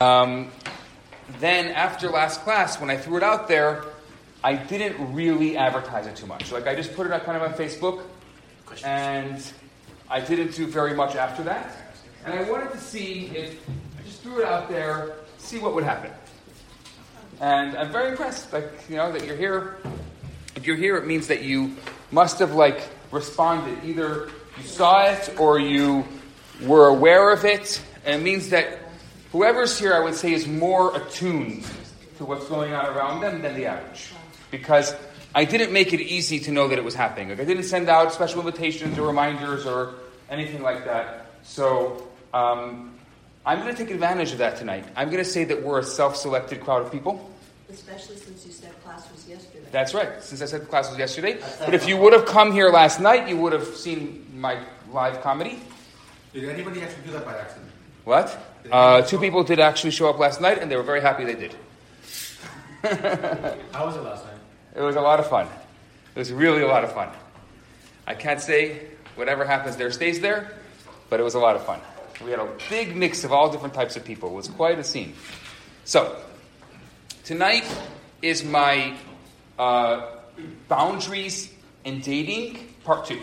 [0.00, 0.52] Um,
[1.40, 3.82] then after last class, when I threw it out there,
[4.44, 6.52] I didn't really advertise it too much.
[6.52, 8.04] Like I just put it up kind of on Facebook,
[8.84, 9.42] and
[10.08, 11.76] I didn't do very much after that.
[12.24, 15.82] And I wanted to see if I just threw it out there, see what would
[15.82, 16.12] happen.
[17.40, 19.78] And I'm very impressed, like you know, that you're here.
[20.54, 21.74] If you're here, it means that you
[22.12, 23.84] must have like responded.
[23.84, 26.06] Either you saw it or you
[26.62, 28.87] were aware of it, and it means that
[29.32, 31.64] whoever's here, I would say, is more attuned
[32.18, 34.12] to what's going on around them than the average.
[34.50, 34.94] Because
[35.34, 37.28] I didn't make it easy to know that it was happening.
[37.28, 39.94] Like I didn't send out special invitations or reminders or
[40.30, 41.26] anything like that.
[41.42, 42.94] So um,
[43.44, 44.84] I'm going to take advantage of that tonight.
[44.96, 47.30] I'm going to say that we're a self-selected crowd of people.
[47.70, 49.66] Especially since you said class was yesterday.
[49.70, 50.22] That's right.
[50.22, 52.98] Since I said the class was yesterday, but if you would have come here last
[52.98, 54.58] night, you would have seen my
[54.90, 55.60] live comedy.
[56.32, 57.70] Did anybody actually do that by accident?
[58.04, 58.57] What?
[58.70, 61.34] Uh, two people did actually show up last night, and they were very happy they
[61.34, 61.54] did.
[63.72, 64.34] How was it last night?
[64.76, 65.48] It was a lot of fun.
[66.14, 67.08] It was really a lot of fun.
[68.06, 70.52] I can't say whatever happens there stays there,
[71.10, 71.80] but it was a lot of fun.
[72.24, 74.30] We had a big mix of all different types of people.
[74.30, 75.14] It was quite a scene.
[75.84, 76.16] So,
[77.24, 77.64] tonight
[78.20, 78.94] is my
[79.58, 80.16] uh,
[80.68, 81.52] boundaries
[81.84, 83.20] in dating part two.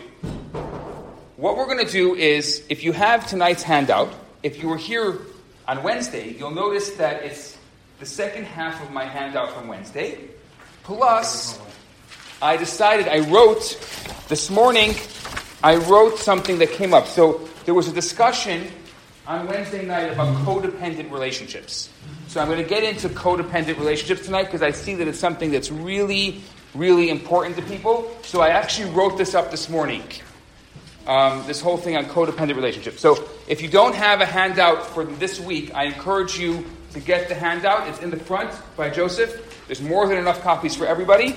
[1.36, 5.18] What we're going to do is, if you have tonight's handout, if you were here
[5.68, 7.58] on Wednesday, you'll notice that it's
[7.98, 10.18] the second half of my handout from Wednesday.
[10.84, 11.58] Plus,
[12.40, 13.78] I decided, I wrote
[14.28, 14.94] this morning,
[15.62, 17.06] I wrote something that came up.
[17.06, 18.68] So there was a discussion
[19.26, 21.90] on Wednesday night about codependent relationships.
[22.28, 25.50] So I'm going to get into codependent relationships tonight because I see that it's something
[25.50, 26.42] that's really,
[26.74, 28.14] really important to people.
[28.22, 30.04] So I actually wrote this up this morning.
[31.06, 33.00] Um, this whole thing on codependent relationships.
[33.00, 37.28] So if you don't have a handout for this week, I encourage you to get
[37.28, 37.86] the handout.
[37.88, 39.64] It's in the front by Joseph.
[39.68, 41.36] There's more than enough copies for everybody.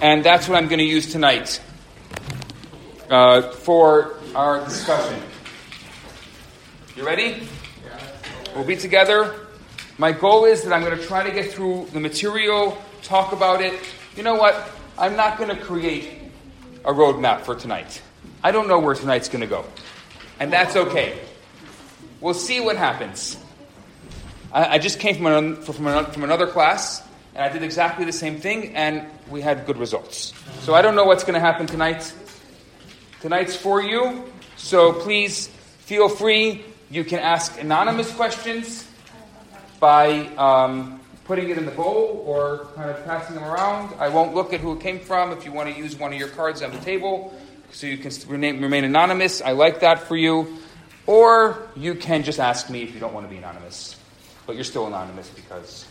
[0.00, 1.60] And that's what I'm going to use tonight
[3.10, 5.20] uh, for our discussion.
[6.96, 7.46] You ready?
[8.54, 9.34] We'll be together.
[9.98, 13.60] My goal is that I'm going to try to get through the material, talk about
[13.60, 13.74] it.
[14.16, 14.70] You know what?
[14.96, 16.10] I'm not going to create
[16.84, 18.00] a roadmap for tonight.
[18.42, 19.64] I don't know where tonight's going to go.
[20.38, 21.18] And that's okay.
[22.20, 23.36] We'll see what happens.
[24.52, 27.02] I, I just came from, an, from, an, from another class,
[27.34, 30.32] and I did exactly the same thing, and we had good results.
[30.60, 32.12] So I don't know what's going to happen tonight.
[33.20, 34.24] Tonight's for you,
[34.56, 35.48] so please
[35.80, 36.64] feel free.
[36.90, 38.88] You can ask anonymous questions
[39.80, 43.94] by um, putting it in the bowl or kind of passing them around.
[43.98, 45.32] I won't look at who it came from.
[45.32, 47.34] If you want to use one of your cards on the table,
[47.70, 49.40] so you can remain, remain anonymous.
[49.40, 50.58] I like that for you.
[51.06, 53.96] Or you can just ask me if you don't want to be anonymous.
[54.46, 55.86] But you're still anonymous because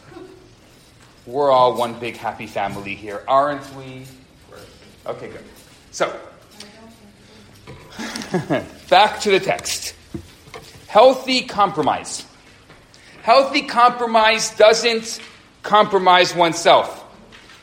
[1.25, 4.05] we're all one big happy family here, aren't we?
[5.05, 5.43] Okay, good.
[5.91, 6.19] So,
[8.89, 9.95] back to the text.
[10.87, 12.25] Healthy compromise.
[13.23, 15.19] Healthy compromise doesn't
[15.63, 17.03] compromise oneself.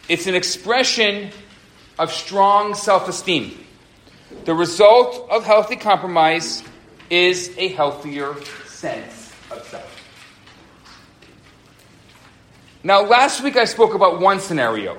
[0.08, 1.30] It's an expression
[1.98, 3.63] of strong self esteem.
[4.44, 6.62] The result of healthy compromise
[7.08, 8.34] is a healthier
[8.66, 9.90] sense of self.
[12.82, 14.98] Now, last week I spoke about one scenario.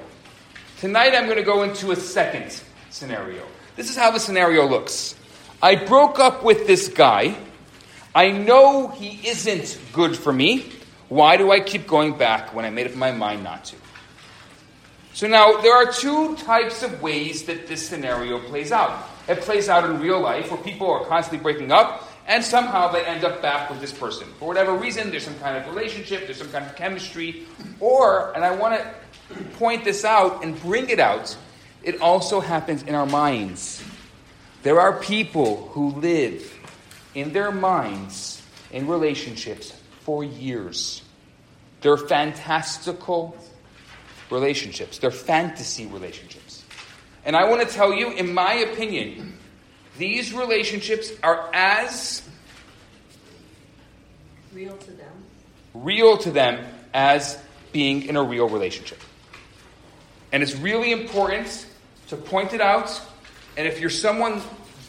[0.80, 2.60] Tonight I'm going to go into a second
[2.90, 3.46] scenario.
[3.76, 5.16] This is how the scenario looks.
[5.62, 7.38] I broke up with this guy.
[8.16, 10.72] I know he isn't good for me.
[11.10, 13.76] Why do I keep going back when I made up my mind not to?
[15.16, 19.08] So now there are two types of ways that this scenario plays out.
[19.30, 23.06] It plays out in real life where people are constantly breaking up and somehow they
[23.06, 24.28] end up back with this person.
[24.40, 27.46] For whatever reason, there's some kind of relationship, there's some kind of chemistry,
[27.80, 31.38] or, and I want to point this out and bring it out,
[31.82, 33.82] it also happens in our minds.
[34.64, 36.54] There are people who live
[37.14, 39.72] in their minds in relationships
[40.02, 41.04] for years.
[41.80, 43.38] They're fantastical
[44.30, 46.64] relationships, they're fantasy relationships.
[47.26, 49.38] And I want to tell you, in my opinion,
[49.98, 52.22] these relationships are as
[54.54, 55.12] Real to them.
[55.74, 57.38] real to them as
[57.74, 59.00] being in a real relationship.
[60.32, 61.66] And it's really important
[62.08, 63.02] to point it out.
[63.58, 64.42] And if you're someone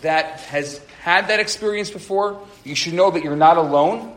[0.03, 4.15] that has had that experience before, you should know that you're not alone.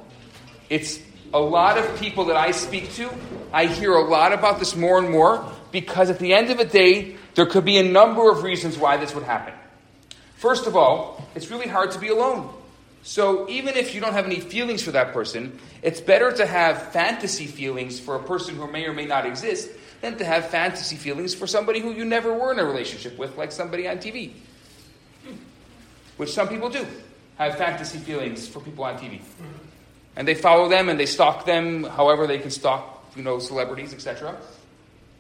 [0.70, 1.00] It's
[1.34, 3.10] a lot of people that I speak to.
[3.52, 6.66] I hear a lot about this more and more because at the end of the
[6.66, 9.54] day, there could be a number of reasons why this would happen.
[10.38, 12.50] First of all, it's really hard to be alone.
[13.04, 16.92] So even if you don't have any feelings for that person, it's better to have
[16.92, 19.70] fantasy feelings for a person who may or may not exist
[20.02, 23.38] than to have fantasy feelings for somebody who you never were in a relationship with,
[23.38, 24.32] like somebody on TV.
[26.18, 26.86] Which some people do
[27.38, 29.22] have fantasy feelings for people on TV.
[30.20, 33.94] And they follow them and they stalk them however they can stalk, you know, celebrities,
[33.94, 34.38] etc.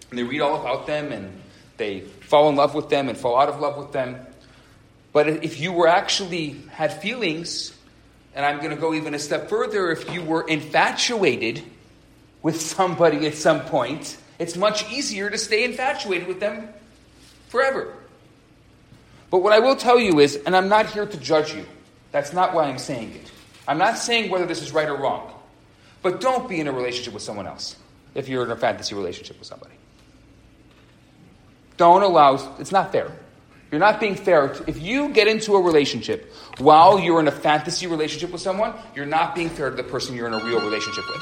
[0.10, 1.42] And they read all about them and
[1.78, 4.18] they fall in love with them and fall out of love with them.
[5.13, 7.74] But if you were actually had feelings,
[8.36, 11.63] and I'm going to go even a step further, if you were infatuated
[12.42, 16.68] with somebody at some point, it's much easier to stay infatuated with them
[17.48, 17.94] forever.
[19.31, 21.66] But what I will tell you is, and I'm not here to judge you,
[22.12, 23.31] that's not why I'm saying it.
[23.69, 25.31] I'm not saying whether this is right or wrong.
[26.01, 27.75] But don't be in a relationship with someone else
[28.16, 29.75] if you're in a fantasy relationship with somebody.
[31.77, 33.12] Don't allow, it's not fair.
[33.69, 34.56] You're not being fair.
[34.66, 39.06] If you get into a relationship while you're in a fantasy relationship with someone, you're
[39.06, 41.21] not being fair to the person you're in a real relationship with.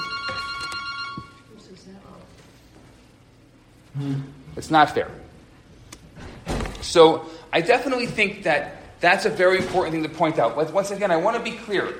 [3.95, 4.21] Hmm.
[4.55, 5.11] It's not fair.
[6.81, 10.55] So I definitely think that that's a very important thing to point out.
[10.71, 11.94] Once again, I want to be clear.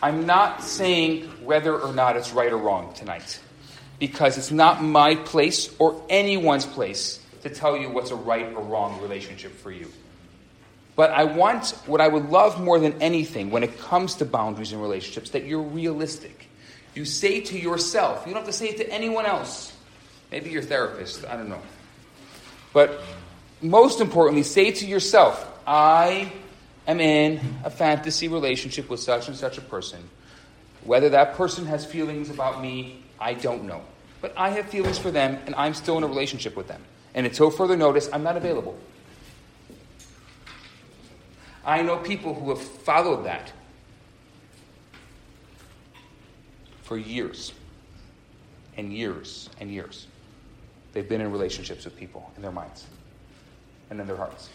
[0.00, 3.40] I'm not saying whether or not it's right or wrong tonight,
[3.98, 8.62] because it's not my place or anyone's place to tell you what's a right or
[8.62, 9.90] wrong relationship for you.
[10.94, 14.72] But I want what I would love more than anything when it comes to boundaries
[14.72, 16.48] in relationships that you're realistic.
[16.94, 19.72] You say to yourself, you don't have to say it to anyone else.
[20.32, 21.62] Maybe your therapist, I don't know.
[22.72, 23.00] But
[23.62, 26.32] most importantly, say to yourself, I
[26.88, 30.08] am in a fantasy relationship with such and such a person.
[30.84, 33.82] Whether that person has feelings about me, I don't know.
[34.20, 36.82] But I have feelings for them, and I'm still in a relationship with them.
[37.14, 38.78] And until further notice, I'm not available.
[41.64, 43.52] I know people who have followed that
[46.82, 47.52] for years
[48.78, 50.06] and years and years.
[50.94, 52.86] They've been in relationships with people in their minds
[53.90, 54.48] and in their hearts.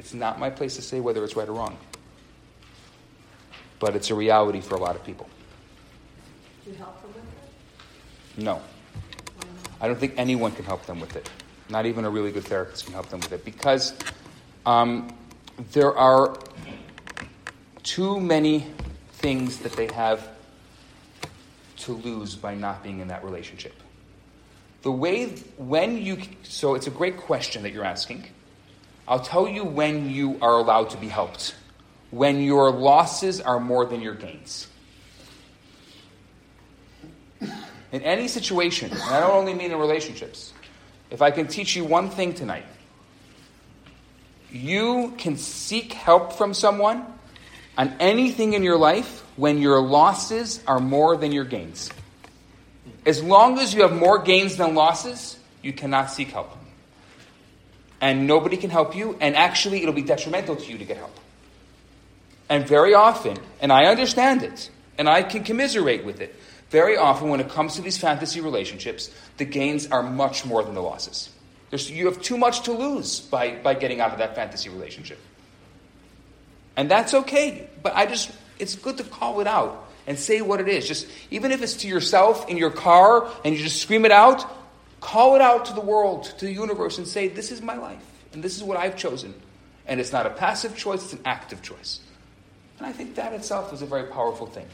[0.00, 1.76] It's not my place to say whether it's right or wrong,
[3.80, 5.28] but it's a reality for a lot of people.
[6.64, 8.42] Do you help them with it?
[8.42, 8.62] No.
[9.78, 11.28] I don't think anyone can help them with it.
[11.68, 13.92] Not even a really good therapist can help them with it because
[14.64, 15.14] um,
[15.72, 16.34] there are
[17.82, 18.68] too many
[19.12, 20.26] things that they have
[21.76, 23.74] to lose by not being in that relationship.
[24.80, 25.26] The way,
[25.58, 28.24] when you, so it's a great question that you're asking.
[29.10, 31.56] I'll tell you when you are allowed to be helped.
[32.12, 34.68] When your losses are more than your gains.
[37.40, 40.52] In any situation, and I don't only mean in relationships,
[41.10, 42.64] if I can teach you one thing tonight,
[44.52, 47.04] you can seek help from someone
[47.76, 51.90] on anything in your life when your losses are more than your gains.
[53.04, 56.59] As long as you have more gains than losses, you cannot seek help.
[58.00, 61.16] And nobody can help you, and actually, it'll be detrimental to you to get help.
[62.48, 66.34] And very often, and I understand it, and I can commiserate with it,
[66.70, 70.74] very often when it comes to these fantasy relationships, the gains are much more than
[70.74, 71.30] the losses.
[71.70, 75.18] There's, you have too much to lose by, by getting out of that fantasy relationship.
[76.76, 80.60] And that's okay, but I just, it's good to call it out and say what
[80.60, 80.86] it is.
[80.86, 84.44] Just, even if it's to yourself in your car and you just scream it out,
[85.00, 88.04] call it out to the world, to the universe, and say, This is my life,
[88.32, 89.34] and this is what I've chosen.
[89.86, 92.00] And it's not a passive choice, it's an active choice.
[92.78, 94.66] And I think that itself is a very powerful thing.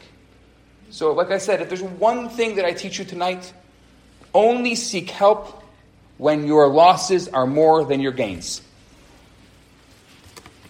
[0.89, 3.51] So, like I said, if there's one thing that I teach you tonight,
[4.33, 5.63] only seek help
[6.17, 8.61] when your losses are more than your gains.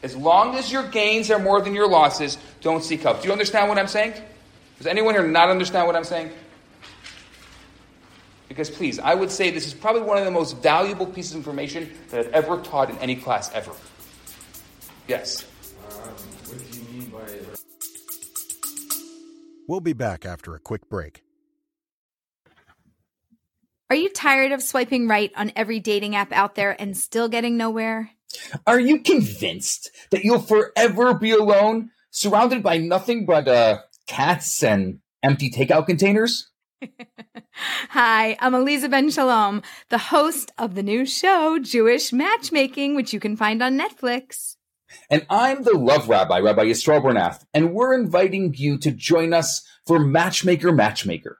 [0.03, 3.21] As long as your gains are more than your losses, don't seek help.
[3.21, 4.13] Do you understand what I'm saying?
[4.77, 6.31] Does anyone here not understand what I'm saying?
[8.47, 11.37] Because please, I would say this is probably one of the most valuable pieces of
[11.37, 13.71] information that I've ever taught in any class ever.
[15.07, 15.43] Yes.
[15.43, 17.19] what do you mean by
[19.67, 21.23] We'll be back after a quick break.
[23.89, 27.57] Are you tired of swiping right on every dating app out there and still getting
[27.57, 28.11] nowhere?
[28.65, 34.99] Are you convinced that you'll forever be alone, surrounded by nothing but uh, cats and
[35.23, 36.49] empty takeout containers?
[37.89, 43.19] Hi, I'm Aleeza Ben Shalom, the host of the new show, Jewish Matchmaking, which you
[43.19, 44.55] can find on Netflix.
[45.09, 49.65] And I'm the love rabbi, Rabbi Yisrael Bernath, and we're inviting you to join us
[49.85, 51.39] for Matchmaker Matchmaker.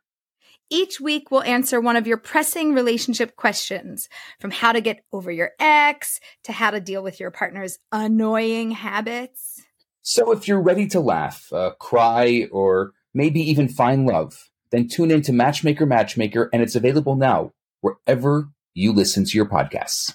[0.70, 5.32] Each week, we'll answer one of your pressing relationship questions from how to get over
[5.32, 9.62] your ex to how to deal with your partner's annoying habits.
[10.02, 15.12] So if you're ready to laugh, uh, cry, or maybe even find love, then tune
[15.12, 20.14] in to Matchmaker Matchmaker, and it's available now wherever you listen to your podcasts.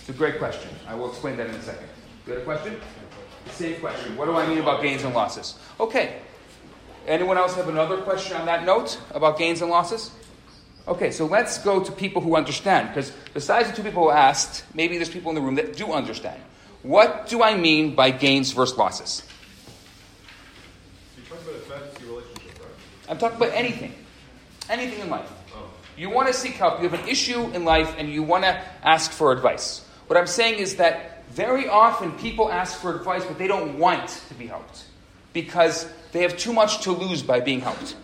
[0.00, 0.70] It's a great question.
[0.86, 1.88] I will explain that in a second.
[2.28, 2.80] A question?
[3.50, 4.16] Same question.
[4.16, 5.58] What do I mean about gains and losses?
[5.78, 6.20] Okay.
[7.06, 10.10] Anyone else have another question on that note about gains and losses?
[10.88, 14.64] Okay, so let's go to people who understand, because besides the two people who asked,
[14.74, 16.40] maybe there's people in the room that do understand.
[16.82, 19.22] What do I mean by gains versus losses?
[21.16, 23.08] You're talking about a fantasy relationship, right?
[23.08, 23.94] I'm talking about anything.
[24.68, 25.30] Anything in life.
[25.54, 25.70] Oh.
[25.96, 26.80] You want to seek help.
[26.82, 29.86] You have an issue in life and you want to ask for advice.
[30.06, 34.08] What I'm saying is that very often people ask for advice, but they don't want
[34.28, 34.84] to be helped
[35.32, 37.94] because they have too much to lose by being helped.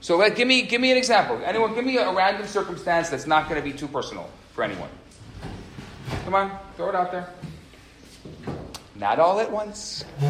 [0.00, 1.40] So let, give, me, give me an example.
[1.44, 4.88] Anyone, give me a, random circumstance that's not going to be too personal for anyone.
[6.24, 7.28] Come on, throw it out there.
[8.94, 10.04] Not all at once.
[10.20, 10.26] They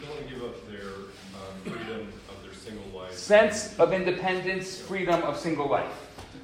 [0.00, 3.12] don't want to give up their um, freedom of their single life.
[3.12, 5.90] sense of independence, freedom of single life.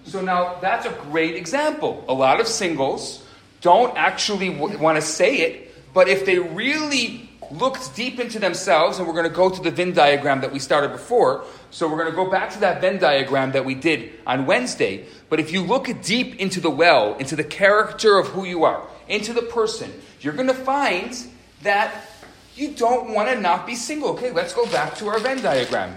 [0.05, 2.05] So now that's a great example.
[2.09, 3.25] A lot of singles
[3.61, 8.99] don't actually w- want to say it, but if they really looked deep into themselves,
[8.99, 11.97] and we're going to go to the Venn diagram that we started before, so we're
[11.97, 15.07] going to go back to that Venn diagram that we did on Wednesday.
[15.31, 18.87] But if you look deep into the well, into the character of who you are,
[19.09, 21.17] into the person, you're going to find
[21.63, 22.07] that
[22.55, 24.11] you don't want to not be single.
[24.11, 25.97] Okay, let's go back to our Venn diagram.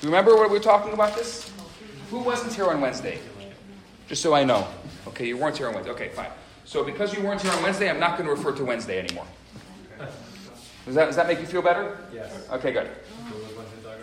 [0.00, 1.52] You remember what we were talking about this?
[2.10, 3.18] Who wasn't here on Wednesday?
[4.08, 4.66] Just so I know.
[5.08, 5.92] Okay, you weren't here on Wednesday.
[5.92, 6.30] Okay, fine.
[6.64, 9.26] So because you weren't here on Wednesday, I'm not going to refer to Wednesday anymore.
[10.86, 11.98] Does that, does that make you feel better?
[12.14, 12.32] Yes.
[12.50, 12.88] Okay, good.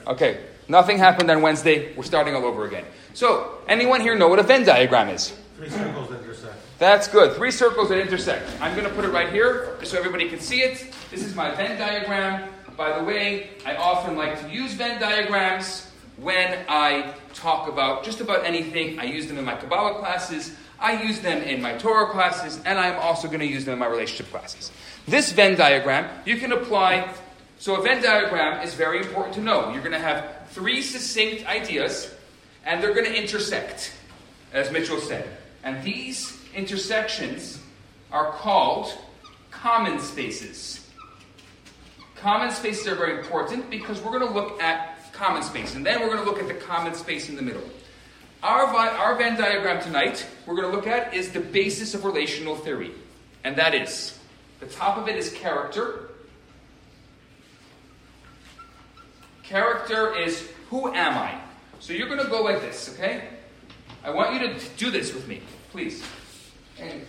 [0.05, 1.93] Okay, nothing happened on Wednesday.
[1.96, 2.86] We're starting all over again.
[3.13, 5.34] So, anyone here know what a Venn diagram is?
[5.55, 6.55] Three circles that intersect.
[6.79, 7.36] That's good.
[7.36, 8.50] Three circles that intersect.
[8.60, 10.93] I'm going to put it right here so everybody can see it.
[11.12, 12.50] This is my Venn diagram.
[12.75, 18.20] By the way, I often like to use Venn diagrams when I talk about just
[18.22, 19.00] about anything.
[19.00, 22.77] I use them in my Kabbalah classes, I use them in my Torah classes, and
[22.77, 24.72] I'm also going to use them in my relationship classes.
[25.08, 27.13] This Venn diagram, you can apply.
[27.63, 29.72] So, a Venn diagram is very important to know.
[29.72, 32.13] You're going to have three succinct ideas,
[32.65, 33.93] and they're going to intersect,
[34.51, 35.25] as Mitchell said.
[35.63, 37.62] And these intersections
[38.12, 38.93] are called
[39.50, 40.86] common spaces.
[42.17, 46.01] Common spaces are very important because we're going to look at common space, and then
[46.01, 47.63] we're going to look at the common space in the middle.
[48.43, 52.58] Our, our Venn diagram tonight, we're going to look at is the basis of relational
[52.58, 52.91] theory,
[53.46, 54.20] and that is
[54.60, 56.02] the top of it is character.
[59.43, 61.39] Character is who am I?
[61.79, 63.27] So you're going to go like this, okay?
[64.03, 66.03] I want you to do this with me, please.
[66.79, 67.05] And-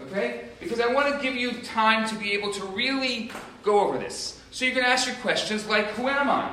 [0.00, 0.48] Okay?
[0.58, 3.30] Because I want to give you time to be able to really
[3.62, 4.40] go over this.
[4.50, 6.50] So you're going to ask your questions like, Who am I?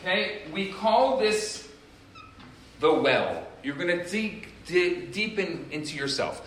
[0.00, 0.42] Okay?
[0.52, 1.68] We call this
[2.80, 3.46] the well.
[3.62, 6.46] You're going to dig, dig deep in, into yourself.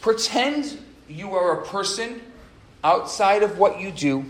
[0.00, 2.22] Pretend you are a person
[2.84, 4.24] outside of what you do,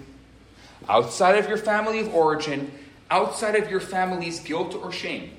[0.88, 2.70] outside of your family of origin,
[3.10, 5.30] outside of your family's guilt or shame,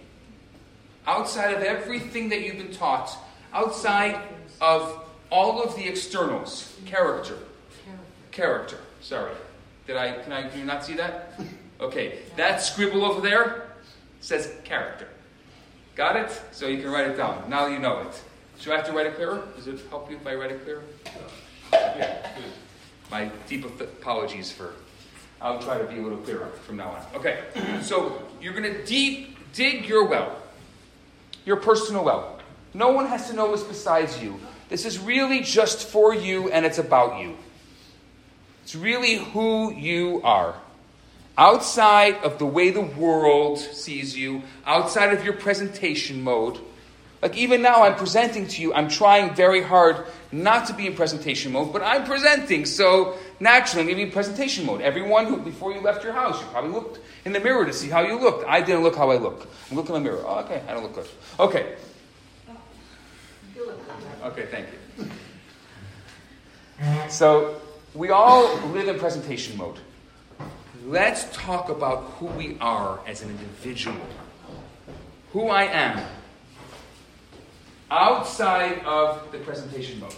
[1.08, 3.18] outside of everything that you've been taught,
[3.54, 4.20] outside
[4.62, 6.76] of all of the externals.
[6.86, 7.38] Character.
[8.32, 8.78] Character.
[9.02, 9.34] Sorry.
[9.88, 11.40] Did I can I do you not see that?
[11.82, 12.20] Okay.
[12.36, 13.70] That scribble over there
[14.22, 15.08] says character.
[15.96, 16.42] Got it?
[16.52, 17.50] So you can write it down.
[17.50, 18.22] Now you know it.
[18.60, 19.48] Should I have to write it clearer?
[19.56, 20.84] Does it help you if I write it clearer?
[21.72, 22.28] Yeah.
[23.10, 24.74] My deep apologies for.
[25.42, 27.06] I'll try to be a little clearer from now on.
[27.16, 27.40] Okay.
[27.82, 30.36] So you're going to deep dig your well,
[31.46, 32.40] your personal well.
[32.74, 34.40] No one has to know this besides you.
[34.70, 37.38] This is really just for you and it's about you.
[38.64, 40.56] It's really who you are.
[41.38, 46.60] Outside of the way the world sees you, outside of your presentation mode.
[47.22, 50.96] Like even now, I'm presenting to you, I'm trying very hard not to be in
[50.96, 54.82] presentation mode, but I'm presenting, so naturally I'm going to be in presentation mode.
[54.82, 57.90] Everyone who, before you left your house, you probably looked in the mirror to see
[57.90, 58.48] how you looked.
[58.48, 59.48] I didn't look how I look.
[59.70, 60.24] I'm looking in the mirror.
[60.26, 61.08] Oh, okay, I don't look good.
[61.40, 61.76] Okay,
[64.24, 65.10] Okay, thank you.
[67.10, 67.62] So,
[67.94, 69.80] we all live in presentation mode.
[70.86, 73.98] Let's talk about who we are as an individual.
[75.32, 76.06] Who I am
[77.92, 80.16] outside of the presentation mode.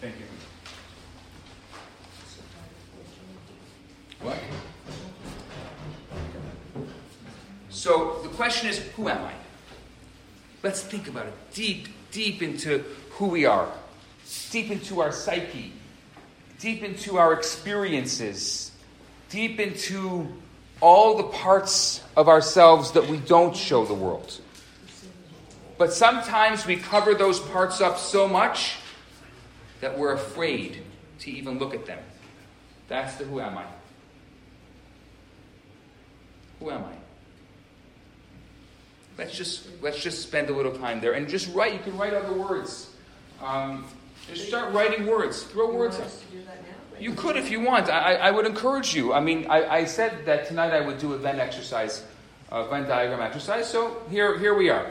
[0.00, 0.24] Thank you.
[4.20, 4.36] What?
[7.70, 9.32] So the question is, who am I?
[10.62, 13.68] Let's think about it deep, deep into who we are,
[14.50, 15.72] deep into our psyche,
[16.58, 18.72] deep into our experiences,
[19.28, 20.28] deep into
[20.82, 24.40] all the parts of ourselves that we don't show the world.
[25.78, 28.76] But sometimes we cover those parts up so much
[29.80, 30.82] that we're afraid
[31.20, 32.00] to even look at them.
[32.88, 33.64] That's the who am I.
[36.58, 36.92] Who am I?
[39.18, 41.74] Let's just let's just spend a little time there and just write.
[41.74, 42.90] You can write other words.
[43.40, 43.84] Um,
[44.26, 45.44] just start writing words.
[45.44, 46.10] Throw words want
[47.02, 47.88] You could if you want.
[47.88, 49.12] I, I I would encourage you.
[49.12, 52.04] I mean, I, I said that tonight I would do a Venn exercise,
[52.48, 53.68] a Venn diagram exercise.
[53.68, 54.86] So here, here we are.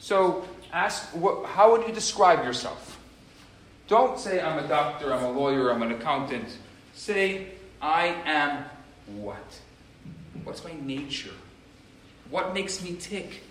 [0.00, 2.98] So ask, what, how would you describe yourself?
[3.86, 6.48] Don't say I'm a doctor, I'm a lawyer, I'm an accountant.
[6.92, 7.46] Say
[7.80, 8.64] I am
[9.06, 9.60] what?
[10.42, 11.36] What's my nature?
[12.30, 13.44] What makes me tick?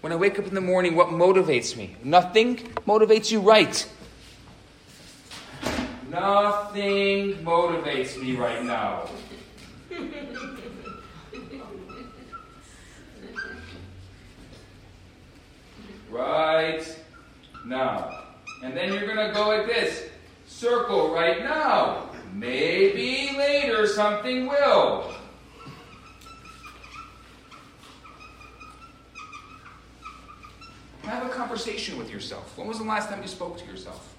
[0.00, 1.96] When I wake up in the morning, what motivates me?
[2.02, 2.56] Nothing
[2.88, 3.86] motivates you right.
[6.10, 9.08] Nothing motivates me right now.
[16.10, 16.84] right
[17.64, 18.24] now.
[18.64, 20.08] And then you're going to go like this
[20.48, 22.10] circle right now.
[22.34, 25.14] Maybe later something will.
[31.02, 32.58] Have a conversation with yourself.
[32.58, 34.09] When was the last time you spoke to yourself?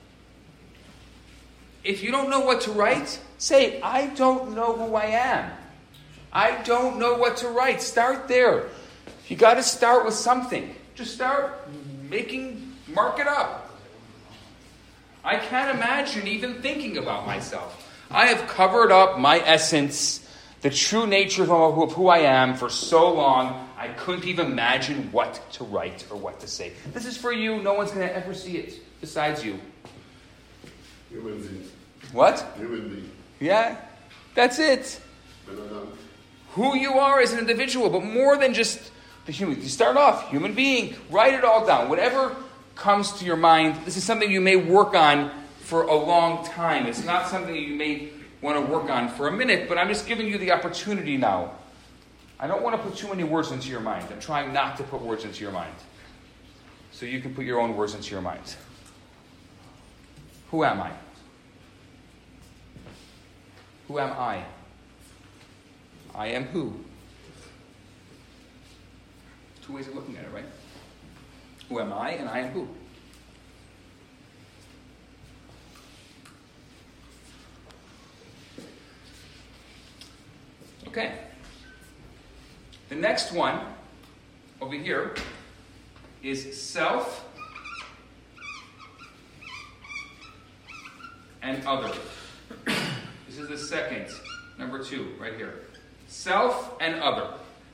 [1.84, 5.52] If you don't know what to write, say, I don't know who I am.
[6.32, 7.82] I don't know what to write.
[7.82, 8.70] Start there.
[9.28, 10.76] You got to start with something.
[10.96, 11.68] Just start
[12.10, 13.70] making, mark it up.
[15.24, 17.88] I can't imagine even thinking about myself.
[18.10, 20.28] I have covered up my essence,
[20.62, 25.40] the true nature of who- I am for so long, I couldn't even imagine what
[25.54, 26.74] to write or what to say.
[26.94, 27.62] This is for you.
[27.62, 29.60] No one's going to ever see it besides you.
[31.12, 31.70] Human being.
[32.14, 32.46] What?
[32.58, 33.12] Human being.
[33.40, 33.78] Yeah,
[34.36, 35.00] that's it.
[36.54, 38.92] Who you are as an individual, but more than just
[39.26, 39.62] the human.
[39.62, 40.96] You start off human being.
[41.10, 41.90] Write it all down.
[41.90, 42.36] Whatever
[42.76, 43.86] comes to your mind.
[43.86, 46.88] This is something you may work on for a long time.
[46.88, 48.10] It's not something you may
[48.42, 51.52] want to work on for a minute, but I'm just giving you the opportunity now.
[52.40, 54.08] I don't want to put too many words into your mind.
[54.12, 55.76] I'm trying not to put words into your mind.
[56.92, 58.56] So you can put your own words into your mind.
[60.52, 60.92] Who am I?
[63.88, 64.44] Who am I?
[66.14, 66.74] I am who?
[69.66, 70.46] Two ways of looking at it, right?
[71.70, 72.68] Who am I and I am who?
[80.88, 81.14] Okay.
[82.90, 83.62] The next one
[84.60, 85.16] over here
[86.22, 87.31] is self
[91.42, 91.92] and other.
[92.66, 94.08] This is the second,
[94.58, 95.62] number two, right here.
[96.08, 97.28] Self and other.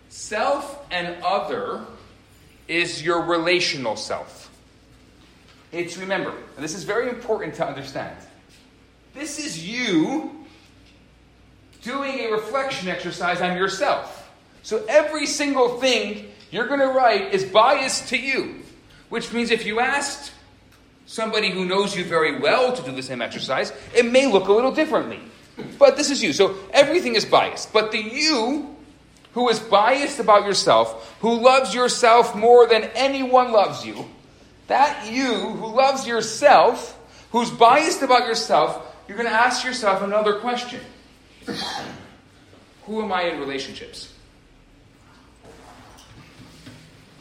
[0.10, 1.86] Self and other
[2.68, 4.52] is your relational self.
[5.72, 8.16] It's remember, and this is very important to understand.
[9.14, 10.46] This is you
[11.82, 14.30] doing a reflection exercise on yourself.
[14.64, 18.62] So every single thing you're going to write is biased to you,
[19.10, 20.32] which means if you asked
[21.08, 24.54] somebody who knows you very well to do the same exercise, it may look a
[24.54, 25.20] little differently.
[25.80, 26.34] But this is you.
[26.34, 27.74] So everything is biased.
[27.74, 28.76] But the you
[29.34, 34.06] who is biased about yourself, who loves yourself more than anyone loves you,
[34.67, 37.00] that you who loves yourself,
[37.32, 40.82] who's biased about yourself, you're going to ask yourself another question
[42.86, 44.13] Who am I in relationships?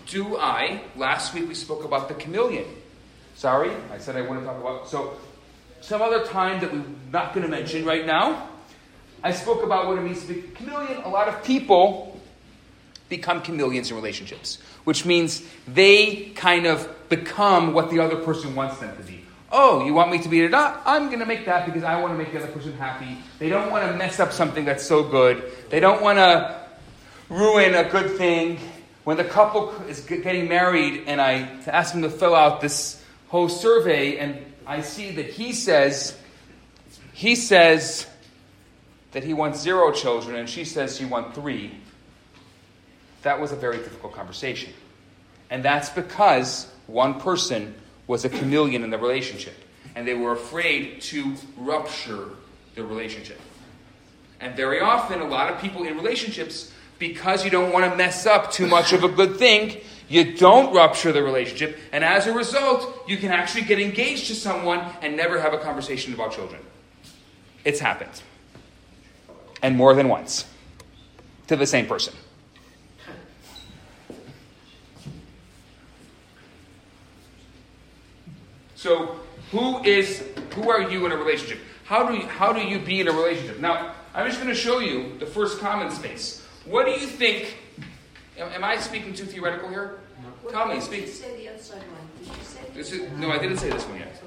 [0.06, 2.66] Do I, last week we spoke about the chameleon.
[3.36, 4.88] Sorry, I said I wouldn't talk about.
[4.88, 5.12] So,
[5.82, 8.48] some other time that we're not going to mention right now,
[9.22, 11.02] I spoke about what it means to be chameleon.
[11.02, 12.18] A lot of people
[13.10, 18.78] become chameleons in relationships, which means they kind of become what the other person wants
[18.78, 19.22] them to be.
[19.52, 20.82] Oh, you want me to be up?
[20.86, 23.18] I'm going to make that because I want to make the other person happy.
[23.38, 25.52] They don't want to mess up something that's so good.
[25.68, 26.58] They don't want to
[27.28, 28.58] ruin a good thing.
[29.04, 33.48] When the couple is getting married, and I ask them to fill out this whole
[33.48, 36.16] survey, and I see that he says,
[37.12, 38.06] he says
[39.12, 41.72] that he wants zero children, and she says she wants three.
[43.22, 44.72] That was a very difficult conversation.
[45.50, 47.74] And that's because one person
[48.06, 49.54] was a chameleon in the relationship.
[49.96, 52.28] and they were afraid to rupture
[52.74, 53.40] the relationship.
[54.40, 58.26] And very often, a lot of people in relationships, because you don't want to mess
[58.26, 62.32] up too much of a good thing, you don't rupture the relationship, and as a
[62.32, 66.60] result, you can actually get engaged to someone and never have a conversation about children.
[67.64, 68.22] It's happened.
[69.62, 70.44] And more than once.
[71.48, 72.14] To the same person.
[78.74, 79.16] So,
[79.50, 80.22] who is
[80.54, 81.58] who are you in a relationship?
[81.84, 83.58] How do you, how do you be in a relationship?
[83.58, 86.44] Now, I'm just going to show you the first common space.
[86.64, 87.56] What do you think?
[88.38, 90.00] Am, am I speaking too theoretical here?
[90.50, 91.00] Tell me, Did speak.
[91.02, 92.08] you say the outside one?
[92.18, 92.60] Did you say?
[92.74, 94.22] This is, no, I didn't say this one yet.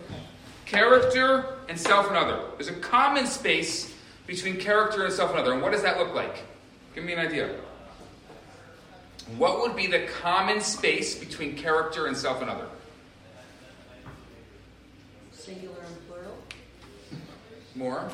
[0.65, 2.41] Character and self and other.
[2.57, 3.93] There's a common space
[4.27, 5.53] between character and self and other.
[5.53, 6.43] And what does that look like?
[6.93, 7.55] Give me an idea.
[9.37, 12.67] What would be the common space between character and self and other?
[15.31, 16.37] Singular and plural?
[17.75, 18.11] More?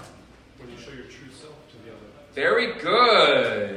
[0.60, 2.05] When you show your true self to the other.
[2.34, 3.74] Very good.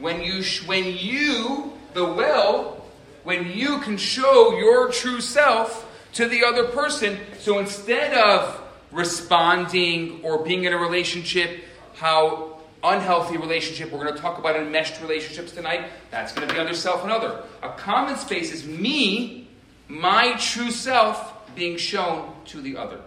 [0.00, 2.84] When you, when you, the will,
[3.22, 8.60] when you can show your true self to the other person, so instead of
[8.90, 15.00] responding or being in a relationship, how unhealthy relationship, we're going to talk about enmeshed
[15.02, 17.42] relationships tonight, that's going to be under self and other.
[17.62, 19.48] A common space is me,
[19.86, 23.00] my true self, being shown to the other.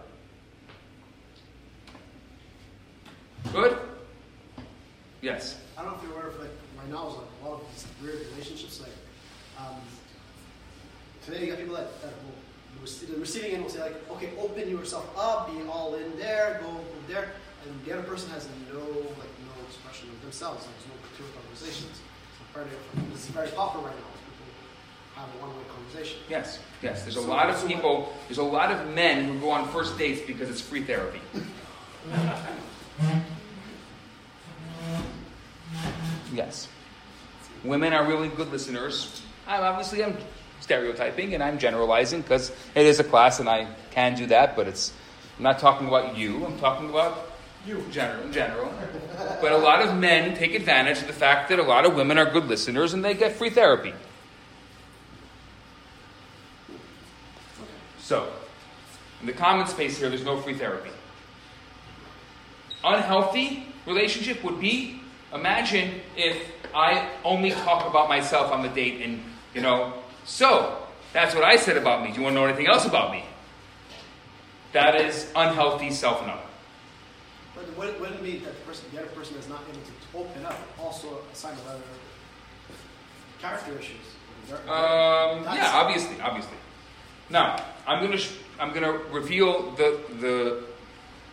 [3.52, 3.76] Good?
[5.20, 5.58] Yes.
[5.76, 6.34] I don't know if you're aware of
[6.84, 8.80] right now is like a lot of these weird relationships.
[8.80, 8.92] Like
[9.58, 9.80] um,
[11.24, 12.34] today, you got people that, that will
[12.84, 16.68] the receiving end will say like, okay, open yourself up, be all in there, go
[16.68, 17.32] over there,
[17.64, 20.66] and the other person has no like no expression of themselves.
[20.66, 22.00] There's no clear conversations.
[22.52, 22.60] So
[23.10, 24.04] this is very popular right now.
[24.12, 24.46] People
[25.16, 26.18] have a one-way conversation.
[26.28, 27.02] Yes, yes.
[27.02, 30.20] There's a lot of people, there's a lot of men who go on first dates
[30.24, 31.20] because it's free therapy.
[36.34, 36.68] Yes.
[37.62, 39.22] Women are really good listeners.
[39.46, 40.16] I'm obviously I'm
[40.60, 44.66] stereotyping and I'm generalizing because it is a class and I can do that, but
[44.66, 44.92] it's
[45.38, 46.44] I'm not talking about you.
[46.44, 47.30] I'm talking about
[47.66, 48.72] you general in general.
[49.40, 52.18] But a lot of men take advantage of the fact that a lot of women
[52.18, 53.94] are good listeners and they get free therapy.
[58.00, 58.30] So,
[59.20, 60.90] in the common space here, there's no free therapy.
[62.82, 65.00] Unhealthy relationship would be
[65.34, 69.22] imagine if I only talk about myself on the date and,
[69.54, 69.92] you know,
[70.24, 70.78] so
[71.12, 72.10] that's what I said about me.
[72.10, 73.24] Do you want to know anything else about me?
[74.72, 76.40] That is unhealthy self knowledge.
[77.54, 80.18] But wouldn't wouldn't it be that the person, the other person is not able to
[80.18, 81.80] open up, also a sign of other
[83.40, 83.96] character issues?
[84.66, 86.56] Um, yeah, obviously, obviously.
[87.30, 90.64] Now, I'm gonna sh- I'm gonna reveal the the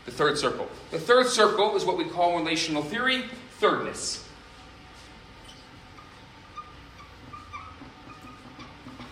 [0.06, 0.68] the third circle.
[0.92, 3.26] The third circle is what we call relational theory
[3.62, 4.28] thirdness.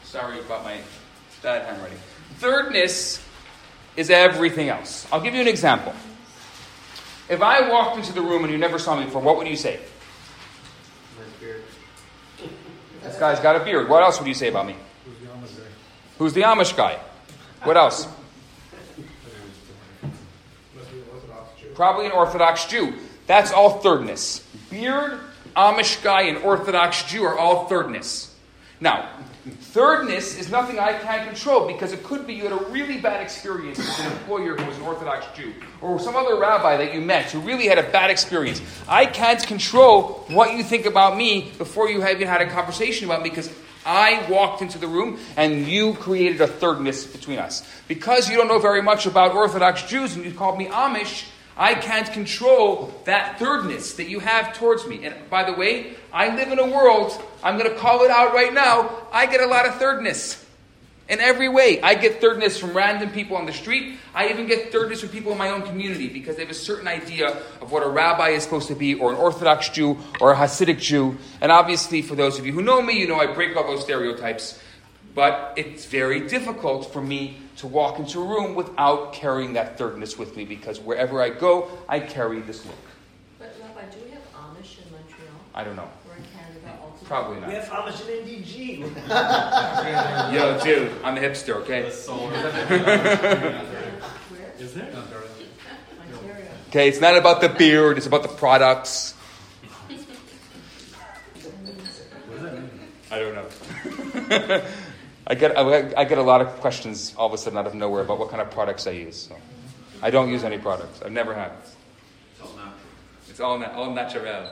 [0.03, 0.79] Sorry about my
[1.43, 1.99] bad handwriting.
[2.37, 3.23] Thirdness
[3.95, 5.07] is everything else.
[5.11, 5.93] I'll give you an example.
[7.29, 9.55] If I walked into the room and you never saw me before, what would you
[9.55, 9.79] say?
[13.03, 13.87] This guy's got a beard.
[13.87, 14.75] What else would you say about me?
[16.17, 16.99] Who's the Amish guy?
[17.63, 18.07] What else?
[21.75, 22.95] Probably an Orthodox Jew.
[23.29, 24.43] That's all thirdness.
[24.71, 25.19] Beard,
[25.55, 28.35] Amish guy, and Orthodox Jew are all thirdness.
[28.81, 29.07] Now,
[29.45, 33.21] thirdness is nothing I can't control because it could be you had a really bad
[33.21, 37.01] experience with an employer who was an Orthodox Jew or some other rabbi that you
[37.01, 38.63] met who really had a bad experience.
[38.87, 43.05] I can't control what you think about me before you have even had a conversation
[43.05, 43.53] about me because
[43.85, 47.63] I walked into the room and you created a thirdness between us.
[47.87, 51.25] Because you don't know very much about Orthodox Jews and you called me Amish,
[51.59, 55.05] I can't control that thirdness that you have towards me.
[55.05, 58.33] And by the way, I live in a world, I'm going to call it out
[58.33, 60.45] right now, I get a lot of thirdness.
[61.09, 61.81] In every way.
[61.81, 63.97] I get thirdness from random people on the street.
[64.13, 66.87] I even get thirdness from people in my own community because they have a certain
[66.87, 67.29] idea
[67.61, 70.77] of what a rabbi is supposed to be, or an Orthodox Jew, or a Hasidic
[70.77, 71.17] Jew.
[71.41, 73.81] And obviously, for those of you who know me, you know I break all those
[73.81, 74.61] stereotypes.
[75.15, 80.17] But it's very difficult for me to walk into a room without carrying that thirdness
[80.17, 82.75] with me because wherever I go, I carry this look.
[83.37, 85.89] But Rabbi, do we have Amish in Montreal I don't know.
[86.07, 87.05] or in Canada also?
[87.05, 87.49] Probably not.
[87.49, 88.79] We have Amish and NDG.
[90.33, 91.83] Yo, dude, I'm a hipster, okay?
[94.29, 94.53] Where?
[94.59, 94.93] Is there?
[96.69, 99.15] Okay, it's not about the beard, it's about the products.
[103.11, 104.61] I don't know.
[105.29, 107.75] I get, I, I get a lot of questions all of a sudden out of
[107.75, 109.15] nowhere about what kind of products I use.
[109.15, 109.35] So
[110.01, 111.01] I don't use any products.
[111.03, 111.51] I've never had.
[112.33, 112.73] It's all natural.
[113.29, 114.49] It's all, all natural.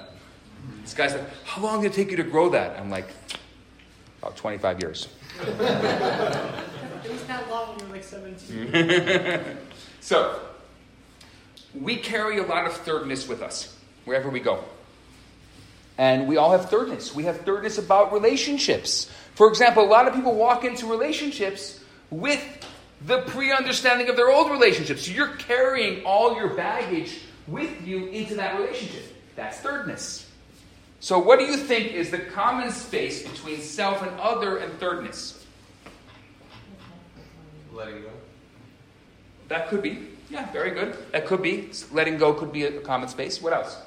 [0.84, 2.80] This guy's like, how long did it take you to grow that?
[2.80, 3.08] I'm like,
[4.22, 5.08] about 25 years.
[5.40, 5.48] It
[7.12, 9.58] was that long when you were like 17.
[10.00, 10.40] So,
[11.74, 14.64] we carry a lot of thirdness with us wherever we go.
[15.98, 17.14] And we all have thirdness.
[17.14, 19.12] We have thirdness about relationships.
[19.38, 22.44] For example, a lot of people walk into relationships with
[23.06, 25.06] the pre understanding of their old relationships.
[25.06, 29.04] So you're carrying all your baggage with you into that relationship.
[29.36, 30.28] That's thirdness.
[31.02, 35.46] So, what do you think is the common space between self and other and thirdness?
[37.72, 38.10] Letting go.
[39.50, 40.08] That could be.
[40.32, 40.98] Yeah, very good.
[41.12, 41.70] That could be.
[41.92, 43.40] Letting go could be a common space.
[43.40, 43.78] What else?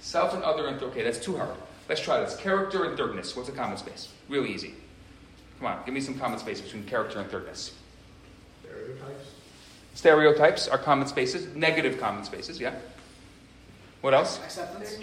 [0.00, 1.54] Self and other and th- okay, that's too hard.
[1.88, 2.36] Let's try this.
[2.36, 3.36] Character and thirdness.
[3.36, 4.08] What's a common space?
[4.28, 4.74] Really easy.
[5.58, 7.72] Come on, give me some common space between character and thirdness.
[8.62, 9.30] Stereotypes?
[9.94, 11.54] Stereotypes are common spaces.
[11.54, 12.58] Negative common spaces.
[12.58, 12.74] Yeah.
[14.00, 14.40] What else?
[14.42, 14.98] Acceptance.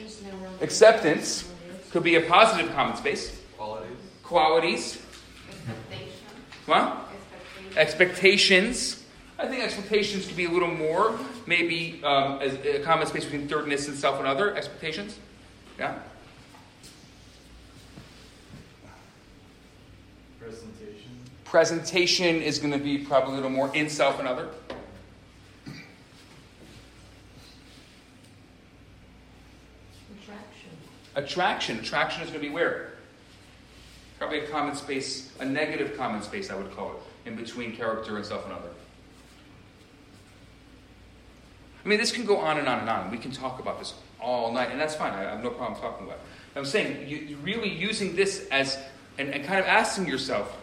[0.62, 1.50] Acceptance
[1.92, 3.40] could be a positive common space.
[3.58, 3.98] Qualities.
[4.24, 5.02] Qualities.
[6.66, 6.98] What?
[7.78, 9.04] Expectations.
[9.38, 13.88] I think expectations could be a little more, maybe um, a common space between thirdness
[13.88, 15.18] and self and other expectations.
[15.78, 15.98] Yeah.
[21.50, 22.44] Presentation.
[22.44, 24.50] Is going to be probably a little more in self and other.
[30.22, 30.70] Attraction.
[31.16, 31.80] Attraction.
[31.80, 32.94] Attraction is going to be where?
[34.20, 38.18] Probably a common space, a negative common space, I would call it, in between character
[38.18, 38.70] and self and other.
[41.84, 43.10] I mean, this can go on and on and on.
[43.10, 45.14] We can talk about this all night, and that's fine.
[45.14, 46.60] I have no problem talking about it.
[46.60, 48.78] I'm saying, you, you really using this as,
[49.18, 50.56] and, and kind of asking yourself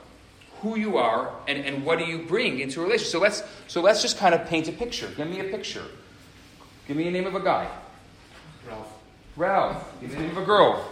[0.67, 3.13] who you are and, and what do you bring into a relationship.
[3.13, 5.09] So let's, so let's just kind of paint a picture.
[5.17, 5.85] Give me a picture.
[6.89, 7.69] Give me a name of a guy.
[8.69, 8.93] Ralph.
[9.37, 10.01] Ralph.
[10.01, 10.89] Give me the name of a girl.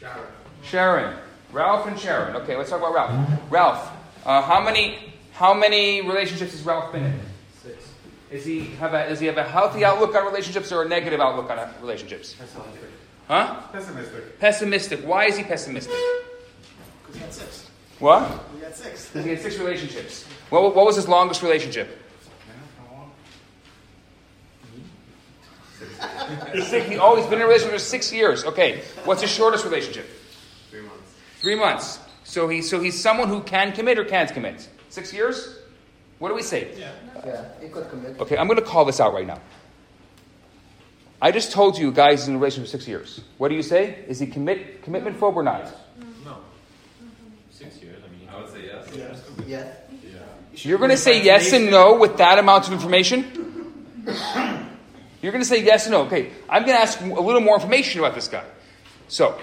[0.00, 0.26] Sharon.
[0.62, 1.18] Sharon.
[1.52, 2.36] Ralph and Sharon.
[2.36, 3.40] Okay, let's talk about Ralph.
[3.50, 3.90] Ralph,
[4.24, 7.20] uh, how many how many relationships has Ralph been in?
[7.62, 7.90] Six.
[8.30, 11.20] Is he have a does he have a healthy outlook on relationships or a negative
[11.20, 12.34] outlook on uh, relationships?
[12.34, 12.90] Pessimistic.
[13.28, 13.60] Huh?
[13.72, 14.40] Pessimistic.
[14.40, 15.00] Pessimistic.
[15.00, 15.94] Why is he pessimistic?
[17.02, 17.70] Because he had six.
[17.98, 18.52] What?
[18.54, 19.08] We had six.
[19.08, 20.24] Because he had six relationships.
[20.50, 22.00] What, what was his longest relationship?
[26.54, 28.44] Six, he, oh, he's been in a relationship for six years.
[28.44, 28.82] Okay.
[29.04, 30.06] What's his shortest relationship?
[30.70, 31.14] Three months.
[31.40, 31.98] Three months.
[32.24, 34.68] So he so he's someone who can commit or can't commit.
[34.88, 35.58] Six years?
[36.18, 36.70] What do we say?
[36.78, 36.92] Yeah,
[37.26, 38.18] yeah, he could commit.
[38.20, 39.40] Okay, I'm going to call this out right now.
[41.20, 43.20] I just told you, guys, he's in a relationship for six years.
[43.38, 44.04] What do you say?
[44.08, 45.74] Is he commit commitment phobe or not?
[46.24, 46.38] No.
[47.50, 48.02] Six years.
[48.04, 48.70] I mean, I would say
[49.46, 49.76] yes.
[50.02, 50.20] Yeah.
[50.54, 53.24] You're going to say yes and no with that amount of information?
[55.22, 56.02] You're going to say yes and no.
[56.02, 58.44] Okay, I'm going to ask a little more information about this guy.
[59.08, 59.38] So,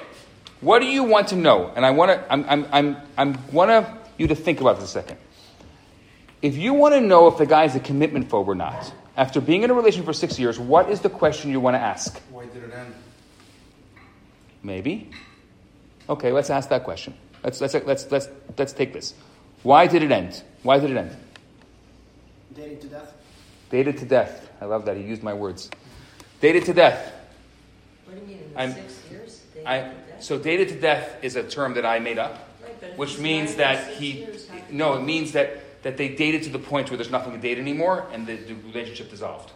[0.62, 1.72] what do you want to know?
[1.76, 4.92] And I want to, I'm, I'm, I'm, I'm want you to think about this a
[4.92, 5.18] second.
[6.42, 9.64] If you want to know if the guy's a commitment phobe or not, after being
[9.64, 12.20] in a relationship for six years, what is the question you want to ask?
[12.30, 12.94] Why did it end?
[14.64, 15.10] Maybe.
[16.10, 17.16] Okay, let's ask that question.
[17.44, 18.28] Let's, let's, let's, let's,
[18.58, 19.14] let's take this.
[19.64, 20.44] Why did it end?
[20.64, 21.16] Why did it end?
[22.56, 23.14] Dating to death.
[23.70, 24.50] Dated to death.
[24.60, 24.98] I love that.
[24.98, 25.70] He used my words.
[26.40, 27.14] Dated to death.
[28.06, 29.42] What do you mean, in I'm- the six years?
[29.56, 30.24] They I, did that?
[30.24, 33.94] so dated to death is a term that I made up, Right, which means that
[33.94, 37.34] he, years, no, it means that, that they dated to the point where there's nothing
[37.34, 39.52] to date anymore and the, the relationship dissolved.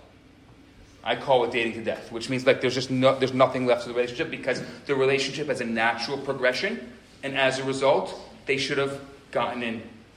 [1.04, 3.84] I call it dating to death, which means like there's just no, there's nothing left
[3.84, 6.92] to the relationship because the relationship has a natural progression,
[7.24, 9.00] and as a result, they should have
[9.32, 9.62] gotten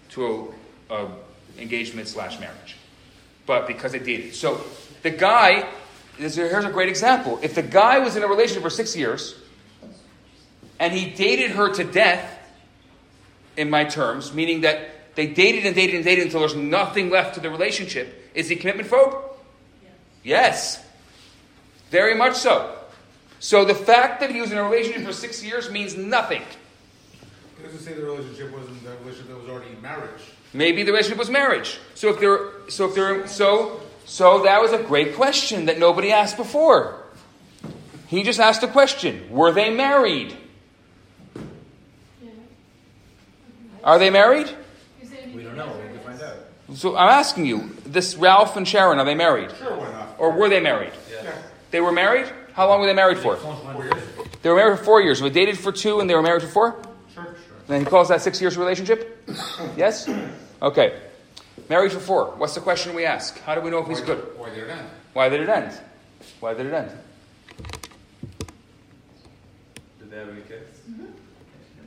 [0.09, 0.55] into
[0.91, 1.09] a, a
[1.59, 2.77] engagement slash marriage,
[3.47, 4.35] but because they dated.
[4.35, 4.61] So
[5.03, 5.69] the guy,
[6.17, 7.39] here's a great example.
[7.43, 9.35] If the guy was in a relationship for six years,
[10.81, 12.37] and he dated her to death,
[13.59, 17.35] in my terms, meaning that they dated and dated and dated until there's nothing left
[17.35, 19.21] to the relationship, is he commitment phobe?
[20.23, 20.83] Yes.
[21.91, 22.77] Very much so.
[23.41, 26.43] So the fact that he was in a relationship for six years means nothing.
[27.69, 30.23] It doesn't say the relationship wasn't the relationship that was already in marriage.
[30.55, 31.79] Maybe the relationship was marriage.
[31.95, 36.11] So if they're so if they're so so that was a great question that nobody
[36.11, 37.05] asked before.
[38.07, 39.29] He just asked a question.
[39.29, 40.35] Were they married?
[43.85, 44.49] Are they married?
[45.35, 45.67] We don't know.
[45.67, 46.37] We can find out.
[46.73, 49.51] So I'm asking you, this Ralph and Sharon, are they married?
[49.59, 50.15] Sure, why not?
[50.17, 50.93] Or were they married?
[51.13, 51.35] Yeah.
[51.71, 52.33] They were married?
[52.55, 53.37] How long were they married for?
[53.37, 54.03] Four years.
[54.41, 55.21] They were married for four years.
[55.21, 56.88] We dated for two and they were married for four?
[57.69, 59.29] Then he calls that six years relationship?
[59.77, 60.09] Yes?
[60.63, 61.01] Okay.
[61.69, 62.35] Married for four.
[62.37, 63.39] What's the question we ask?
[63.41, 64.19] How do we know if he's good?
[64.39, 64.89] Why did it end?
[65.13, 65.79] Why did it end?
[66.41, 66.91] Why did it end?
[69.99, 70.81] Did they have any kids?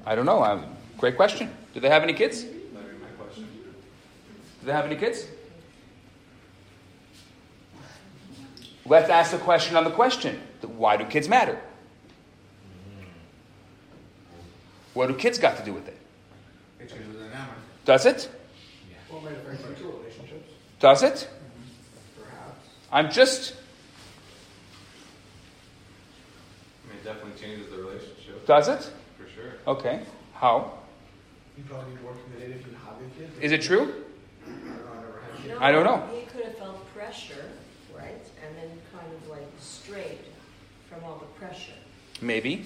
[0.05, 0.43] I don't know.
[0.43, 0.65] Um,
[0.99, 1.51] great question.
[1.73, 2.43] Do they have any kids?
[2.43, 3.47] That'd be my question.
[4.59, 5.25] Do they have any kids?
[8.85, 10.39] Let's ask the question on the question.
[10.61, 11.59] Why do kids matter?
[14.93, 15.97] What do kids got to do with it?
[16.79, 17.29] It changes the.
[17.85, 18.29] Does it?
[19.09, 20.51] What might affect future relationships?
[20.79, 21.27] Does it?
[22.17, 22.67] Perhaps.
[22.91, 23.55] I'm just.
[26.85, 28.89] I mean, it definitely changes the relationship, Does it?
[29.17, 29.53] for sure.
[29.67, 30.03] Okay.
[30.33, 30.73] How?
[31.57, 33.43] You probably be more committed if you have a kid.
[33.43, 33.93] Is it true?
[34.45, 35.57] I don't know, I never had a kid.
[35.59, 36.17] I don't know.
[36.19, 37.49] He could have felt pressure,
[37.95, 38.21] right?
[38.45, 40.19] And then kind of like strayed
[40.89, 41.73] from all the pressure.
[42.21, 42.65] Maybe.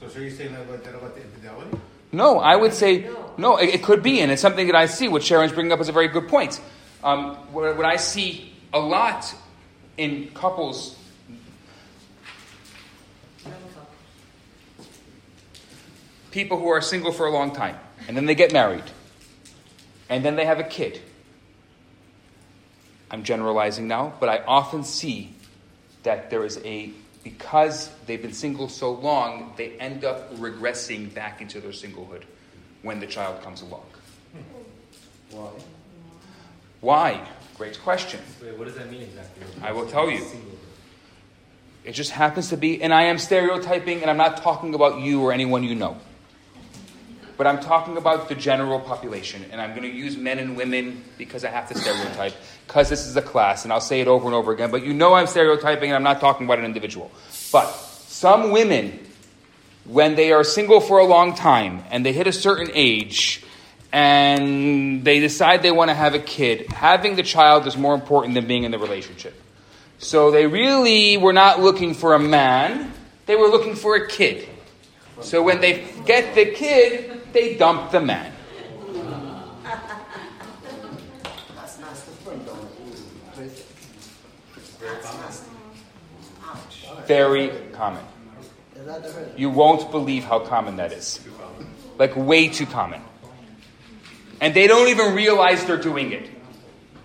[0.00, 1.78] So, so you're saying that about, the infidelity?
[2.10, 3.58] No, I would say no.
[3.58, 5.08] It, it could be, and it's something that I see.
[5.08, 6.58] What Sharon's bringing up is a very good point.
[7.04, 9.34] Um, what, what I see a lot
[9.98, 10.96] in couples.
[16.30, 17.76] People who are single for a long time,
[18.08, 18.84] and then they get married,
[20.08, 21.00] and then they have a kid.
[23.10, 25.34] I'm generalizing now, but I often see
[26.04, 26.92] that there is a
[27.30, 32.22] because they've been single so long, they end up regressing back into their singlehood
[32.82, 33.86] when the child comes along.
[35.30, 35.50] Why?
[36.80, 37.28] Why?
[37.56, 38.20] Great question.
[38.42, 39.44] Wait, what does that mean exactly?
[39.62, 40.18] I will tell you.
[40.18, 40.58] Single.
[41.84, 45.22] It just happens to be, and I am stereotyping, and I'm not talking about you
[45.22, 45.96] or anyone you know.
[47.40, 51.02] But I'm talking about the general population, and I'm going to use men and women
[51.16, 52.34] because I have to stereotype,
[52.66, 54.70] because this is a class, and I'll say it over and over again.
[54.70, 57.10] But you know I'm stereotyping, and I'm not talking about an individual.
[57.50, 59.00] But some women,
[59.86, 63.42] when they are single for a long time, and they hit a certain age,
[63.90, 68.34] and they decide they want to have a kid, having the child is more important
[68.34, 69.32] than being in the relationship.
[69.96, 72.92] So they really were not looking for a man,
[73.24, 74.46] they were looking for a kid.
[75.22, 78.32] So when they get the kid, they dump the man.
[87.06, 88.04] Very common.
[89.36, 91.20] You won't believe how common that is.
[91.98, 93.02] Like, way too common.
[94.40, 96.30] And they don't even realize they're doing it.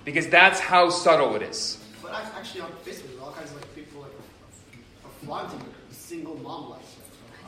[0.06, 1.80] Because that's how subtle it is.
[2.02, 4.12] But actually on Facebook, all kinds of like people like
[5.04, 6.85] are flaunting single mom life.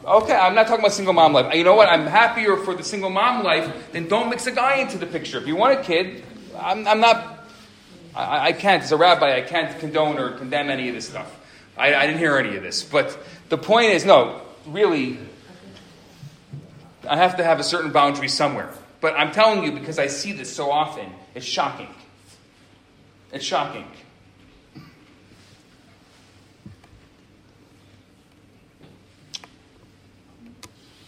[0.05, 1.53] Okay, I'm not talking about single mom life.
[1.53, 1.89] You know what?
[1.89, 5.37] I'm happier for the single mom life than don't mix a guy into the picture.
[5.37, 6.23] If you want a kid,
[6.57, 7.45] I'm, I'm not.
[8.15, 8.83] I, I can't.
[8.83, 11.37] As a rabbi, I can't condone or condemn any of this stuff.
[11.77, 12.83] I, I didn't hear any of this.
[12.83, 13.17] But
[13.49, 15.19] the point is, no, really,
[17.07, 18.71] I have to have a certain boundary somewhere.
[19.01, 21.93] But I'm telling you because I see this so often, it's shocking.
[23.31, 23.85] It's shocking.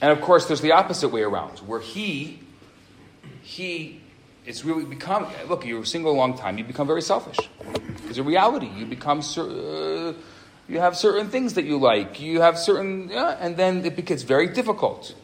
[0.01, 2.39] And of course, there's the opposite way around, where he,
[3.41, 3.99] he,
[4.45, 5.27] it's really become.
[5.47, 6.57] Look, you're single a long time.
[6.57, 7.37] You become very selfish.
[8.07, 8.69] It's a reality.
[8.77, 9.19] You become.
[9.19, 10.13] Uh,
[10.69, 12.21] you have certain things that you like.
[12.21, 15.15] You have certain, yeah, and then it gets very difficult.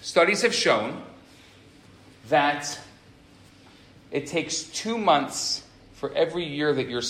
[0.00, 1.02] Studies have shown
[2.28, 2.78] that
[4.12, 7.02] it takes two months for every year that you're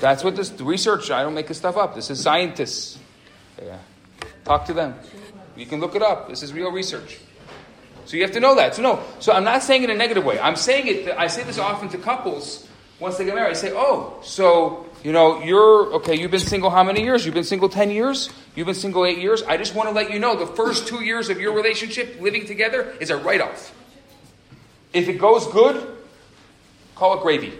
[0.00, 1.10] That's what this research.
[1.10, 1.94] I don't make this stuff up.
[1.94, 2.98] This is scientists.
[3.62, 3.78] Yeah.
[4.44, 4.96] Talk to them.
[5.56, 6.28] You can look it up.
[6.28, 7.20] This is real research.
[8.06, 8.74] So you have to know that.
[8.74, 9.04] So no.
[9.20, 10.40] So I'm not saying it in a negative way.
[10.40, 11.08] I'm saying it.
[11.16, 12.66] I say this often to couples
[12.98, 13.50] once they get married.
[13.50, 16.18] I say, "Oh, so you know you're okay.
[16.18, 17.24] You've been single how many years?
[17.24, 18.28] You've been single ten years.
[18.56, 19.44] You've been single eight years.
[19.44, 22.44] I just want to let you know the first two years of your relationship, living
[22.44, 23.72] together, is a write-off.
[24.92, 25.96] If it goes good,
[27.02, 27.52] call it gravy.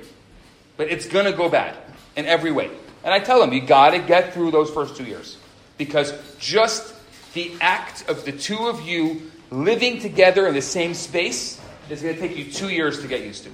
[0.77, 1.77] But it's going to go bad
[2.15, 2.71] in every way.
[3.03, 5.37] And I tell them, you got to get through those first two years.
[5.79, 6.95] Because just
[7.35, 12.15] the act of the two of you living together in the same space is going
[12.15, 13.51] to take you two years to get used to.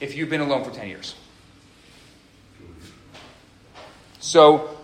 [0.00, 1.14] If you've been alone for 10 years.
[4.18, 4.76] So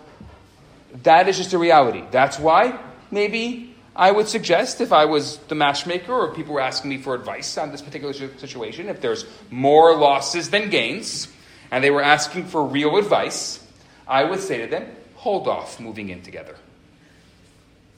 [1.03, 2.05] that is just a reality.
[2.13, 2.79] That's why
[3.11, 7.15] maybe I would suggest if I was the matchmaker or people were asking me for
[7.15, 11.29] advice on this particular situation, if there's more losses than gains,
[11.71, 13.65] and they were asking for real advice,
[14.07, 16.57] I would say to them, hold off moving in together.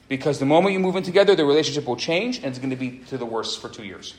[0.09, 2.75] Because the moment you move in together, the relationship will change and it's going to
[2.75, 4.13] be to the worse for two years.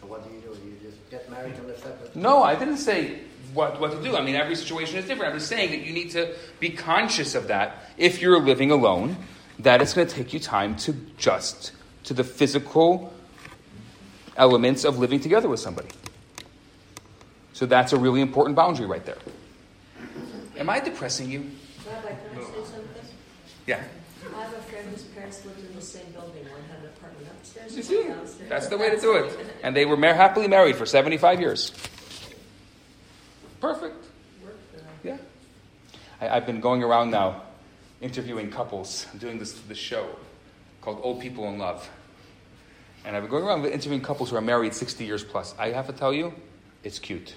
[0.00, 0.48] So what do you do?
[0.64, 2.14] You just get married and live separate?
[2.14, 3.20] No, I didn't say
[3.54, 4.16] what, what to do.
[4.16, 5.32] I mean, every situation is different.
[5.32, 9.16] I'm just saying that you need to be conscious of that if you're living alone,
[9.60, 11.72] that it's going to take you time to adjust
[12.04, 13.12] to the physical
[14.36, 15.88] elements of living together with somebody.
[17.52, 19.18] So that's a really important boundary right there.
[20.58, 21.50] Am I depressing you?
[21.86, 22.84] Rabbi, can I say something?
[23.66, 23.82] Yeah.
[24.36, 26.44] I have a friend whose parents lived in the same building.
[26.50, 28.02] One had an apartment upstairs You see?
[28.04, 28.48] downstairs.
[28.48, 29.38] That's the way to do it.
[29.62, 31.72] And they were happily married for 75 years.
[33.64, 34.04] Perfect.
[35.02, 35.16] Yeah.
[36.20, 37.40] I, I've been going around now
[38.02, 39.06] interviewing couples.
[39.10, 40.06] I'm doing this, this show
[40.82, 41.88] called Old People in Love.
[43.06, 45.54] And I've been going around interviewing couples who are married 60 years plus.
[45.58, 46.34] I have to tell you,
[46.82, 47.34] it's cute.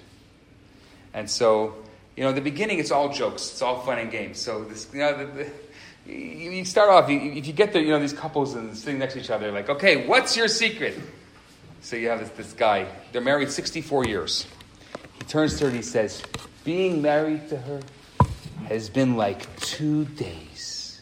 [1.14, 1.76] And so,
[2.14, 4.38] you know, the beginning, it's all jokes, it's all fun and games.
[4.38, 5.50] So, this, you know, the,
[6.06, 8.98] the, you start off, you, if you get there, you know, these couples and sitting
[8.98, 10.94] next to each other, like, okay, what's your secret?
[11.80, 14.46] So you have this, this guy, they're married 64 years.
[15.18, 16.22] He turns to her and he says,
[16.64, 17.80] Being married to her
[18.68, 21.00] has been like two days.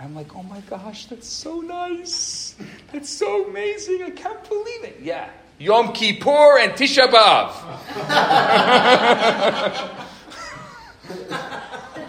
[0.00, 2.54] I'm like, Oh my gosh, that's so nice.
[2.92, 4.02] That's so amazing.
[4.02, 5.00] I can't believe it.
[5.02, 5.30] Yeah.
[5.58, 7.52] Yom Kippur and Tisha B'Av.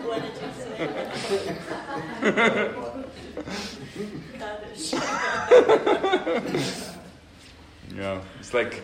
[0.05, 1.57] What did you say?
[4.39, 4.93] Kaddish.
[7.95, 8.21] Yeah.
[8.39, 8.81] It's like,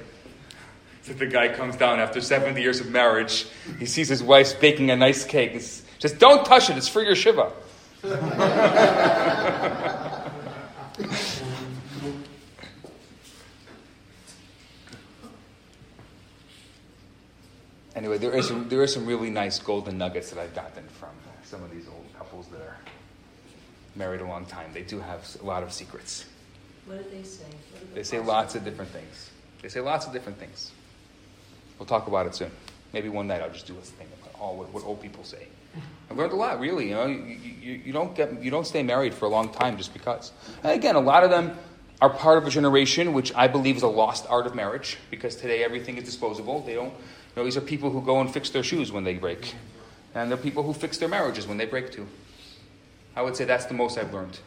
[1.14, 3.48] the guy comes down after 70 years of marriage.
[3.80, 5.52] He sees his wife's baking a nice cake.
[5.54, 6.78] It's just don't touch it.
[6.78, 7.52] It's for your Shiva.
[17.98, 21.10] Anyway, there is, there is some really nice golden nuggets that I've gotten from
[21.44, 22.78] some of these old couples that are
[23.96, 24.70] married a long time.
[24.72, 26.26] They do have a lot of secrets.
[26.86, 27.44] What did they say?
[27.44, 29.32] What did the They say lots of different things.
[29.64, 30.72] They say lots of different things.
[31.80, 32.52] We'll talk about it soon.
[32.94, 35.48] Maybe one night I'll just do a thing about all what, what old people say.
[36.10, 36.90] I've learned a lot, really.
[36.90, 39.78] You know, you, you, you don't get you don't stay married for a long time
[39.78, 40.32] just because.
[40.64, 41.58] And again, a lot of them
[42.02, 45.36] are part of a generation which I believe is a lost art of marriage because
[45.36, 46.62] today everything is disposable.
[46.62, 46.94] They don't.
[46.94, 49.54] You know, these are people who go and fix their shoes when they break,
[50.16, 52.08] and they're people who fix their marriages when they break too.
[53.16, 54.40] I would say that's the most I've learned.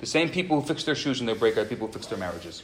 [0.00, 2.18] The same people who fix their shoes when they break are people who fix their
[2.18, 2.62] marriages.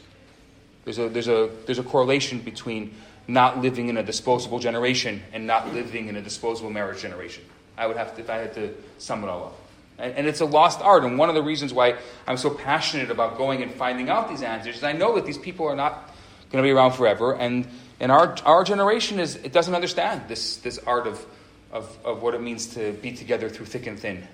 [0.84, 2.94] There's a, there's, a, there's a correlation between
[3.28, 7.44] not living in a disposable generation and not living in a disposable marriage generation.
[7.76, 9.56] I would have to, if I had to sum it all up.
[9.98, 11.04] And, and it's a lost art.
[11.04, 14.42] And one of the reasons why I'm so passionate about going and finding out these
[14.42, 16.14] answers is I know that these people are not
[16.50, 17.36] going to be around forever.
[17.36, 17.68] And,
[18.00, 21.24] and our, our generation is, it doesn't understand this, this art of,
[21.70, 24.26] of, of what it means to be together through thick and thin.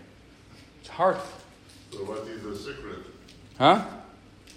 [0.80, 1.16] It's hard.
[1.90, 3.00] So what is the secret?
[3.58, 3.84] Huh?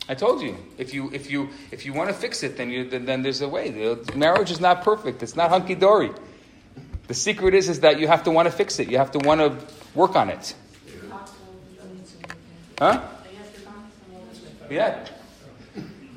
[0.09, 0.55] I told you.
[0.77, 3.41] If you if you if you want to fix it, then you then, then there's
[3.41, 3.69] a way.
[3.71, 5.21] The marriage is not perfect.
[5.21, 6.11] It's not hunky dory.
[7.07, 8.89] The secret is is that you have to want to fix it.
[8.89, 9.57] You have to want to
[9.95, 10.55] work on it.
[12.79, 13.01] Huh?
[14.69, 15.05] Yeah.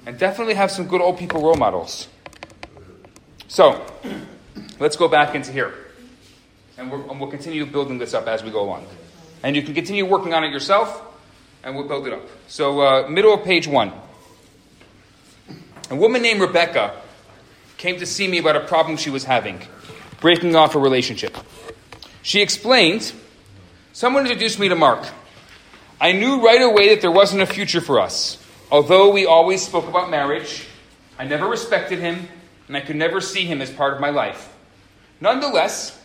[0.07, 2.09] And definitely have some good old people role models.
[3.49, 3.85] So,
[4.79, 5.75] let's go back into here.
[6.77, 8.87] And, and we'll continue building this up as we go along.
[9.43, 11.03] And you can continue working on it yourself,
[11.63, 12.23] and we'll build it up.
[12.49, 13.93] So, uh, middle of page one.
[15.91, 17.01] A woman named Rebecca
[17.77, 19.61] came to see me about a problem she was having,
[20.21, 21.37] breaking off a relationship.
[22.23, 23.13] She explained,
[23.93, 25.05] Someone introduced me to Mark.
[26.01, 28.39] I knew right away that there wasn't a future for us.
[28.71, 30.67] Although we always spoke about marriage,
[31.19, 32.29] I never respected him,
[32.69, 34.55] and I could never see him as part of my life.
[35.21, 36.01] Nonetheless,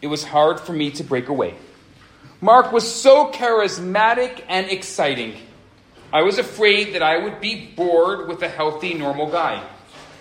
[0.00, 1.54] it was hard for me to break away.
[2.44, 5.34] Mark was so charismatic and exciting.
[6.12, 9.66] I was afraid that I would be bored with a healthy, normal guy.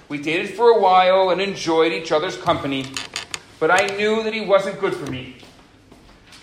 [0.08, 2.86] We dated for a while and enjoyed each other's company,
[3.60, 5.36] but I knew that he wasn't good for me.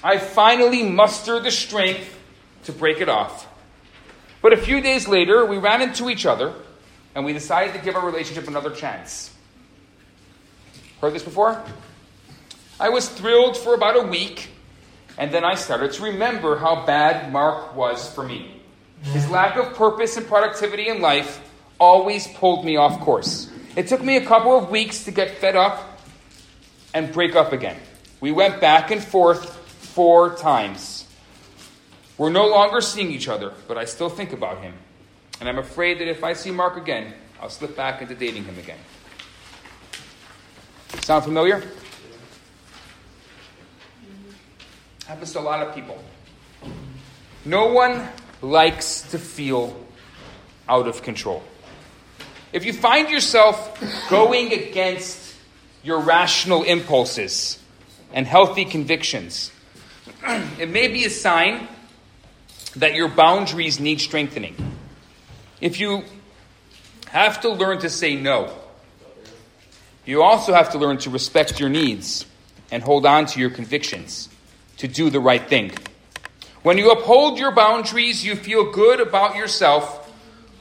[0.04, 2.14] I finally mustered the strength
[2.64, 3.48] to break it off.
[4.42, 6.52] But a few days later, we ran into each other
[7.14, 9.34] and we decided to give our relationship another chance.
[11.00, 11.64] Heard this before?
[12.78, 14.50] I was thrilled for about a week,
[15.18, 18.60] and then I started to remember how bad Mark was for me.
[19.02, 21.40] His lack of purpose and productivity in life
[21.78, 23.50] always pulled me off course.
[23.76, 26.00] It took me a couple of weeks to get fed up
[26.92, 27.78] and break up again.
[28.20, 29.56] We went back and forth
[29.94, 31.06] four times.
[32.18, 34.74] We're no longer seeing each other, but I still think about him.
[35.40, 38.58] And I'm afraid that if I see Mark again, I'll slip back into dating him
[38.58, 38.78] again.
[41.00, 41.62] Sound familiar?
[45.10, 45.98] Happens to a lot of people.
[47.44, 48.08] No one
[48.42, 49.76] likes to feel
[50.68, 51.42] out of control.
[52.52, 55.34] If you find yourself going against
[55.82, 57.58] your rational impulses
[58.12, 59.50] and healthy convictions.
[60.60, 61.66] it may be a sign
[62.76, 64.54] that your boundaries need strengthening.
[65.60, 66.04] If you
[67.08, 68.56] have to learn to say no,
[70.06, 72.26] you also have to learn to respect your needs
[72.70, 74.28] and hold on to your convictions
[74.80, 75.70] to do the right thing.
[76.62, 80.10] When you uphold your boundaries, you feel good about yourself.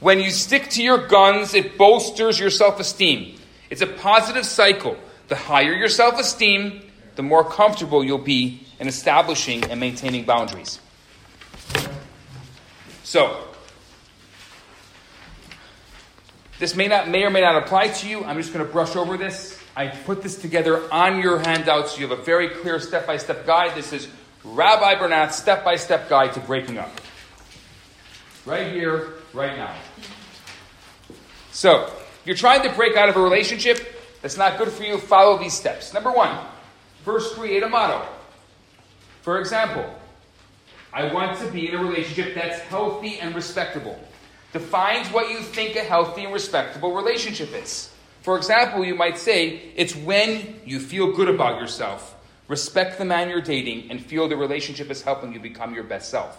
[0.00, 3.38] When you stick to your guns, it bolsters your self esteem.
[3.70, 4.96] It's a positive cycle.
[5.28, 6.82] The higher your self esteem,
[7.16, 10.80] the more comfortable you'll be in establishing and maintaining boundaries.
[13.02, 13.48] So,
[16.58, 18.24] this may not may or may not apply to you.
[18.24, 19.59] I'm just going to brush over this.
[19.76, 23.76] I put this together on your handout so you have a very clear step-by-step guide.
[23.76, 24.08] This is
[24.42, 26.90] Rabbi Bernath's step-by-step guide to breaking up.
[28.44, 29.74] Right here, right now.
[31.52, 34.98] So, if you're trying to break out of a relationship that's not good for you,
[34.98, 35.94] follow these steps.
[35.94, 36.36] Number one,
[37.04, 38.06] first create a motto.
[39.22, 39.94] For example,
[40.92, 43.98] I want to be in a relationship that's healthy and respectable.
[44.52, 47.90] Defines what you think a healthy and respectable relationship is.
[48.22, 52.14] For example, you might say it's when you feel good about yourself,
[52.48, 56.10] respect the man you're dating, and feel the relationship is helping you become your best
[56.10, 56.36] self.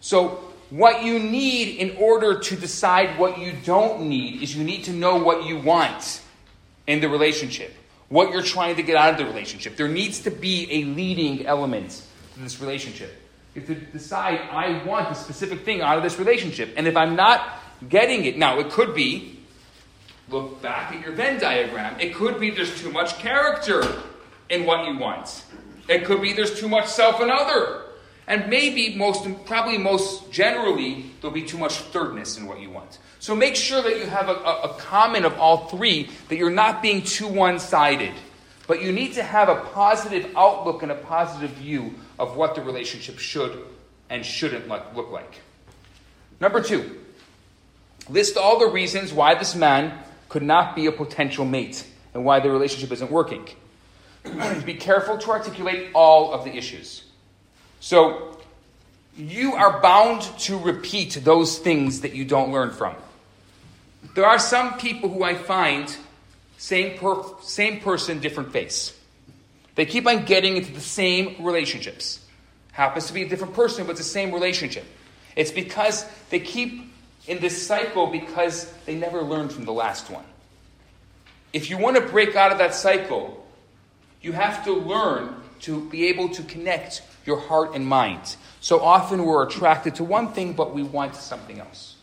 [0.00, 4.84] So, what you need in order to decide what you don't need is you need
[4.84, 6.22] to know what you want
[6.86, 7.74] in the relationship,
[8.08, 9.76] what you're trying to get out of the relationship.
[9.76, 12.02] There needs to be a leading element
[12.34, 13.10] to this relationship.
[13.54, 16.72] You have to decide, I want a specific thing out of this relationship.
[16.76, 17.58] And if I'm not
[17.88, 19.39] getting it, now it could be,
[20.30, 23.82] look back at your Venn diagram, it could be there's too much character
[24.48, 25.44] in what you want.
[25.88, 27.82] It could be there's too much self and other.
[28.26, 32.98] And maybe most, probably most generally, there'll be too much thirdness in what you want.
[33.18, 36.48] So make sure that you have a, a, a common of all three, that you're
[36.48, 38.12] not being too one sided.
[38.68, 42.62] But you need to have a positive outlook and a positive view of what the
[42.62, 43.58] relationship should
[44.08, 45.40] and shouldn't look like.
[46.40, 47.00] Number two,
[48.08, 49.98] list all the reasons why this man
[50.30, 53.46] could not be a potential mate and why the relationship isn't working.
[54.64, 57.04] be careful to articulate all of the issues.
[57.80, 58.38] So,
[59.16, 62.94] you are bound to repeat those things that you don't learn from.
[64.14, 65.94] There are some people who I find
[66.58, 68.96] same, per, same person, different face.
[69.74, 72.24] They keep on getting into the same relationships.
[72.72, 74.84] Happens to be a different person, but it's the same relationship.
[75.34, 76.89] It's because they keep
[77.30, 80.24] in this cycle because they never learned from the last one.
[81.52, 83.46] If you want to break out of that cycle,
[84.20, 88.34] you have to learn to be able to connect your heart and mind.
[88.60, 91.94] So often we're attracted to one thing, but we want something else.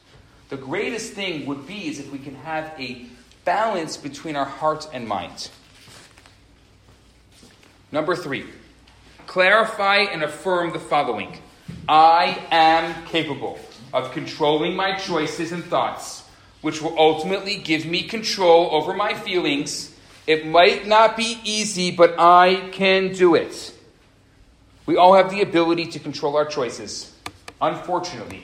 [0.47, 3.05] The greatest thing would be is if we can have a
[3.43, 5.49] balance between our heart and mind.
[7.91, 8.45] Number three,
[9.25, 11.38] clarify and affirm the following
[11.89, 13.59] I am capable
[13.93, 16.23] of controlling my choices and thoughts,
[16.61, 19.95] which will ultimately give me control over my feelings.
[20.25, 23.73] It might not be easy, but I can do it.
[24.85, 27.13] We all have the ability to control our choices.
[27.61, 28.43] Unfortunately,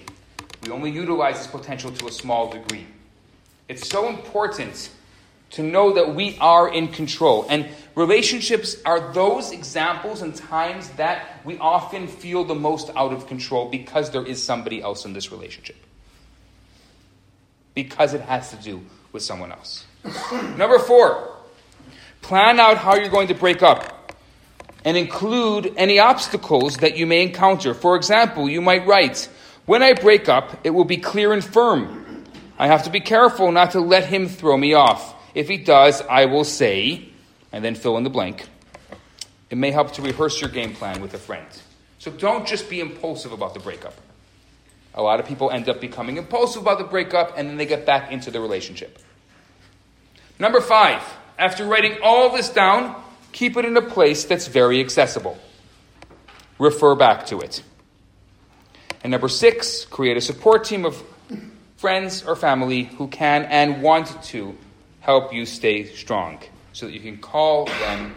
[0.63, 2.85] we only utilize this potential to a small degree.
[3.67, 4.89] It's so important
[5.53, 7.45] to know that we are in control.
[7.47, 13.27] And relationships are those examples and times that we often feel the most out of
[13.27, 15.75] control because there is somebody else in this relationship.
[17.75, 18.81] Because it has to do
[19.11, 19.85] with someone else.
[20.57, 21.37] Number four,
[22.21, 24.11] plan out how you're going to break up
[24.83, 27.75] and include any obstacles that you may encounter.
[27.75, 29.29] For example, you might write,
[29.65, 32.25] When I break up, it will be clear and firm.
[32.57, 35.13] I have to be careful not to let him throw me off.
[35.33, 37.09] If he does, I will say,
[37.51, 38.45] and then fill in the blank.
[39.49, 41.47] It may help to rehearse your game plan with a friend.
[41.99, 43.93] So don't just be impulsive about the breakup.
[44.95, 47.85] A lot of people end up becoming impulsive about the breakup and then they get
[47.85, 48.99] back into the relationship.
[50.37, 51.01] Number five,
[51.37, 55.37] after writing all this down, keep it in a place that's very accessible.
[56.59, 57.63] Refer back to it.
[59.03, 61.01] And number six, create a support team of
[61.77, 64.55] friends or family who can and want to
[65.03, 66.39] help you stay strong
[66.71, 68.15] so that you can call them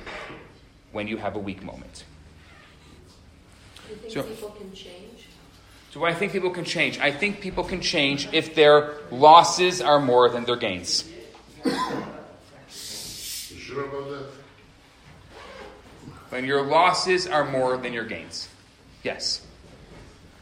[0.93, 2.05] when you have a weak moment.
[3.89, 5.27] Do you think So- people can change?
[5.93, 6.99] Do I think people can change?
[7.01, 11.05] I think people can change if their losses are more than their gains.
[12.69, 14.27] Sure about that?
[16.29, 18.49] When your losses are more than your gains.
[19.03, 19.41] Yes.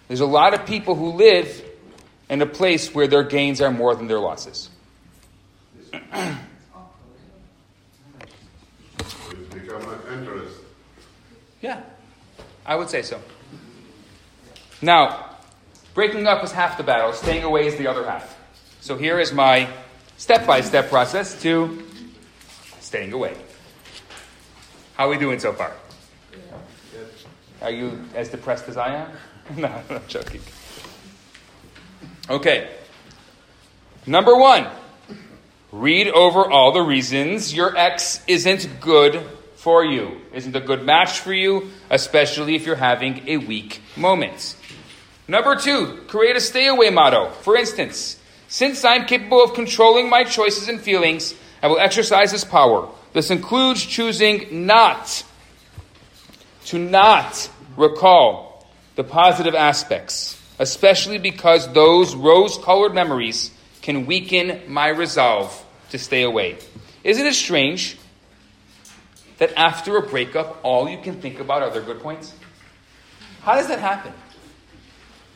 [0.08, 1.64] There's a lot of people who live
[2.28, 4.68] in a place where their gains are more than their losses.
[9.74, 10.64] I'm not interested.
[11.60, 11.82] Yeah,
[12.66, 13.20] I would say so.
[14.82, 15.30] Now,
[15.94, 18.36] breaking up is half the battle, staying away is the other half.
[18.80, 19.68] So here is my
[20.16, 21.82] step by step process to
[22.80, 23.36] staying away.
[24.94, 25.72] How are we doing so far?
[27.62, 29.08] Are you as depressed as I am?
[29.56, 30.40] no, I'm joking.
[32.28, 32.70] Okay.
[34.06, 34.66] Number one,
[35.74, 39.20] read over all the reasons your ex isn't good
[39.56, 44.56] for you, isn't a good match for you, especially if you're having a weak moment.
[45.26, 47.30] Number two, create a stay away motto.
[47.30, 52.44] For instance, since I'm capable of controlling my choices and feelings, I will exercise this
[52.44, 52.88] power.
[53.12, 55.24] This includes choosing not
[56.66, 58.64] to not recall
[58.94, 63.50] the positive aspects, especially because those rose colored memories
[63.82, 65.63] can weaken my resolve
[65.94, 66.56] to stay away.
[67.04, 67.96] Isn't it strange
[69.38, 72.34] that after a breakup, all you can think about are their good points?
[73.42, 74.12] How does that happen?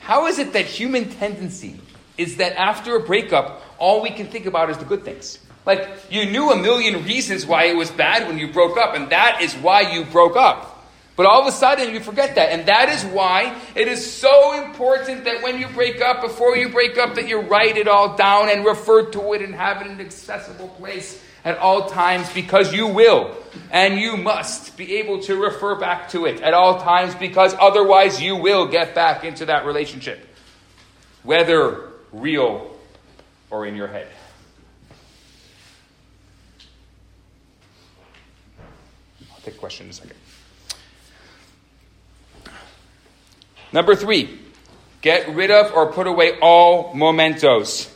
[0.01, 1.79] How is it that human tendency
[2.17, 5.39] is that after a breakup, all we can think about is the good things?
[5.65, 9.11] Like, you knew a million reasons why it was bad when you broke up, and
[9.11, 10.78] that is why you broke up.
[11.19, 12.51] But all of a sudden, you forget that.
[12.51, 16.69] And that is why it is so important that when you break up, before you
[16.69, 19.89] break up, that you write it all down and refer to it and have it
[19.89, 23.37] in an accessible place at all times because you will
[23.73, 28.23] and you must be able to refer back to it at all times because otherwise
[28.23, 30.25] you will get back into that relationship,
[31.25, 32.77] whether real
[33.51, 34.07] or in your head.
[39.33, 40.18] I'll take a question in a second.
[43.73, 44.39] Number three,
[45.01, 47.95] get rid of or put away all mementos.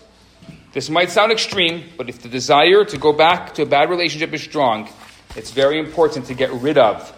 [0.73, 4.33] This might sound extreme, but if the desire to go back to a bad relationship
[4.33, 4.89] is strong,
[5.37, 7.13] it's very important to get rid of,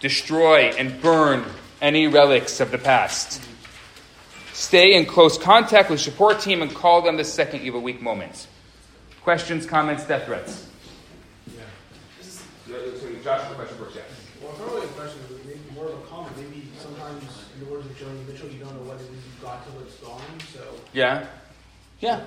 [0.00, 1.44] destroy, and burn
[1.80, 3.42] any relics of the past.
[4.52, 7.80] Stay in close contact with support team and call them the second you have a
[7.80, 8.48] weak moment.
[9.22, 10.66] Questions, comments, death threats?
[11.46, 11.62] Yeah.
[13.22, 14.02] Joshua, question first, yeah.
[14.42, 16.36] Well, it's not really a question, but maybe more of a comment.
[16.36, 17.22] Maybe sometimes,
[17.54, 19.80] in the words of Joni Mitchell, you don't know what it is you've got till
[19.82, 20.20] it's gone.
[20.52, 20.60] So,
[20.92, 21.26] Yeah.
[22.00, 22.20] Yeah.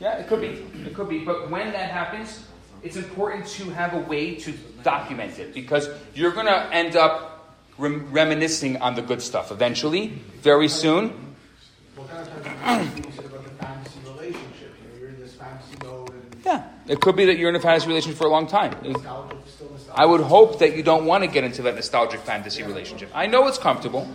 [0.00, 0.48] Yeah, it could be.
[0.86, 1.24] It could be.
[1.24, 2.46] But when that happens,
[2.82, 7.54] it's important to have a way to document it because you're going to end up
[7.78, 10.08] rem- reminiscing on the good stuff eventually,
[10.42, 11.34] very soon.
[11.94, 14.74] what kind of times you said about the fantasy relationship?
[15.00, 16.68] You're in this fantasy mode and Yeah.
[16.88, 18.72] It could be that you're in a fantasy relationship for a long time.
[18.82, 19.98] nostalgic, still nostalgic.
[19.98, 23.10] I would hope that you don't want to get into that nostalgic fantasy relationship.
[23.14, 24.06] I know it's comfortable,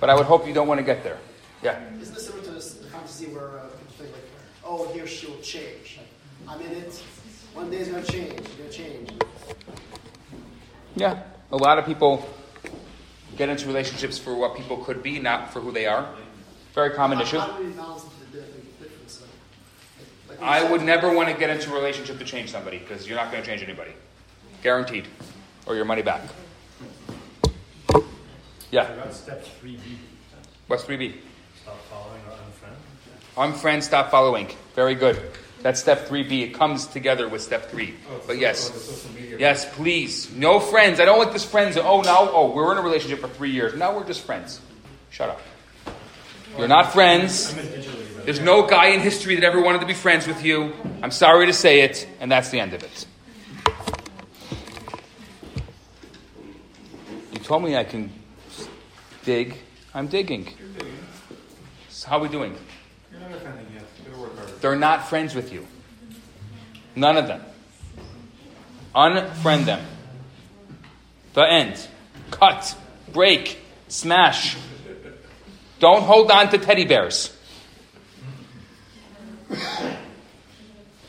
[0.00, 1.18] but I would hope you don't want to get there.
[1.62, 1.78] Yeah.
[2.00, 4.24] Isn't this similar to this the fantasy where uh, people think like,
[4.64, 6.00] oh, here she'll change.
[6.48, 6.94] I'm in it.
[7.52, 8.32] One day it's gonna change.
[8.32, 9.10] It's gonna change.
[10.96, 11.22] Yeah.
[11.52, 12.26] A lot of people
[13.36, 16.08] get into relationships for what people could be, not for who they are.
[16.74, 17.38] Very common How- issue.
[17.38, 19.22] How do we balance the difference?
[20.28, 23.06] Like, like I would never want to get into a relationship to change somebody because
[23.06, 23.92] you're not going to change anybody.
[24.62, 25.06] Guaranteed.
[25.66, 26.22] Or your money back.
[28.70, 28.92] Yeah.
[28.92, 29.98] About step three B,
[30.68, 31.16] What's 3B?
[31.62, 32.36] stop following or
[33.42, 33.52] unfriend.
[33.52, 34.48] Unfriend, stop following.
[34.76, 35.20] Very good.
[35.62, 36.42] That's step 3B.
[36.42, 37.94] It comes together with step 3.
[38.26, 39.06] But yes.
[39.38, 40.32] Yes, please.
[40.32, 41.00] No friends.
[41.00, 41.76] I don't like this friends.
[41.76, 43.74] Oh, now, oh, we're in a relationship for three years.
[43.74, 44.60] Now we're just friends.
[45.10, 45.40] Shut up.
[46.56, 47.52] You're not friends.
[47.52, 50.26] I meant digitally, but There's no guy in history that ever wanted to be friends
[50.26, 50.72] with you.
[51.02, 53.06] I'm sorry to say it, and that's the end of it.
[57.32, 58.12] You told me I can
[59.24, 59.56] dig.
[59.94, 60.48] I'm digging.
[61.88, 62.56] So how are we doing?
[63.10, 64.60] You're not offending yet.
[64.60, 65.66] They're not friends with you.
[66.96, 67.42] None of them.
[68.94, 69.84] Unfriend them.
[71.34, 71.88] The end.
[72.30, 72.76] Cut.
[73.12, 73.58] Break.
[73.88, 74.56] Smash.
[75.78, 77.36] Don't hold on to teddy bears.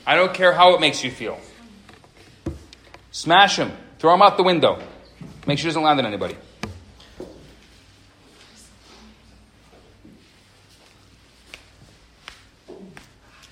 [0.06, 1.40] I don't care how it makes you feel.
[3.12, 3.72] Smash him.
[4.00, 4.82] Throw him out the window.
[5.46, 6.36] Make sure he doesn't land on anybody.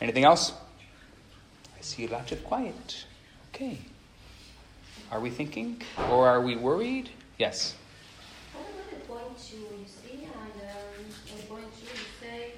[0.02, 0.54] Anything else?
[1.78, 3.06] I see lots of quiet.
[3.54, 3.80] Okay.
[5.12, 7.10] Are we thinking or are we worried?
[7.38, 7.76] Yes.
[8.54, 12.54] What about the point two you see and um, in point two you say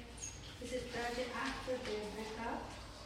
[0.60, 2.62] this is started after the breakup?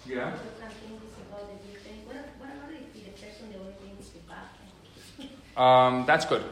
[0.07, 0.35] Yeah.
[0.35, 2.05] So something is about the good thing.
[2.07, 5.61] What, what about if the person the only thing is the bad?
[5.61, 6.45] Um, that's good.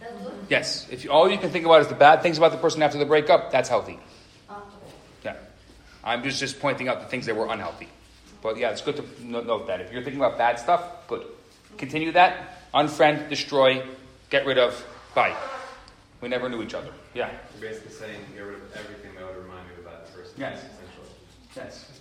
[0.00, 0.46] That's good?
[0.50, 0.88] Yes.
[0.90, 2.98] If you, all you can think about is the bad things about the person after
[2.98, 3.98] the breakup, that's healthy.
[6.04, 7.88] I'm just, just pointing out the things that were unhealthy.
[8.42, 9.80] But yeah, it's good to note that.
[9.80, 11.24] If you're thinking about bad stuff, good.
[11.78, 12.72] Continue that.
[12.74, 13.82] Unfriend, destroy,
[14.28, 14.84] get rid of,
[15.14, 15.34] bye.
[16.20, 16.90] We never knew each other.
[17.14, 17.30] Yeah.
[17.58, 20.34] You're basically saying get rid of everything that would remind you of that person.
[20.36, 20.58] Yes.
[20.58, 21.08] Essentially.
[21.56, 22.00] Yes.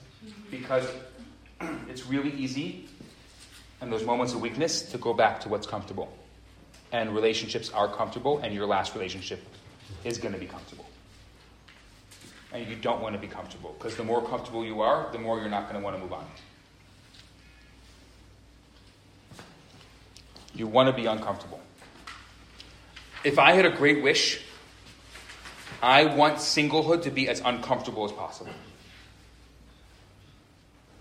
[0.51, 0.87] Because
[1.89, 2.89] it's really easy
[3.81, 6.11] in those moments of weakness to go back to what's comfortable.
[6.91, 9.41] And relationships are comfortable, and your last relationship
[10.03, 10.82] is going to be comfortable.
[12.53, 15.39] And you don't want to be comfortable because the more comfortable you are, the more
[15.39, 16.25] you're not going to want to move on.
[20.55, 21.59] You want to be uncomfortable.
[23.23, 24.39] If I had a great wish,
[25.81, 28.53] I want singlehood to be as uncomfortable as possible.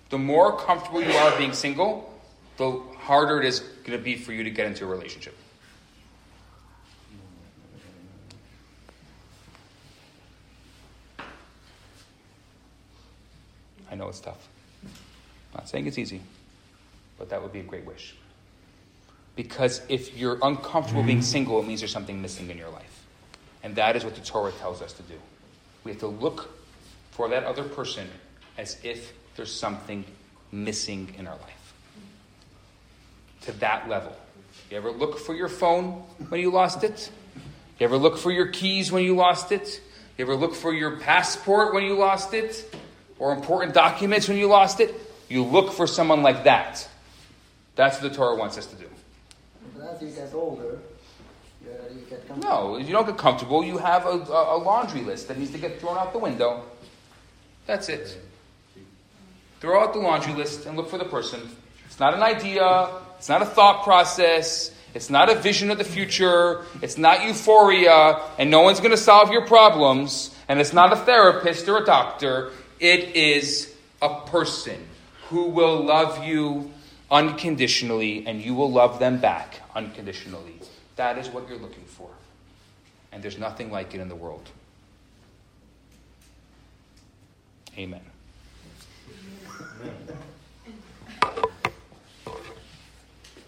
[0.08, 2.12] The more comfortable you are being single,
[2.56, 5.36] the harder it is going to be for you to get into a relationship.
[13.92, 14.48] I know it's tough.
[14.82, 14.90] I'm
[15.54, 16.22] not saying it's easy,
[17.18, 18.14] but that would be a great wish.
[19.36, 21.24] Because if you're uncomfortable being mm-hmm.
[21.24, 23.04] single, it means there's something missing in your life.
[23.62, 25.14] And that is what the Torah tells us to do.
[25.84, 26.50] We have to look
[27.10, 28.08] for that other person
[28.56, 30.04] as if there's something
[30.50, 31.74] missing in our life.
[33.42, 34.16] To that level.
[34.70, 37.10] You ever look for your phone when you lost it?
[37.78, 39.82] You ever look for your keys when you lost it?
[40.16, 42.74] You ever look for your passport when you lost it?
[43.22, 44.92] Or important documents when you lost it?
[45.28, 46.88] You look for someone like that.
[47.76, 48.86] That's what the Torah wants us to do.
[49.76, 50.80] But as you get older,
[51.64, 51.70] you,
[52.10, 52.72] get comfortable.
[52.72, 53.62] No, you don't get comfortable.
[53.62, 56.64] You have a, a, a laundry list that needs to get thrown out the window.
[57.66, 58.18] That's it.
[59.60, 61.48] Throw out the laundry list and look for the person.
[61.86, 62.88] It's not an idea.
[63.18, 64.72] It's not a thought process.
[64.94, 66.64] It's not a vision of the future.
[66.82, 70.34] It's not euphoria, and no one's going to solve your problems.
[70.48, 72.50] And it's not a therapist or a doctor.
[72.82, 73.72] It is
[74.02, 74.88] a person
[75.28, 76.72] who will love you
[77.12, 80.58] unconditionally, and you will love them back unconditionally.
[80.96, 82.10] That is what you're looking for.
[83.12, 84.50] And there's nothing like it in the world.
[87.78, 88.00] Amen.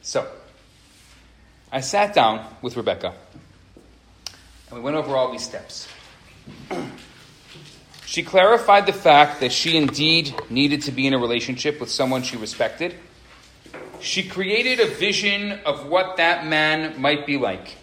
[0.02, 0.30] So,
[1.72, 3.14] I sat down with Rebecca
[4.68, 5.88] and we went over all these steps.
[8.06, 12.22] She clarified the fact that she indeed needed to be in a relationship with someone
[12.22, 12.94] she respected.
[14.00, 17.76] She created a vision of what that man might be like.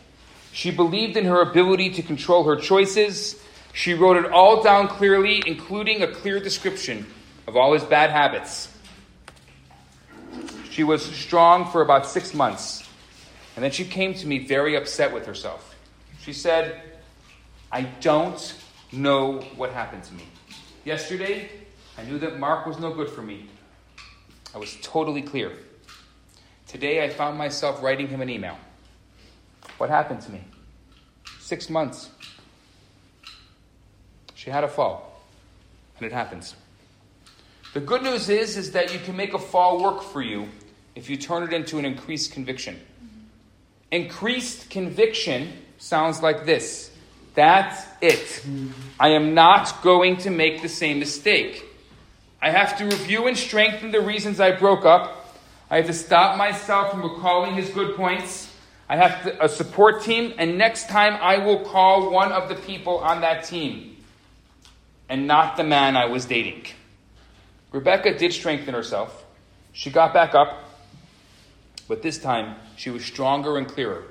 [0.54, 3.42] She believed in her ability to control her choices.
[3.74, 7.08] She wrote it all down clearly, including a clear description
[7.48, 8.68] of all his bad habits.
[10.70, 12.88] She was strong for about six months.
[13.56, 15.76] And then she came to me very upset with herself.
[16.22, 16.82] She said,
[17.72, 18.56] I don't
[18.92, 20.24] know what happened to me.
[20.86, 21.50] Yesterday,
[21.98, 23.48] I knew that Mark was no good for me.
[24.54, 25.52] I was totally clear.
[26.68, 28.58] Today, I found myself writing him an email.
[29.78, 30.44] What happened to me?
[31.40, 32.10] Six months.
[34.36, 35.22] She had a fall,
[35.98, 36.56] and it happens.
[37.74, 40.50] The good news is, is that you can make a fall work for you
[40.96, 42.80] if you turn it into an increased conviction.
[43.92, 46.91] Increased conviction sounds like this.
[47.34, 48.44] That's it.
[49.00, 51.66] I am not going to make the same mistake.
[52.42, 55.38] I have to review and strengthen the reasons I broke up.
[55.70, 58.54] I have to stop myself from recalling his good points.
[58.90, 62.56] I have to, a support team, and next time I will call one of the
[62.56, 63.96] people on that team
[65.08, 66.66] and not the man I was dating.
[67.72, 69.24] Rebecca did strengthen herself.
[69.72, 70.70] She got back up,
[71.88, 74.04] but this time she was stronger and clearer.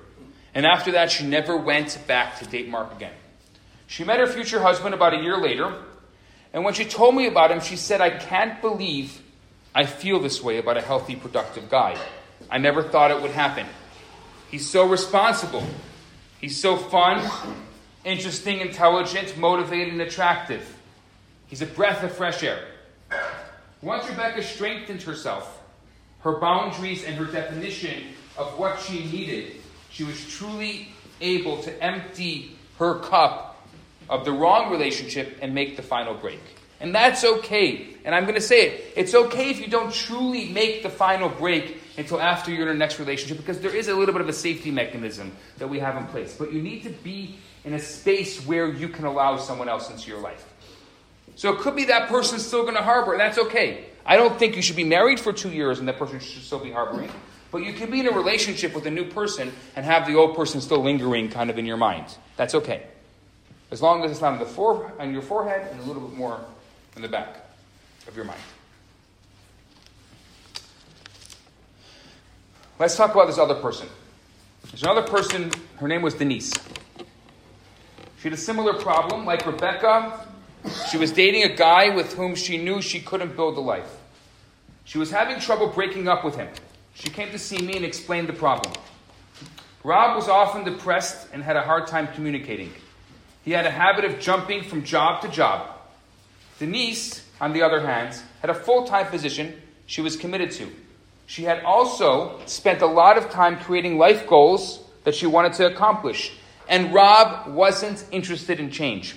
[0.55, 3.13] And after that, she never went back to date Mark again.
[3.87, 5.75] She met her future husband about a year later,
[6.53, 9.21] and when she told me about him, she said, I can't believe
[9.75, 11.97] I feel this way about a healthy, productive guy.
[12.51, 13.67] I never thought it would happen.
[14.51, 15.65] He's so responsible.
[16.41, 17.31] He's so fun,
[18.05, 20.77] interesting, intelligent, motivated, and attractive.
[21.47, 22.65] He's a breath of fresh air.
[23.83, 25.63] Once Rebecca strengthened herself,
[26.21, 28.05] her boundaries, and her definition
[28.37, 29.60] of what she needed,
[29.91, 30.89] she was truly
[31.21, 33.67] able to empty her cup
[34.09, 36.41] of the wrong relationship and make the final break.
[36.81, 37.89] And that's okay.
[38.05, 38.93] And I'm going to say it.
[38.97, 42.79] It's okay if you don't truly make the final break until after you're in a
[42.79, 45.97] next relationship because there is a little bit of a safety mechanism that we have
[45.97, 46.35] in place.
[46.37, 50.11] But you need to be in a space where you can allow someone else into
[50.11, 50.47] your life.
[51.37, 53.85] So it could be that person's still going to harbor, and that's okay.
[54.05, 56.59] I don't think you should be married for two years and that person should still
[56.59, 57.11] be harboring.
[57.51, 60.37] But you can be in a relationship with a new person and have the old
[60.37, 62.07] person still lingering kind of in your mind.
[62.37, 62.85] That's okay.
[63.71, 66.17] As long as it's not on, the fore, on your forehead and a little bit
[66.17, 66.41] more
[66.97, 67.37] in the back
[68.07, 68.41] of your mind.
[72.79, 73.89] Let's talk about this other person.
[74.71, 76.53] There's another person, her name was Denise.
[78.19, 79.25] She had a similar problem.
[79.25, 80.27] Like Rebecca,
[80.91, 83.99] she was dating a guy with whom she knew she couldn't build a life.
[84.85, 86.49] She was having trouble breaking up with him.
[87.01, 88.75] She came to see me and explained the problem.
[89.83, 92.71] Rob was often depressed and had a hard time communicating.
[93.43, 95.67] He had a habit of jumping from job to job.
[96.59, 100.71] Denise, on the other hand, had a full time position she was committed to.
[101.25, 105.67] She had also spent a lot of time creating life goals that she wanted to
[105.73, 106.33] accomplish,
[106.69, 109.17] and Rob wasn't interested in change.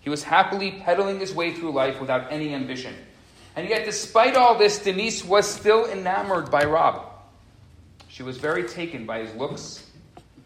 [0.00, 2.94] He was happily pedaling his way through life without any ambition.
[3.58, 7.10] And yet, despite all this, Denise was still enamored by Rob.
[8.06, 9.84] She was very taken by his looks,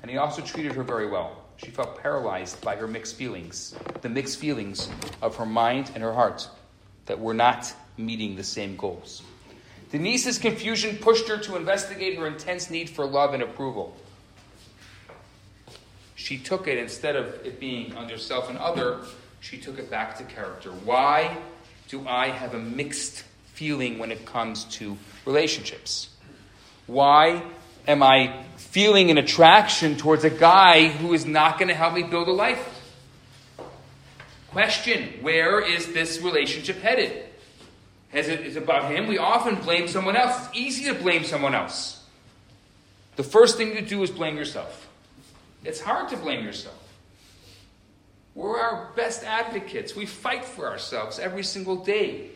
[0.01, 1.43] and he also treated her very well.
[1.59, 4.89] She felt paralyzed by her mixed feelings, the mixed feelings
[5.21, 6.49] of her mind and her heart
[7.05, 9.21] that were not meeting the same goals.
[9.91, 13.95] Denise's confusion pushed her to investigate her intense need for love and approval.
[16.15, 19.01] She took it, instead of it being on yourself and other,
[19.41, 20.71] she took it back to character.
[20.71, 21.37] Why
[21.93, 23.23] do I have a mixed
[23.53, 26.09] feeling when it comes to relationships?
[26.87, 27.43] Why
[27.87, 32.03] am I feeling an attraction towards a guy who is not going to help me
[32.03, 32.67] build a life?
[34.53, 37.27] Question Where is this relationship headed?
[38.11, 40.49] As it is about him, we often blame someone else.
[40.49, 42.03] It's easy to blame someone else.
[43.17, 44.89] The first thing you do is blame yourself.
[45.63, 46.82] It's hard to blame yourself.
[48.35, 49.95] We're our best advocates.
[49.95, 52.31] We fight for ourselves every single day.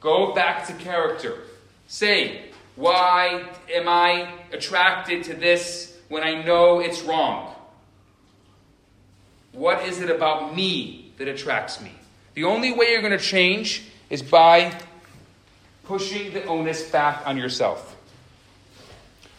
[0.00, 1.38] Go back to character.
[1.86, 2.42] Say,
[2.76, 7.54] why am I attracted to this when I know it's wrong?
[9.52, 11.92] What is it about me that attracts me?
[12.34, 14.76] The only way you're going to change is by
[15.84, 17.96] pushing the onus back on yourself.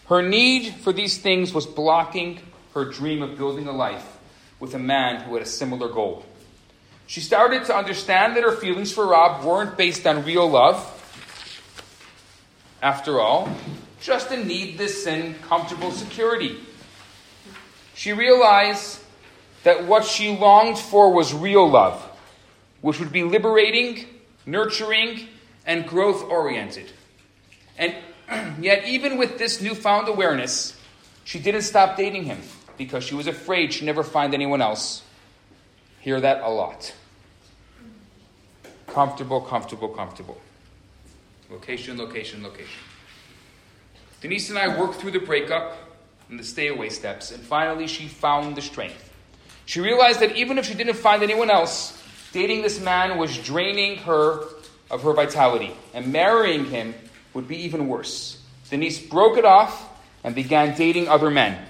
[0.08, 2.40] Her need for these things was blocking
[2.74, 4.15] her dream of building a life
[4.66, 6.26] with a man who had a similar goal.
[7.06, 10.82] She started to understand that her feelings for Rob weren't based on real love.
[12.82, 13.48] After all,
[14.02, 16.58] just a needless and comfortable security.
[17.94, 19.02] She realized
[19.62, 22.02] that what she longed for was real love,
[22.82, 24.08] which would be liberating,
[24.48, 25.28] nurturing,
[25.68, 26.92] and growth oriented.
[27.78, 27.94] And
[28.60, 30.76] yet, even with this newfound awareness,
[31.24, 32.40] she didn't stop dating him
[32.78, 35.04] because she was afraid she'd never find anyone else.
[36.02, 36.94] Hear that a lot.
[38.88, 40.40] Comfortable, comfortable, comfortable.
[41.50, 42.80] Location, location, location.
[44.22, 45.78] Denise and I worked through the breakup
[46.30, 49.14] and the stay away steps, and finally she found the strength.
[49.66, 52.02] She realized that even if she didn't find anyone else,
[52.32, 54.44] dating this man was draining her
[54.90, 56.94] of her vitality, and marrying him
[57.34, 58.42] would be even worse.
[58.70, 59.90] Denise broke it off
[60.24, 61.64] and began dating other men.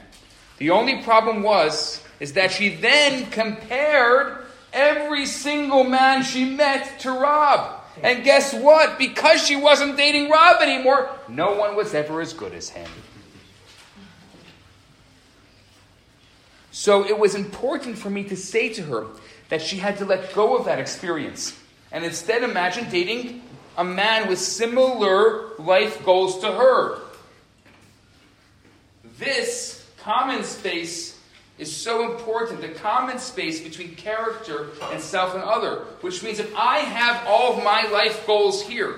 [0.57, 7.11] The only problem was is that she then compared every single man she met to
[7.11, 7.81] Rob.
[8.03, 8.97] And guess what?
[8.97, 12.89] Because she wasn't dating Rob anymore, no one was ever as good as him.
[16.71, 19.07] So it was important for me to say to her
[19.47, 21.57] that she had to let go of that experience
[21.91, 23.41] and instead imagine dating
[23.77, 26.99] a man with similar life goals to her.
[29.17, 29.74] This
[30.05, 31.19] common space
[31.57, 36.55] is so important the common space between character and self and other, which means if
[36.55, 38.97] I have all of my life goals here,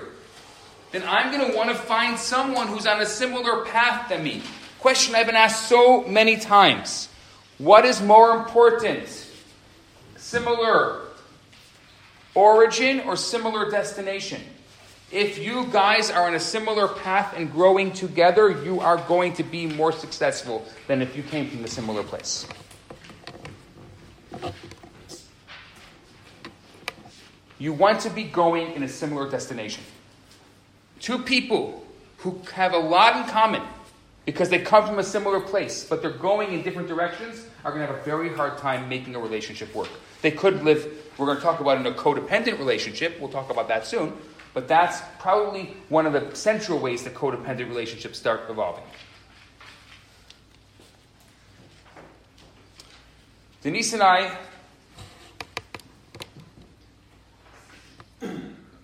[0.92, 4.42] then I'm going to want to find someone who's on a similar path than me.
[4.80, 7.08] Question I've been asked so many times
[7.56, 9.08] What is more important?
[10.16, 11.06] Similar
[12.34, 14.42] origin or similar destination?
[15.10, 19.42] If you guys are on a similar path and growing together, you are going to
[19.42, 22.46] be more successful than if you came from a similar place.
[27.58, 29.82] You want to be going in a similar destination.
[31.00, 31.86] Two people
[32.18, 33.62] who have a lot in common
[34.26, 37.80] because they come from a similar place, but they're going in different directions, are going
[37.80, 39.88] to have a very hard time making a relationship work.
[40.20, 40.86] They could live,
[41.16, 44.12] we're going to talk about in a codependent relationship, we'll talk about that soon,
[44.58, 48.82] but that's probably one of the central ways that codependent relationships start evolving.
[53.62, 54.36] Denise and I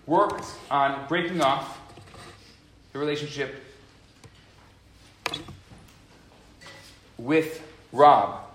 [0.05, 1.77] worked on breaking off
[2.93, 3.53] the relationship
[7.17, 7.61] with
[7.91, 8.45] Rob.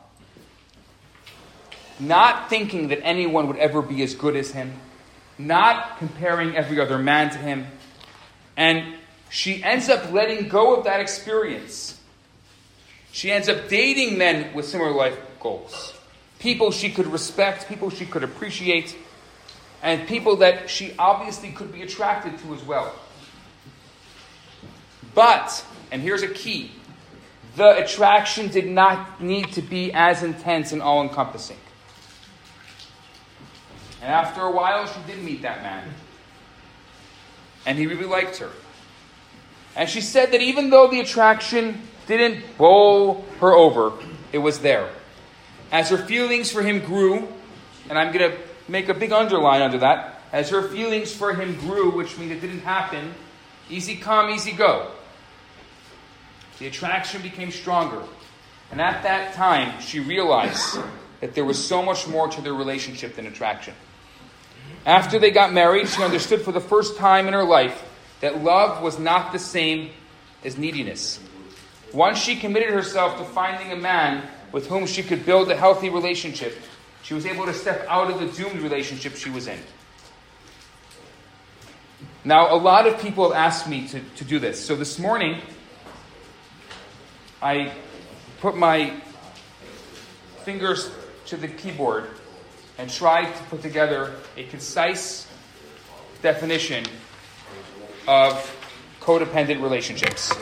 [1.98, 4.72] Not thinking that anyone would ever be as good as him
[5.46, 7.66] not comparing every other man to him.
[8.56, 8.94] And
[9.30, 11.98] she ends up letting go of that experience.
[13.12, 15.94] She ends up dating men with similar life goals.
[16.38, 18.96] People she could respect, people she could appreciate,
[19.82, 22.94] and people that she obviously could be attracted to as well.
[25.14, 26.72] But, and here's a key
[27.56, 31.58] the attraction did not need to be as intense and all encompassing.
[34.02, 35.88] And after a while, she did meet that man.
[37.66, 38.50] And he really liked her.
[39.76, 43.92] And she said that even though the attraction didn't bowl her over,
[44.32, 44.90] it was there.
[45.70, 47.28] As her feelings for him grew,
[47.88, 48.38] and I'm going to
[48.68, 52.40] make a big underline under that, as her feelings for him grew, which means it
[52.40, 53.14] didn't happen,
[53.68, 54.90] easy come, easy go.
[56.58, 58.02] The attraction became stronger.
[58.70, 60.78] And at that time, she realized
[61.20, 63.74] that there was so much more to their relationship than attraction.
[64.86, 67.84] After they got married, she understood for the first time in her life
[68.20, 69.90] that love was not the same
[70.44, 71.20] as neediness.
[71.92, 75.90] Once she committed herself to finding a man with whom she could build a healthy
[75.90, 76.56] relationship,
[77.02, 79.58] she was able to step out of the doomed relationship she was in.
[82.24, 84.62] Now, a lot of people have asked me to, to do this.
[84.62, 85.40] So this morning,
[87.42, 87.72] I
[88.40, 89.00] put my
[90.44, 90.90] fingers
[91.26, 92.08] to the keyboard
[92.80, 95.26] and tried to put together a concise
[96.22, 96.82] definition
[98.08, 98.32] of
[99.00, 100.32] codependent relationships,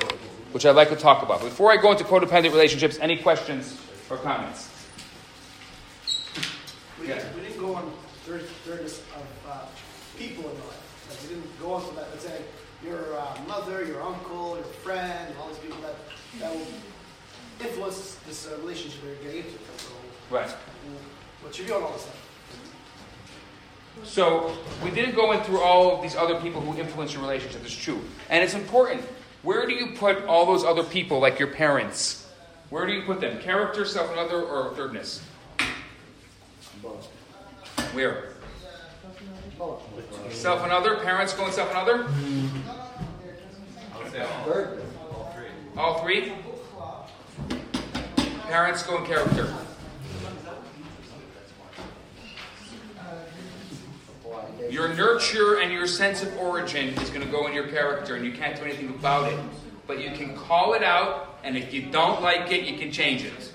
[0.52, 1.40] which I'd like to talk about.
[1.40, 3.76] Before I go into codependent relationships, any questions
[4.08, 4.70] or comments?
[7.00, 7.24] We, Yeah.
[7.34, 7.92] we didn't go on
[8.24, 9.66] third, thirdness of uh,
[10.16, 11.10] people in life.
[11.10, 12.06] Like we didn't go on to that.
[12.12, 12.40] Let's say
[12.84, 15.96] your uh, mother, your uncle, your friend, all these people that
[16.38, 16.66] that will
[17.60, 19.58] influence this uh, relationship that you're getting into.
[19.78, 19.90] So,
[20.30, 20.50] Right.
[21.42, 22.27] what you do on all this stuff.
[24.04, 27.62] So we didn't go in through all of these other people who influence your relationship.
[27.62, 29.02] It's true, and it's important.
[29.42, 32.28] Where do you put all those other people, like your parents?
[32.70, 33.40] Where do you put them?
[33.40, 35.22] Character, self, another, or thirdness?
[36.82, 37.06] Both.
[37.92, 38.34] Where?
[40.30, 40.96] Self and other.
[40.96, 42.04] Parents go in self and other.
[43.94, 44.50] I would say all,
[45.14, 45.48] all three.
[45.76, 46.32] All three.
[48.48, 49.54] Parents go in character.
[54.70, 58.24] Your nurture and your sense of origin is going to go in your character, and
[58.24, 59.38] you can't do anything about it.
[59.86, 63.24] But you can call it out, and if you don't like it, you can change
[63.24, 63.54] it.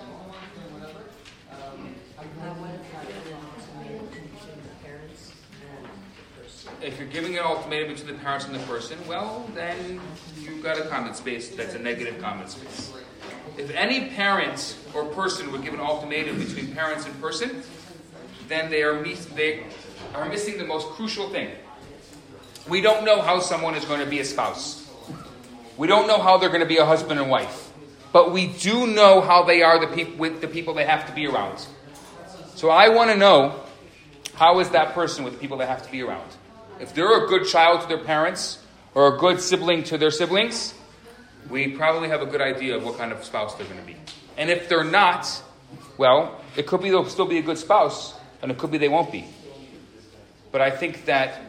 [6.82, 10.02] If you're giving an ultimatum to the parents and the person, well, then
[10.42, 12.92] you've got a comment space that's a negative comment space.
[13.58, 17.64] If any parent or person would give an ultimatum between parents and person,
[18.50, 19.64] then they are, mis- they
[20.14, 21.50] are missing the most crucial thing.
[22.68, 24.90] We don't know how someone is going to be a spouse.
[25.78, 27.72] We don't know how they're going to be a husband and wife.
[28.12, 31.14] But we do know how they are the peop- with the people they have to
[31.14, 31.66] be around.
[32.56, 33.60] So I want to know
[34.36, 36.30] how is that person with the people they have to be around?
[36.80, 38.60] If they're a good child to their parents
[38.94, 40.74] or a good sibling to their siblings,
[41.50, 43.96] we probably have a good idea of what kind of spouse they're going to be.
[44.38, 45.42] And if they're not,
[45.98, 48.90] well, it could be they'll still be a good spouse, and it could be they
[48.90, 49.26] won't be.
[50.54, 51.42] But I think that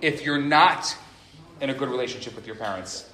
[0.00, 0.96] if you're not
[1.60, 3.04] in a good relationship with your parents,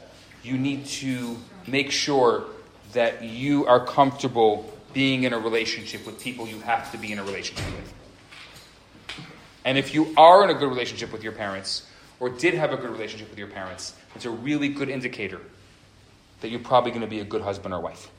[0.42, 2.44] you need to make sure
[2.92, 7.18] that you are comfortable being in a relationship with people you have to be in
[7.18, 7.94] a relationship with.
[9.64, 11.86] And if you are in a good relationship with your parents,
[12.20, 15.40] or did have a good relationship with your parents, it's a really good indicator
[16.42, 18.10] that you're probably going to be a good husband or wife.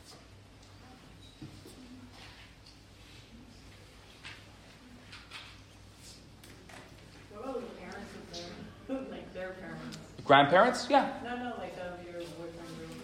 [7.31, 9.97] What about the parents of their, like their parents?
[10.25, 10.87] Grandparents?
[10.89, 11.07] Yeah.
[11.23, 13.01] No, no, like of your boyfriend, girlfriend.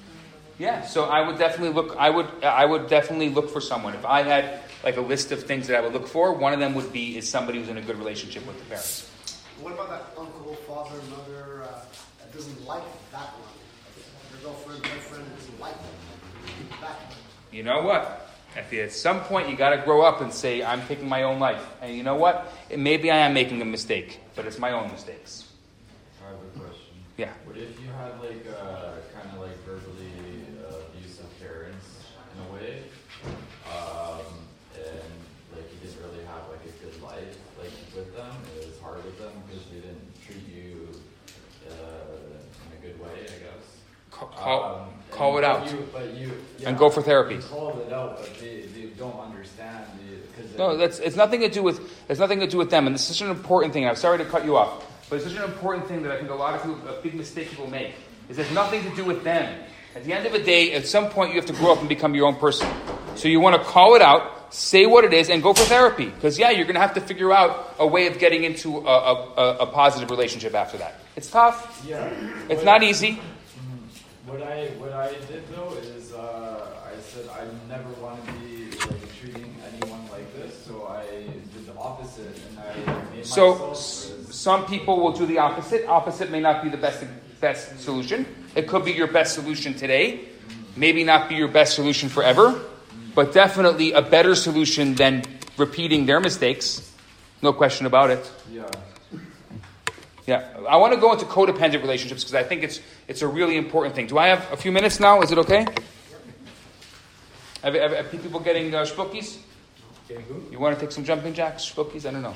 [0.58, 1.96] Yeah, so I would definitely look.
[1.98, 2.28] I would.
[2.44, 3.94] I would definitely look for someone.
[3.94, 6.60] If I had like a list of things that I would look for, one of
[6.60, 9.08] them would be is somebody who's in a good relationship with the parents.
[9.60, 11.80] What about that uncle, father, mother uh,
[12.20, 13.50] that doesn't like that one?
[14.32, 15.76] Their girlfriend, boyfriend doesn't like
[16.82, 16.96] that.
[16.96, 17.18] one.
[17.52, 18.30] You know what?
[18.56, 21.24] At, the, at some point, you got to grow up and say, "I'm taking my
[21.24, 22.52] own life." And you know what?
[22.76, 25.48] Maybe I am making a mistake, but it's my own mistakes.
[26.26, 26.96] I have a question.
[27.18, 27.30] Yeah.
[27.46, 31.86] What if you had like uh, kind of like verbally abusive parents
[32.34, 32.84] in a way,
[33.68, 34.26] um,
[34.76, 35.12] and
[35.54, 38.32] like you didn't really have like a good life like with them?
[38.58, 40.88] It was hard with them because they didn't treat you
[41.70, 41.74] uh,
[42.72, 43.66] in a good way, I guess.
[44.10, 45.70] Call, call, Um, call it out.
[45.72, 46.32] You, but you,
[46.66, 47.38] And go for therapy.
[47.40, 49.86] Called it out, but they, they don't understand
[50.36, 52.96] because No, that's it's nothing to do with it's nothing to do with them, and
[52.96, 53.86] this is such an important thing.
[53.88, 56.32] I'm sorry to cut you off, but it's such an important thing that I think
[56.32, 57.96] a lot of people, a big mistake people make
[58.30, 59.62] is it has nothing to do with them.
[59.94, 61.90] At the end of the day, at some point, you have to grow up and
[61.90, 62.66] become your own person.
[63.16, 66.06] So you want to call it out, say what it is, and go for therapy.
[66.06, 68.82] Because, yeah, you're going to have to figure out a way of getting into a,
[68.84, 70.96] a, a, positive relationship after that.
[71.18, 71.86] It's tough.
[71.86, 72.08] Yeah.
[72.48, 73.20] It's What- not easy.
[74.26, 78.70] What I what I did though is uh, I said I never want to be
[78.78, 83.78] like treating anyone like this, so I did the opposite and I made So myself
[84.42, 85.86] some people will do the opposite.
[85.86, 87.06] Opposite may not be the best
[87.40, 88.26] best solution.
[88.56, 90.30] It could be your best solution today,
[90.76, 92.60] maybe not be your best solution forever,
[93.14, 95.22] but definitely a better solution than
[95.58, 96.92] repeating their mistakes.
[97.44, 98.32] No question about it.
[98.52, 98.70] yeah.
[100.28, 103.58] Yeah, I want to go into codependent relationships because I think it's it's a really
[103.58, 104.08] important thing.
[104.08, 105.22] Do I have a few minutes now?
[105.22, 105.66] Is it okay?
[107.64, 109.38] Have, have, have people getting uh, spookies?
[110.52, 112.06] You want to take some jumping jacks, spookies?
[112.06, 112.36] I don't know.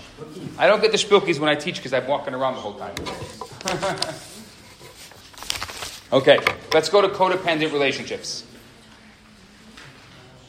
[0.58, 2.96] I don't get the spookies when I teach because I'm walking around the whole time.
[6.14, 6.40] okay,
[6.74, 8.46] let's go to codependent relationships.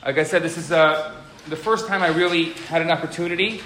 [0.04, 1.14] Like I said, this is uh,
[1.48, 3.60] the first time I really had an opportunity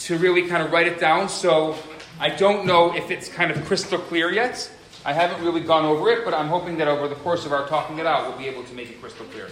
[0.00, 1.28] to really kind of write it down.
[1.28, 1.76] So
[2.18, 4.70] I don't know if it's kind of crystal clear yet.
[5.04, 7.66] I haven't really gone over it, but I'm hoping that over the course of our
[7.66, 9.48] talking it out, we'll be able to make it crystal clear.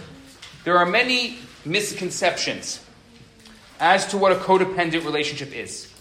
[0.63, 2.83] There are many misconceptions
[3.79, 5.91] as to what a codependent relationship is.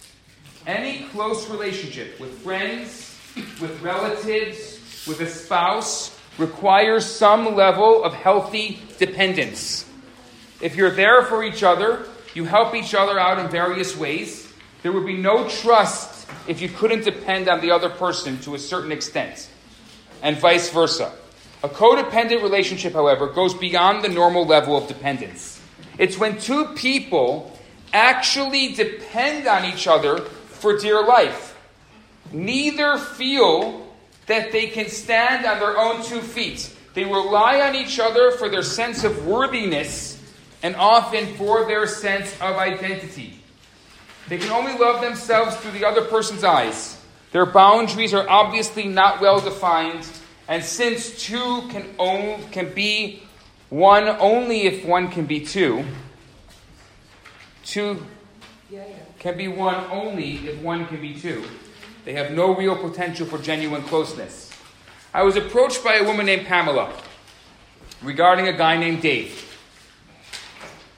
[0.67, 3.17] Any close relationship with friends,
[3.61, 9.85] with relatives, with a spouse requires some level of healthy dependence.
[10.61, 14.53] If you're there for each other, you help each other out in various ways,
[14.83, 18.59] there would be no trust if you couldn't depend on the other person to a
[18.59, 19.49] certain extent,
[20.23, 21.13] and vice versa.
[21.63, 25.61] A codependent relationship, however, goes beyond the normal level of dependence.
[25.99, 27.59] It's when two people
[27.93, 31.57] actually depend on each other for dear life.
[32.33, 33.89] Neither feel
[34.27, 36.73] that they can stand on their own two feet.
[36.95, 40.23] They rely on each other for their sense of worthiness
[40.63, 43.41] and often for their sense of identity.
[44.29, 47.01] They can only love themselves through the other person's eyes.
[47.33, 50.07] Their boundaries are obviously not well defined,
[50.49, 51.85] and since two can,
[52.51, 53.23] can be
[53.69, 55.85] one only if one can be two,
[57.65, 58.03] two
[59.19, 61.45] can be one only if one can be two.
[62.07, 64.51] They have no real potential for genuine closeness.
[65.13, 66.93] I was approached by a woman named Pamela
[68.03, 69.45] regarding a guy named Dave.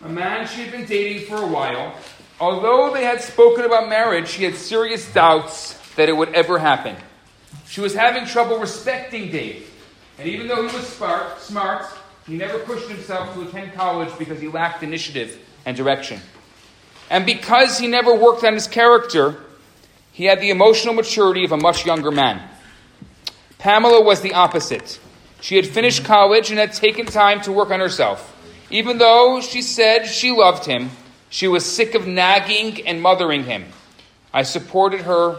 [0.02, 1.94] A man she had been dating for a while.
[2.38, 6.96] Although they had spoken about marriage, she had serious doubts that it would ever happen.
[7.70, 9.70] She was having trouble respecting Dave.
[10.18, 11.86] And even though he was smart, smart,
[12.26, 16.20] he never pushed himself to attend college because he lacked initiative and direction.
[17.10, 19.36] And because he never worked on his character,
[20.10, 22.42] he had the emotional maturity of a much younger man.
[23.58, 24.98] Pamela was the opposite.
[25.40, 28.36] She had finished college and had taken time to work on herself.
[28.70, 30.90] Even though she said she loved him,
[31.28, 33.66] she was sick of nagging and mothering him.
[34.34, 35.38] I supported her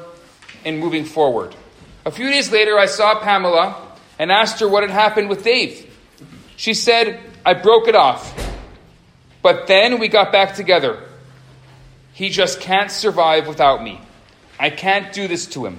[0.63, 1.55] in moving forward.
[2.05, 3.75] A few days later, I saw Pamela
[4.17, 5.87] and asked her what had happened with Dave.
[6.57, 8.37] She said, I broke it off.
[9.41, 11.03] But then we got back together.
[12.13, 13.99] He just can't survive without me.
[14.59, 15.77] I can't do this to him.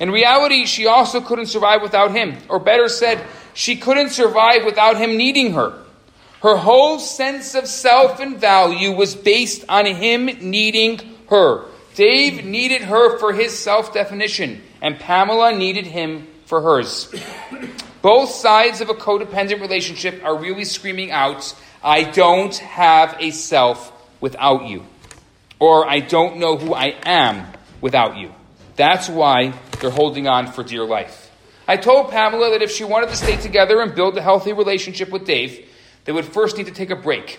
[0.00, 2.36] In reality, she also couldn't survive without him.
[2.48, 3.24] Or better said,
[3.54, 5.78] she couldn't survive without him needing her.
[6.42, 10.98] Her whole sense of self and value was based on him needing
[11.30, 11.66] her.
[11.94, 17.10] Dave needed her for his self definition, and Pamela needed him for hers.
[18.02, 23.92] Both sides of a codependent relationship are really screaming out, I don't have a self
[24.20, 24.84] without you.
[25.60, 27.46] Or I don't know who I am
[27.80, 28.34] without you.
[28.74, 31.30] That's why they're holding on for dear life.
[31.68, 35.10] I told Pamela that if she wanted to stay together and build a healthy relationship
[35.10, 35.68] with Dave,
[36.04, 37.38] they would first need to take a break.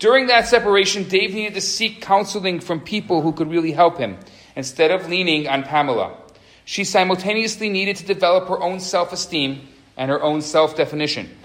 [0.00, 4.18] During that separation, Dave needed to seek counseling from people who could really help him,
[4.56, 6.16] instead of leaning on Pamela.
[6.64, 11.36] She simultaneously needed to develop her own self esteem and her own self definition.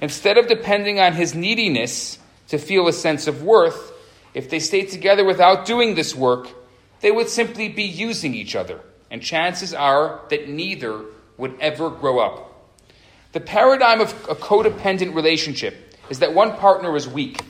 [0.00, 2.18] Instead of depending on his neediness
[2.48, 3.92] to feel a sense of worth,
[4.34, 6.48] if they stayed together without doing this work,
[7.00, 8.80] they would simply be using each other,
[9.10, 11.04] and chances are that neither
[11.36, 12.48] would ever grow up.
[13.32, 17.42] The paradigm of a codependent relationship is that one partner is weak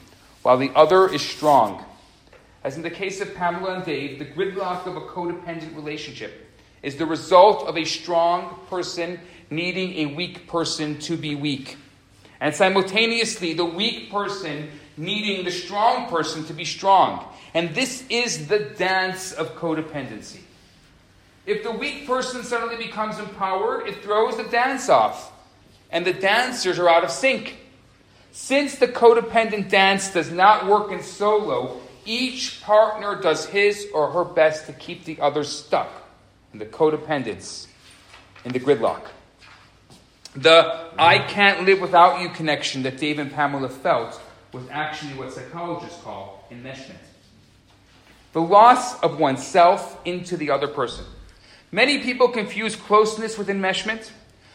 [0.43, 1.85] while the other is strong.
[2.65, 6.52] As in the case of Pamela and Dave, the gridlock of a codependent relationship
[6.83, 11.77] is the result of a strong person needing a weak person to be weak.
[12.41, 17.25] And simultaneously, the weak person needing the strong person to be strong.
[17.55, 20.41] And this is the dance of codependency.
[21.47, 25.31] If the weak person suddenly becomes empowered, it throws the dance off.
[25.91, 27.59] and the dancers are out of sync.
[28.33, 34.25] Since the codependent dance does not work in solo, each partner does his or her
[34.25, 36.02] best to keep the other stuck
[36.53, 37.67] in the codependence,
[38.45, 39.03] in the gridlock.
[40.35, 44.21] The I can't live without you connection that Dave and Pamela felt
[44.53, 46.97] was actually what psychologists call enmeshment.
[48.33, 51.05] The loss of oneself into the other person.
[51.71, 54.11] Many people confuse closeness with enmeshment.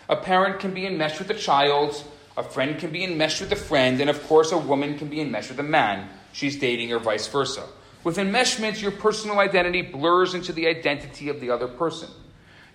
[0.09, 2.03] A parent can be enmeshed with a child,
[2.37, 5.19] a friend can be enmeshed with a friend, and of course, a woman can be
[5.19, 7.63] enmeshed with a man she's dating, or vice versa.
[8.07, 12.07] With enmeshment, your personal identity blurs into the identity of the other person.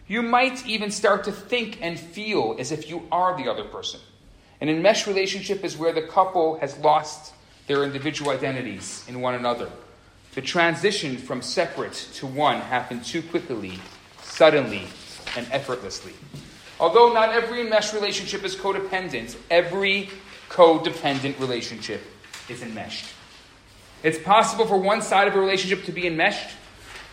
[0.07, 3.99] You might even start to think and feel as if you are the other person.
[4.61, 7.33] An enmeshed relationship is where the couple has lost
[7.67, 9.71] their individual identities in one another.
[10.35, 13.79] The transition from separate to one happened too quickly,
[14.21, 14.87] suddenly,
[15.35, 16.13] and effortlessly.
[16.79, 20.11] Although not every enmeshed relationship is codependent, every
[20.51, 22.03] codependent relationship
[22.51, 23.07] is enmeshed.
[24.03, 26.57] It's possible for one side of a relationship to be enmeshed.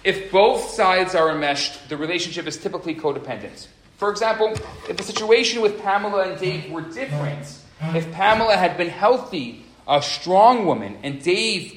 [0.03, 3.67] If both sides are enmeshed, the relationship is typically codependent.
[3.97, 4.53] For example,
[4.87, 7.59] if the situation with Pamela and Dave were different,
[7.93, 11.75] if Pamela had been healthy, a strong woman, and Dave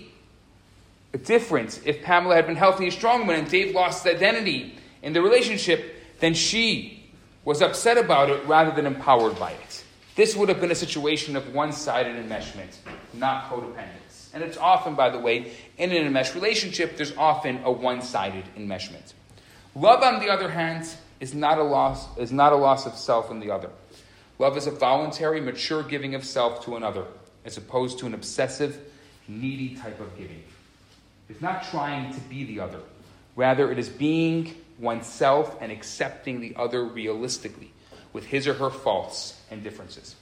[1.25, 5.13] different, if Pamela had been healthy, a strong woman, and Dave lost his identity in
[5.13, 7.11] the relationship, then she
[7.45, 9.85] was upset about it rather than empowered by it.
[10.15, 12.77] This would have been a situation of one sided enmeshment,
[13.15, 14.02] not codependence.
[14.35, 18.45] And it's often, by the way, in an enmeshed relationship, there's often a one sided
[18.57, 19.13] enmeshment.
[19.75, 20.89] Love, on the other hand,
[21.21, 23.71] is not, a loss, is not a loss of self in the other.
[24.39, 27.05] Love is a voluntary, mature giving of self to another,
[27.45, 28.79] as opposed to an obsessive,
[29.29, 30.43] needy type of giving.
[31.29, 32.81] It's not trying to be the other.
[33.37, 37.71] Rather, it is being oneself and accepting the other realistically,
[38.13, 40.17] with his or her faults and differences.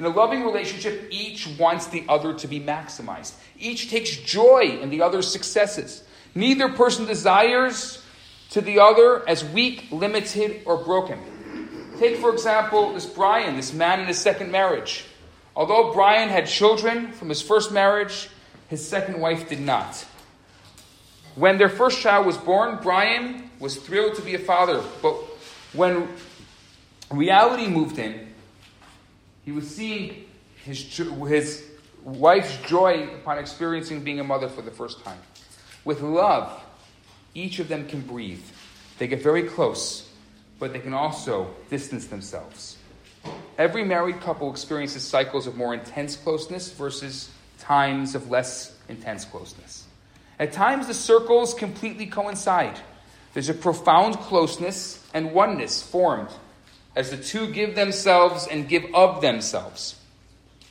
[0.00, 3.34] In a loving relationship, each wants the other to be maximized.
[3.58, 6.02] Each takes joy in the other's successes.
[6.34, 8.02] Neither person desires
[8.52, 11.18] to the other as weak, limited, or broken.
[11.98, 15.04] Take, for example, this Brian, this man in his second marriage.
[15.54, 18.30] Although Brian had children from his first marriage,
[18.68, 20.06] his second wife did not.
[21.34, 25.16] When their first child was born, Brian was thrilled to be a father, but
[25.74, 26.08] when
[27.10, 28.29] reality moved in,
[29.44, 30.24] he was seeing
[30.64, 31.64] his, his
[32.04, 35.18] wife's joy upon experiencing being a mother for the first time.
[35.84, 36.62] With love,
[37.34, 38.42] each of them can breathe.
[38.98, 40.08] They get very close,
[40.58, 42.76] but they can also distance themselves.
[43.58, 49.86] Every married couple experiences cycles of more intense closeness versus times of less intense closeness.
[50.38, 52.80] At times, the circles completely coincide.
[53.34, 56.30] There's a profound closeness and oneness formed
[56.96, 59.96] as the two give themselves and give of themselves.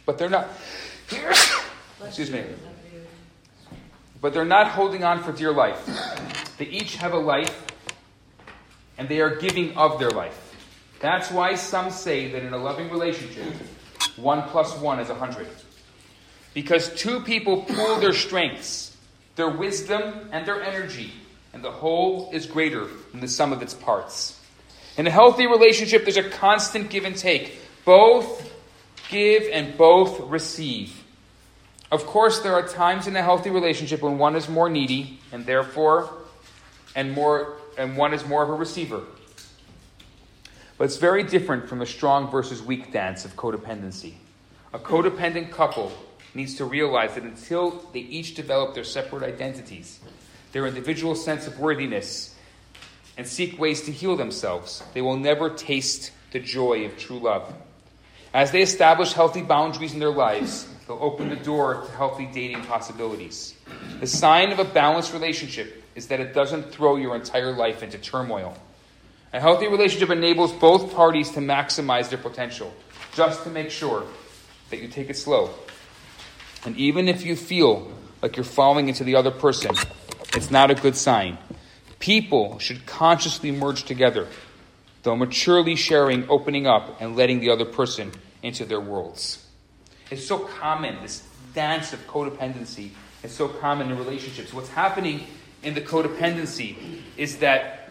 [0.05, 0.47] But they're not.
[2.03, 2.43] Excuse me.
[4.21, 5.85] But they're not holding on for dear life.
[6.57, 7.65] They each have a life,
[8.97, 10.45] and they are giving of their life.
[10.99, 13.53] That's why some say that in a loving relationship,
[14.17, 15.47] one plus one is a hundred.
[16.53, 18.97] Because two people pool their strengths,
[19.35, 21.13] their wisdom, and their energy,
[21.53, 24.38] and the whole is greater than the sum of its parts.
[24.99, 27.57] In a healthy relationship, there's a constant give and take.
[27.85, 28.53] Both
[29.07, 31.05] give and both receive.
[31.89, 35.45] Of course, there are times in a healthy relationship when one is more needy and
[35.45, 36.09] therefore
[36.97, 39.03] and more and one is more of a receiver.
[40.77, 44.15] But it's very different from the strong versus weak dance of codependency.
[44.73, 45.93] A codependent couple
[46.33, 50.01] needs to realize that until they each develop their separate identities,
[50.51, 52.35] their individual sense of worthiness,
[53.19, 57.53] and seek ways to heal themselves, they will never taste the joy of true love.
[58.33, 62.61] As they establish healthy boundaries in their lives, they'll open the door to healthy dating
[62.61, 63.55] possibilities.
[63.99, 67.97] The sign of a balanced relationship is that it doesn't throw your entire life into
[67.97, 68.57] turmoil.
[69.33, 72.73] A healthy relationship enables both parties to maximize their potential,
[73.15, 74.05] just to make sure
[74.69, 75.49] that you take it slow.
[76.63, 77.91] And even if you feel
[78.21, 79.71] like you're falling into the other person,
[80.33, 81.37] it's not a good sign.
[81.99, 84.27] People should consciously merge together,
[85.03, 88.11] though maturely sharing, opening up, and letting the other person
[88.41, 89.45] into their worlds.
[90.09, 91.23] It's so common, this
[91.53, 94.53] dance of codependency is so common in relationships.
[94.53, 95.27] What's happening
[95.61, 96.77] in the codependency
[97.17, 97.89] is that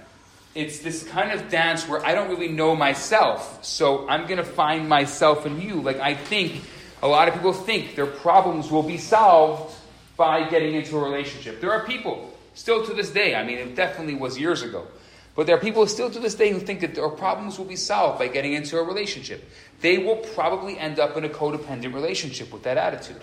[0.54, 4.44] it's this kind of dance where I don't really know myself, so I'm going to
[4.44, 5.82] find myself in you.
[5.82, 6.62] Like, I think,
[7.02, 9.74] a lot of people think their problems will be solved
[10.16, 11.60] by getting into a relationship.
[11.60, 12.27] There are people,
[12.58, 14.88] still to this day, I mean, it definitely was years ago,
[15.36, 17.76] But there are people still to this day who think that their problems will be
[17.76, 19.48] solved by getting into a relationship.
[19.80, 23.22] They will probably end up in a codependent relationship with that attitude.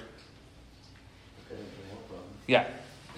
[2.47, 2.67] Yeah.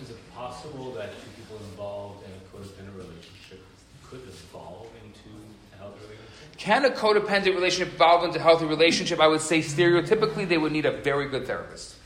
[0.01, 3.63] Is it possible that two people involved in a codependent relationship
[4.09, 5.29] could evolve into
[5.75, 6.57] a healthy relationship?
[6.57, 9.19] Can a codependent relationship evolve into a healthy relationship?
[9.19, 11.96] I would say stereotypically they would need a very good therapist.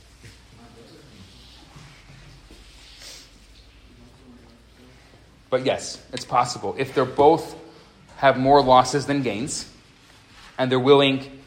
[5.51, 6.75] But yes, it's possible.
[6.79, 7.55] If they're both
[8.17, 9.67] have more losses than gains,
[10.57, 11.41] and they're willing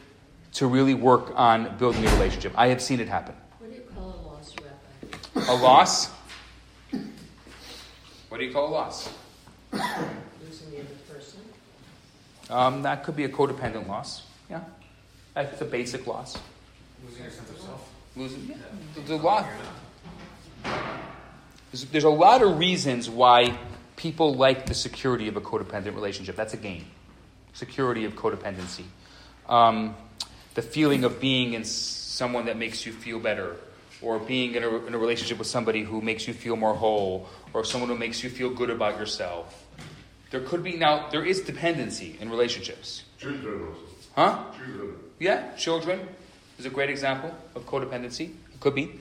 [0.53, 2.53] to really work on building a relationship.
[2.55, 3.35] I have seen it happen.
[3.59, 4.55] What do you call a loss,
[5.35, 5.51] Rabbi?
[5.51, 6.09] A loss?
[8.29, 9.09] What do you call a loss?
[9.71, 11.39] Losing the other person?
[12.49, 14.23] Um, that could be a codependent loss.
[14.49, 14.61] Yeah.
[15.33, 16.37] That's a basic loss.
[17.05, 17.89] Losing your sense of self.
[18.15, 18.55] Losing, yeah.
[18.95, 19.45] There's a lot.
[21.71, 23.57] There's, there's a lot of reasons why
[23.95, 26.35] people like the security of a codependent relationship.
[26.35, 26.85] That's a gain.
[27.53, 28.83] Security of codependency.
[29.47, 29.95] Um,
[30.55, 33.57] the feeling of being in someone that makes you feel better,
[34.01, 37.27] or being in a, in a relationship with somebody who makes you feel more whole,
[37.53, 39.65] or someone who makes you feel good about yourself.
[40.31, 43.03] There could be now, there is dependency in relationships.
[43.19, 43.79] Children also.
[44.15, 44.43] Huh?
[44.57, 44.95] Children.
[45.19, 46.07] Yeah, children
[46.57, 48.31] is a great example of codependency.
[48.53, 48.99] It could be.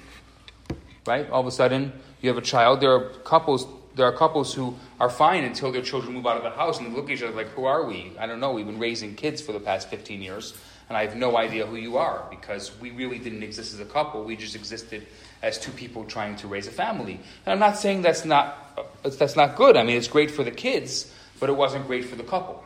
[1.06, 1.28] Right?
[1.30, 2.80] All of a sudden, you have a child.
[2.80, 3.66] There are couples.
[3.94, 6.86] There are couples who are fine until their children move out of the house and
[6.86, 8.52] they look at each other like, "Who are we?" I don't know.
[8.52, 10.52] We've been raising kids for the past fifteen years,
[10.88, 13.84] and I have no idea who you are because we really didn't exist as a
[13.84, 14.24] couple.
[14.24, 15.06] We just existed
[15.42, 17.20] as two people trying to raise a family.
[17.46, 18.58] And I'm not saying that's not
[19.02, 19.76] that's not good.
[19.76, 22.64] I mean, it's great for the kids, but it wasn't great for the couple.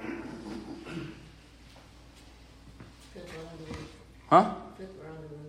[4.31, 4.55] Huh?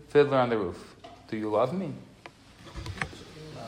[0.09, 0.95] Fiddler on the roof.
[1.29, 1.93] Do you love me?
[3.55, 3.61] Uh,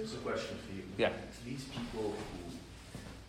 [0.00, 0.82] It's a question for you.
[0.96, 1.10] Yeah.
[1.10, 2.54] For these people who,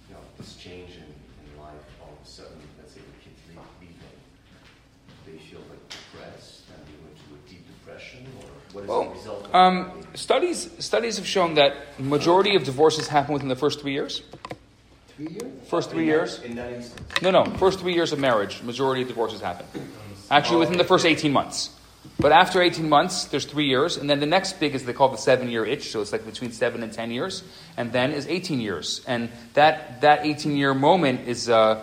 [0.08, 3.42] you know, this change in, in life, all of a sudden, let's say the kids
[3.50, 4.16] leave, leaving,
[5.26, 8.94] they feel like depressed and they go into a deep depression, or what is the
[8.94, 9.56] Well, result?
[9.56, 14.22] um, studies studies have shown that majority of divorces happen within the first three years.
[15.16, 15.52] Three years?
[15.70, 16.40] First three In that- years.
[16.44, 17.22] In that instance.
[17.22, 17.46] No, no.
[17.58, 19.66] First three years of marriage, majority of divorces happen.
[20.30, 21.70] Actually, within the first eighteen months.
[22.20, 25.10] But after eighteen months, there's three years, and then the next big is they call
[25.10, 25.92] the seven-year itch.
[25.92, 27.44] So it's like between seven and ten years,
[27.78, 29.02] and then is eighteen years.
[29.08, 31.82] And that that eighteen-year moment is uh,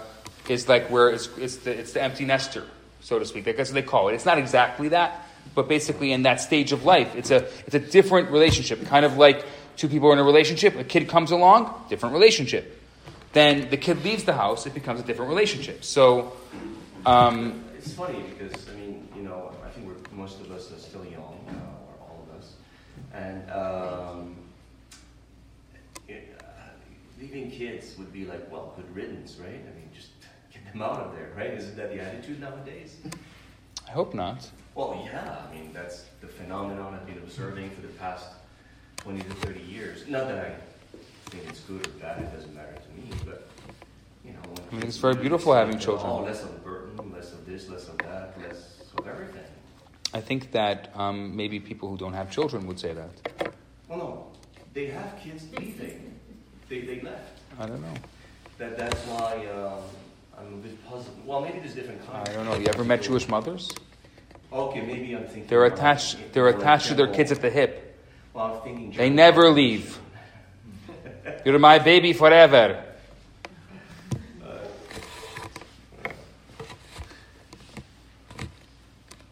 [0.48, 2.64] is like where it's it's the it's the empty nester,
[3.01, 3.44] so to speak.
[3.44, 4.14] That's what they call it.
[4.14, 7.81] It's not exactly that, but basically in that stage of life, it's a it's a
[7.81, 8.85] different relationship.
[8.86, 9.44] Kind of like
[9.77, 10.77] two people are in a relationship.
[10.77, 12.81] A kid comes along, different relationship.
[13.32, 15.85] Then the kid leaves the house, it becomes a different relationship.
[15.85, 16.32] So.
[17.05, 20.78] Um, It's funny because, I mean, you know, I think we're, most of us are
[20.78, 22.55] still young, uh, or all of us,
[23.12, 24.36] and um,
[26.06, 26.44] it, uh,
[27.20, 29.48] leaving kids would be like, well, good riddance, right?
[29.66, 30.10] I mean, just
[30.52, 31.51] get them out of there, right?
[31.59, 32.98] Isn't that the attitude nowadays?
[33.93, 34.48] I hope not.
[34.74, 38.24] Well, yeah, I mean, that's the phenomenon I've been observing for the past
[38.97, 40.09] 20 to 30 years.
[40.09, 43.51] Not that I think it's good or bad, it doesn't matter to me, but,
[44.24, 44.39] you know.
[44.40, 46.10] when I mean, it's very beautiful having children.
[46.10, 49.44] Oh, less of a burden, less of this, less of that, less of everything.
[50.14, 53.52] I think that um, maybe people who don't have children would say that.
[53.89, 54.27] Well, no,
[54.73, 56.19] they have kids leaving.
[56.70, 57.40] They, they left.
[57.60, 57.94] I don't know.
[58.56, 59.82] That, that's why um,
[60.38, 61.16] I'm a bit puzzled.
[61.26, 62.28] Well, maybe there's different kinds.
[62.28, 62.56] I don't know.
[62.56, 63.70] You ever met Jewish mothers?
[64.52, 65.46] Okay, maybe I'm thinking.
[65.46, 66.16] They're attached.
[66.16, 67.98] like- They're more like attached to their kids at the hip.
[68.34, 68.92] Well, I'm thinking.
[68.92, 69.80] They never population.
[69.80, 69.98] leave.
[71.44, 72.84] You're my baby forever.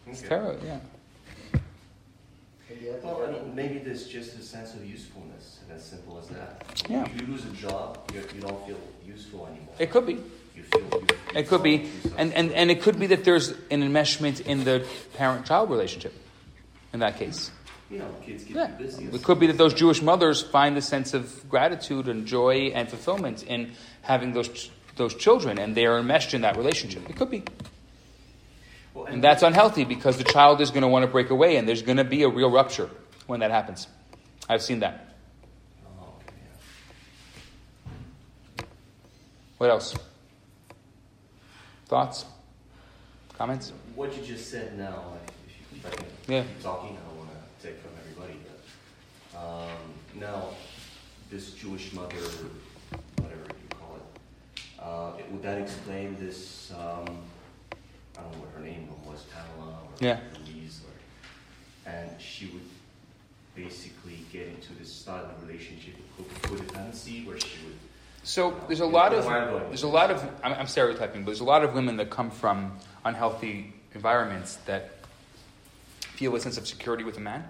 [0.07, 0.29] It's Okay.
[0.29, 0.65] terrible.
[0.65, 0.79] Yeah.
[3.03, 6.63] Well, I mean, maybe there's just a sense of usefulness, and as simple as that.
[6.89, 7.05] Yeah.
[7.05, 9.73] If you lose a job, you, you don't feel useful anymore.
[9.79, 10.19] It could be.
[10.73, 10.99] You feel.
[11.01, 14.63] You, It could be, and, and, and it could be that there's an enmeshment in
[14.63, 14.85] the
[15.15, 16.13] parent-child relationship.
[16.93, 17.51] In that case,
[17.89, 18.67] you know, kids get Yeah.
[18.67, 19.05] busy.
[19.05, 22.89] it could be that those Jewish mothers find a sense of gratitude and joy and
[22.89, 23.71] fulfillment in
[24.01, 27.09] having those ch- those children, and they are enmeshed in that relationship.
[27.09, 27.43] It could be,
[28.93, 31.65] Well, and that's unhealthy because the child is going to want to break away, and
[31.67, 32.89] there's going to be a real rupture
[33.25, 33.87] when that happens.
[34.49, 35.15] I've seen that.
[35.87, 36.13] Oh,
[39.59, 39.95] What else?
[41.91, 42.23] Thoughts?
[43.37, 43.73] Comments?
[43.95, 46.43] What you just said now, like, if, you, if I can Yeah.
[46.43, 48.39] keep talking, I don't want to take from everybody.
[49.33, 49.77] But um,
[50.17, 50.51] now,
[51.29, 52.15] this Jewish mother,
[53.17, 56.71] whatever you call it, uh, it- would that explain this?
[56.71, 57.23] Um,
[58.17, 60.21] I don't know what her name was, Pamela or Yeah.
[60.47, 62.69] Louise, or, and she would
[63.53, 66.23] basically get into this style of relationship co-
[66.55, 67.77] codependency, where she would
[68.23, 71.45] So there's a lot of there's a lot of I'm, I'm stereotyping, but there's a
[71.45, 74.91] lot of women that come from unhealthy environments that
[75.99, 77.43] feel a sense of security with a man,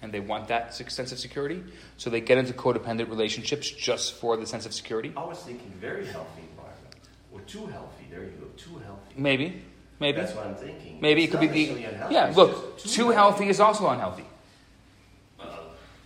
[0.00, 1.62] and they want that sense of security,
[1.98, 5.12] so they get into codependent relationships just for the sense of security.
[5.16, 6.96] I was thinking very healthy environment,
[7.32, 8.06] or too healthy.
[8.10, 9.14] There you go, too healthy.
[9.16, 9.62] Maybe,
[10.00, 10.98] maybe That's what I'm thinking.
[11.00, 12.32] Maybe It's it could be the unhealthy, yeah.
[12.34, 14.24] Look, just too healthy is also unhealthy.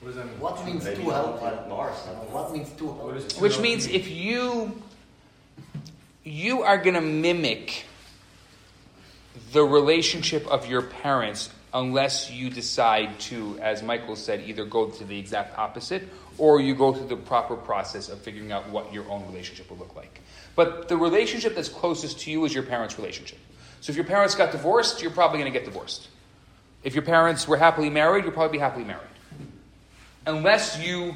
[0.01, 0.40] What does that mean?
[0.40, 1.68] What means Maybe too on healthy?
[1.68, 1.97] Mars.
[2.05, 2.35] I don't know.
[2.35, 3.40] What means too healthy?
[3.40, 4.82] Which means if you
[6.24, 7.85] you are going to mimic
[9.52, 15.05] the relationship of your parents unless you decide to, as Michael said, either go to
[15.05, 19.09] the exact opposite or you go through the proper process of figuring out what your
[19.10, 20.20] own relationship will look like.
[20.56, 23.39] But the relationship that's closest to you is your parents' relationship.
[23.81, 26.09] So if your parents got divorced, you're probably going to get divorced.
[26.85, 29.09] If your parents were happily married, you'll probably be happily married
[30.26, 31.14] unless you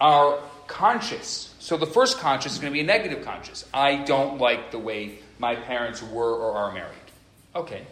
[0.00, 1.54] are conscious.
[1.58, 3.64] So the first conscious is going to be a negative conscious.
[3.74, 6.94] I don't like the way my parents were or are married.
[7.54, 7.82] Okay.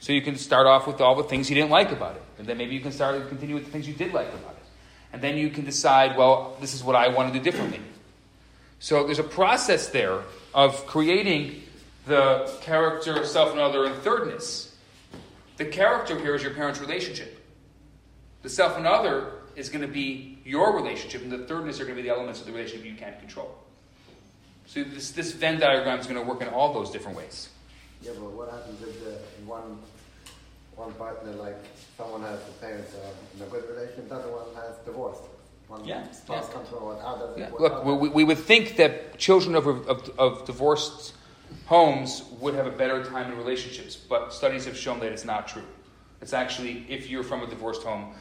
[0.00, 2.22] So you can start off with all the things you didn't like about it.
[2.38, 4.66] And then maybe you can start continue with the things you did like about it.
[5.12, 7.80] And then you can decide, well, this is what I want to do differently.
[8.80, 10.22] So there's a process there
[10.54, 11.62] of creating
[12.06, 14.74] the character, of self and other, and thirdness.
[15.56, 17.38] The character here is your parents' relationship.
[18.42, 21.96] The self and other is going to be your relationship, and the thirdness are going
[21.96, 23.54] to be the elements of the relationship you can't control.
[24.66, 27.48] So this, this Venn diagram is going to work in all those different ways.
[28.02, 29.78] Yeah, but what happens if the one
[30.76, 31.58] one partner, like
[31.96, 35.22] someone has the parents are uh, in a good relationship, the other one has divorced?
[35.68, 36.54] One Yeah, spouse yeah.
[36.54, 36.98] comes forward.
[37.02, 41.14] How does it work look, we, we would think that children of, of, of divorced
[41.66, 45.46] homes would have a better time in relationships, but studies have shown that it's not
[45.46, 45.64] true.
[46.20, 48.14] It's actually, if you're from a divorced home,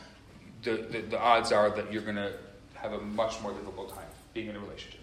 [0.63, 2.33] the, the, the odds are that you're going to
[2.75, 4.99] have a much more difficult time being in a relationship.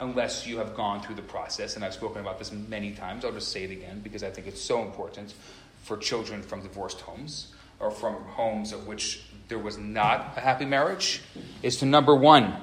[0.00, 3.32] Unless you have gone through the process, and I've spoken about this many times, I'll
[3.32, 5.34] just say it again because I think it's so important
[5.82, 10.64] for children from divorced homes or from homes of which there was not a happy
[10.64, 11.22] marriage,
[11.62, 12.54] is to number one,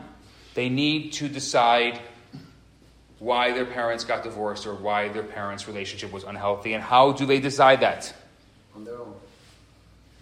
[0.54, 2.00] they need to decide
[3.20, 6.74] why their parents got divorced or why their parents' relationship was unhealthy.
[6.74, 8.14] And how do they decide that?
[8.78, 9.16] on their own.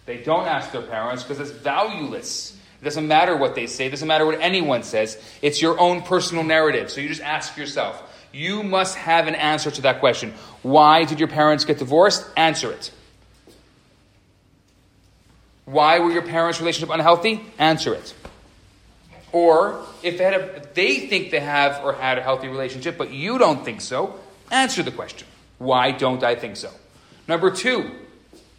[0.06, 2.56] They don't ask their parents because it's valueless.
[2.80, 5.20] It doesn't matter what they say, it doesn't matter what anyone says.
[5.42, 6.90] It's your own personal narrative.
[6.90, 8.02] So you just ask yourself.
[8.32, 10.34] You must have an answer to that question.
[10.62, 12.24] Why did your parents get divorced?
[12.36, 12.92] Answer it.
[15.64, 17.44] Why were your parents' relationship unhealthy?
[17.58, 18.14] Answer it.
[19.32, 23.10] Or if they, a, if they think they have or had a healthy relationship, but
[23.10, 24.20] you don't think so,
[24.50, 25.26] answer the question.
[25.58, 26.70] Why don't I think so?
[27.26, 27.90] Number two,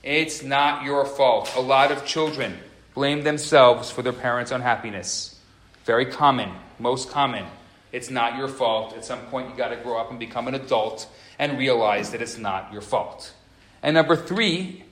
[0.03, 1.53] it's not your fault.
[1.55, 2.57] A lot of children
[2.93, 5.39] blame themselves for their parents' unhappiness.
[5.85, 7.45] Very common, most common.
[7.91, 8.95] It's not your fault.
[8.95, 11.07] At some point, you got to grow up and become an adult
[11.39, 13.33] and realize that it's not your fault.
[13.81, 14.83] And number three,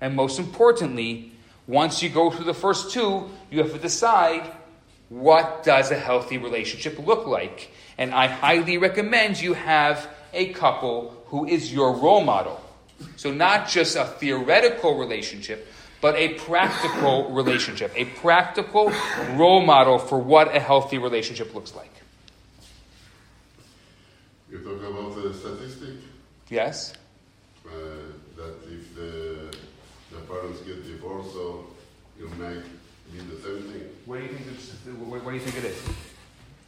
[0.00, 1.32] and most importantly,
[1.66, 4.50] once you go through the first two, you have to decide
[5.08, 7.70] what does a healthy relationship look like.
[7.98, 12.60] And I highly recommend you have a couple who is your role model.
[13.16, 15.66] So, not just a theoretical relationship,
[16.00, 18.92] but a practical relationship, a practical
[19.32, 21.92] role model for what a healthy relationship looks like.
[24.50, 25.94] You talk about the statistic
[26.48, 26.94] Yes?
[27.64, 27.70] uh,
[28.36, 29.54] that if the
[30.10, 31.66] the parents get divorced, so
[32.18, 32.64] you might
[33.12, 33.82] be the same thing.
[34.06, 34.98] What do you think?
[35.08, 35.80] What, what do you think it is?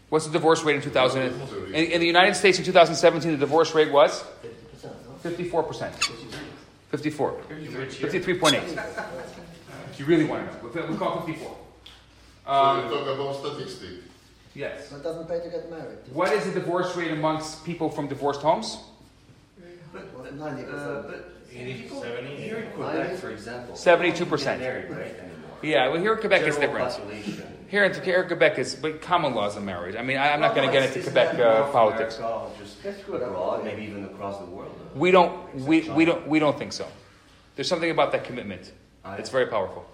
[0.09, 1.23] What's the divorce rate in 2000?
[1.23, 4.23] In, in the United States in 2017, the divorce rate was
[5.23, 5.95] 54 percent.
[6.91, 7.33] 54.
[7.49, 9.99] 53.8.
[9.99, 10.59] You really want to know?
[10.63, 11.57] We'll we'll call it 54.
[12.45, 13.89] so Um, you talk about statistic.
[14.55, 14.89] Yes.
[14.89, 15.99] So it doesn't pay to get married.
[16.13, 18.79] What is the divorce rate amongst people from divorced homes?
[19.93, 20.73] What, 90%.
[20.73, 24.59] Uh, but 80, people 70, here in Quebec, for example, 72%.
[24.59, 25.15] married, right.
[25.63, 26.91] Yeah, well, here in Quebec it's different.
[26.91, 27.43] population.
[27.73, 29.97] Here in, here in Quebec is, but common laws of marriage.
[29.97, 32.19] I mean, I, I'm not going to get into Quebec uh, politics.
[32.19, 34.79] America, just abroad, maybe even across the world.
[34.79, 36.87] uh, We don't, we, we don't, we don't think so.
[37.57, 38.73] There's something about that commitment.
[39.03, 39.87] I- It's very powerful.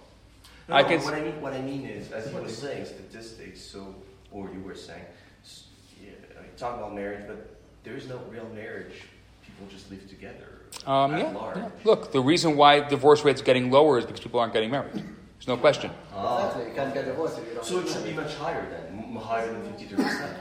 [0.68, 3.60] No, I can, what I mean, what I mean is, as you were saying, statistics.
[3.60, 3.94] So,
[4.32, 5.04] or you were saying,
[5.44, 5.66] s-
[6.02, 9.04] yeah, I mean, talk about marriage, but there is no real marriage.
[9.46, 10.48] People just live together.
[10.84, 11.56] um, at yeah, large.
[11.58, 11.68] yeah.
[11.84, 15.04] Look, the reason why divorce rates are getting lower is because people aren't getting married.
[15.38, 15.90] There's no question.
[16.10, 19.14] Exactly, you can't get divorced if you don't So it should be much higher then,
[19.16, 20.36] higher than fifty-two percent.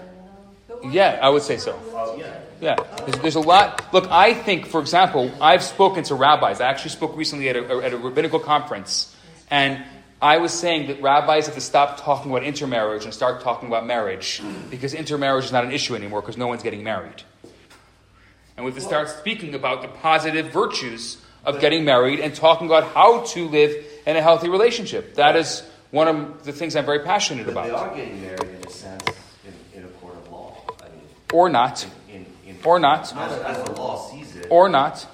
[0.91, 1.79] Yeah, I would say so.
[1.93, 2.39] Oh yeah.
[2.59, 2.75] Yeah,
[3.05, 3.93] there's, there's a lot.
[3.93, 6.59] Look, I think, for example, I've spoken to rabbis.
[6.59, 9.15] I actually spoke recently at a, at a rabbinical conference,
[9.51, 9.83] and
[10.19, 13.85] I was saying that rabbis have to stop talking about intermarriage and start talking about
[13.85, 14.41] marriage
[14.71, 17.21] because intermarriage is not an issue anymore because no one's getting married.
[18.55, 22.65] And we have to start speaking about the positive virtues of getting married and talking
[22.65, 25.15] about how to live in a healthy relationship.
[25.15, 25.61] That is
[25.91, 27.89] one of the things I'm very passionate But they about.
[27.91, 29.03] are getting married in a sense
[29.45, 30.57] in, in a court of law.
[30.81, 31.01] I mean,
[31.33, 31.85] Or not.
[32.11, 33.13] in, in, Or not.
[33.15, 34.47] As, as the law sees it.
[34.49, 35.05] Or not.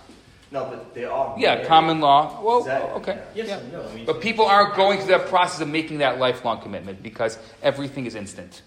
[0.52, 1.36] No, but they are.
[1.40, 1.68] Yeah, married.
[1.68, 2.40] common law.
[2.44, 2.92] Well, Exactly.
[3.02, 3.24] okay.
[3.34, 3.58] Yes yeah.
[3.58, 3.84] and no.
[3.90, 7.40] I mean, But people aren't going through that process of making that lifelong commitment because
[7.64, 8.62] everything is instant.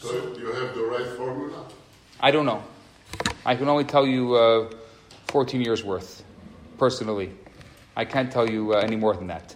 [0.00, 1.64] So you have the right formula?
[2.20, 2.62] I don't know.
[3.46, 4.70] I can only tell you uh,
[5.28, 6.22] 14 years worth,
[6.78, 7.32] personally.
[7.96, 9.54] I can't tell you uh, any more than that.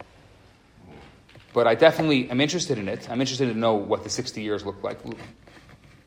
[1.53, 3.09] But I definitely am interested in it.
[3.11, 4.99] I'm interested to know what the 60 years look like.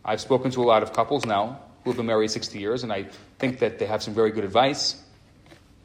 [0.05, 2.93] I've spoken to a lot of couples now who have been married 60 years, and
[2.93, 3.07] I
[3.39, 5.01] think that they have some very good advice.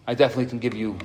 [0.06, 0.98] I definitely can give you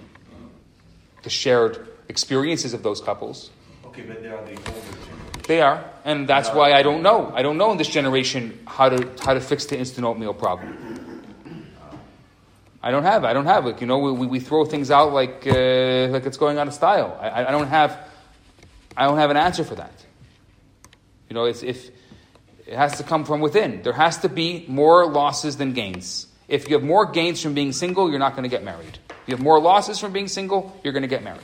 [1.24, 3.50] the shared experiences of those couples.
[3.86, 5.44] Okay, but they are the older generation.
[5.48, 7.32] They are, and that's why I don't know.
[7.34, 10.99] I don't know in this generation how to how to fix the instant oatmeal problem.
[12.82, 13.24] I don't have.
[13.26, 13.82] I don't have it.
[13.82, 16.74] You know, we, we, we throw things out like uh, like it's going out of
[16.74, 17.18] style.
[17.22, 17.98] I, I- don't have.
[18.96, 19.94] I don't have an answer for that.
[21.30, 21.90] You know, it's if
[22.66, 23.82] it has to come from within.
[23.82, 26.28] There has to be more losses than gains.
[26.48, 28.98] If you have more gains from being single, you're not going to get married.
[29.10, 31.42] If you have more losses from being single, you're going to get married.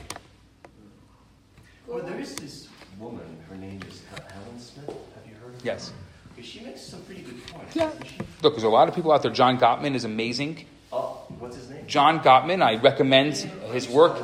[1.86, 2.68] Well, there is this
[2.98, 3.22] woman.
[3.48, 4.02] Her name is
[4.32, 4.86] Helen Smith.
[4.88, 5.66] Have you heard of her?
[5.66, 5.92] Yes.
[6.32, 7.76] Okay, She makes some pretty good points.
[7.76, 7.90] Yeah.
[8.04, 8.18] she?
[8.42, 9.30] Look, there's a lot of people out there.
[9.30, 10.66] John Gottman is amazing.
[10.92, 11.84] Oh, what's his name?
[11.86, 13.34] John Gottman, I recommend
[13.72, 14.18] his work.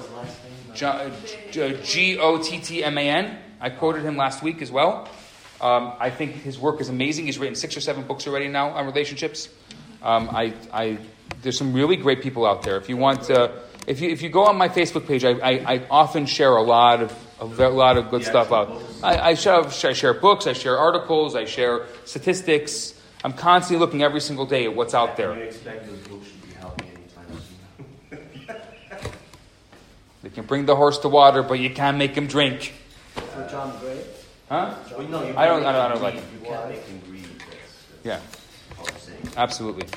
[0.75, 3.39] J- G O T T M A N.
[3.61, 5.09] I quoted him last week as well.
[5.61, 7.27] Um, I think his work is amazing.
[7.27, 9.49] He's written six or seven books already now on relationships.
[10.03, 10.99] Um, I, I,
[11.43, 12.77] there's some really great people out there.
[12.79, 13.53] If you want, uh,
[13.87, 16.63] if you if you go on my Facebook page, I, I, I often share a
[16.63, 18.83] lot of a lot of good Yeah, stuff out.
[19.03, 22.95] I, I, share, I share books, I share articles, I share statistics.
[23.25, 25.35] I'm constantly looking every single day at what's out there.
[25.37, 27.27] You expect those books should be helping anytime
[28.11, 28.19] soon.
[30.23, 32.73] They can bring the horse to water, but you can't make him drink.
[33.15, 34.05] For John Gray.
[34.49, 34.75] Huh?
[34.97, 35.65] Well, no, you I don't.
[35.65, 36.41] I don't, I don't like him him.
[36.41, 37.25] You can't make him greed.
[37.39, 38.21] That's, Yeah,
[38.79, 39.89] that's all absolutely.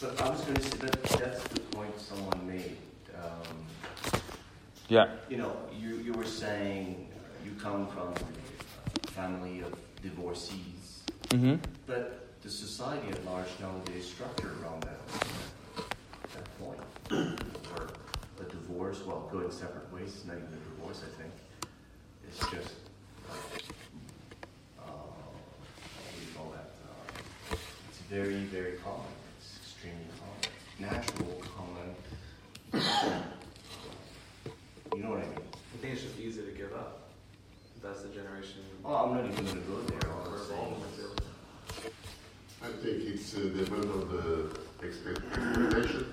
[0.00, 2.76] But I was going to say that that's the point someone made.
[3.16, 3.64] Um,
[4.88, 5.14] Yeah.
[5.30, 9.72] you know, you, you were saying uh, you come from a family of
[10.02, 11.54] divorcees, Mm-hmm.
[11.86, 15.00] but the society at large nowadays is structured around that,
[16.34, 17.40] that point.
[18.74, 21.32] Where a divorce, well, going separate ways is not even a divorce, I think.
[22.26, 22.74] It's just
[24.78, 26.70] uh, what do you call that?
[26.82, 27.56] Uh,
[27.88, 29.06] it's very, very common.
[29.38, 30.40] It's extremely common.
[30.80, 31.94] Natural, common.
[34.96, 35.38] You know what I mean?
[35.38, 37.02] I think it's just easy to give up.
[37.80, 38.62] That's the generation.
[38.84, 40.10] Oh, I'm not even going to go there.
[40.10, 41.20] All I'm saying evolving is- with.
[42.62, 46.06] I think it's uh, depend on the expectation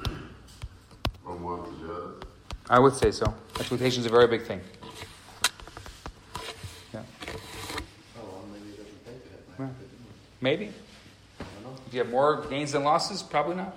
[1.24, 2.31] from one to the other.
[2.72, 3.34] I would say so.
[3.60, 4.62] Expectation is a very big thing.
[6.94, 7.02] Yeah.
[7.04, 9.30] Oh, well, maybe it doesn't.
[9.60, 9.68] Yeah.
[10.40, 10.72] Maybe.
[11.88, 13.76] If you have more gains than losses, probably not.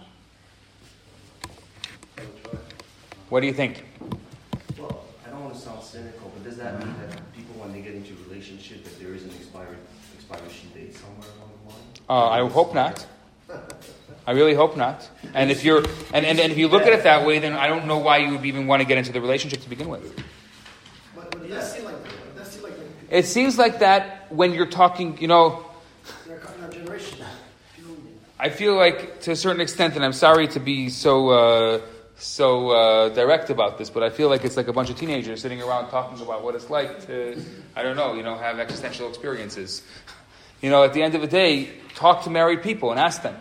[3.31, 3.85] What do you think?
[4.79, 7.81] Well, I don't want to sound cynical, but does that mean that people, when they
[7.81, 9.79] get into a relationship, that there is an expired
[10.17, 11.83] expiration date somewhere along the line?
[12.09, 13.05] Uh, I hope not.
[14.27, 15.09] I really hope not.
[15.35, 17.67] And if you're and, and, and if you look at it that way, then I
[17.67, 20.17] don't know why you would even want to get into the relationship to begin with.
[21.15, 21.95] But, but it does seem like.
[21.95, 23.17] It does seem like that.
[23.17, 25.67] It seems like that when you're talking, you know,
[26.27, 27.19] In our, in our generation,
[27.77, 27.97] people,
[28.39, 31.81] I feel like to a certain extent, and I'm sorry to be so uh,
[32.17, 35.43] so uh, direct about this, but I feel like it's like a bunch of teenagers
[35.43, 37.37] sitting around talking about what it's like to,
[37.75, 39.83] I don't know, you know, have existential experiences.
[40.63, 43.37] You know, at the end of the day, talk to married people and ask them.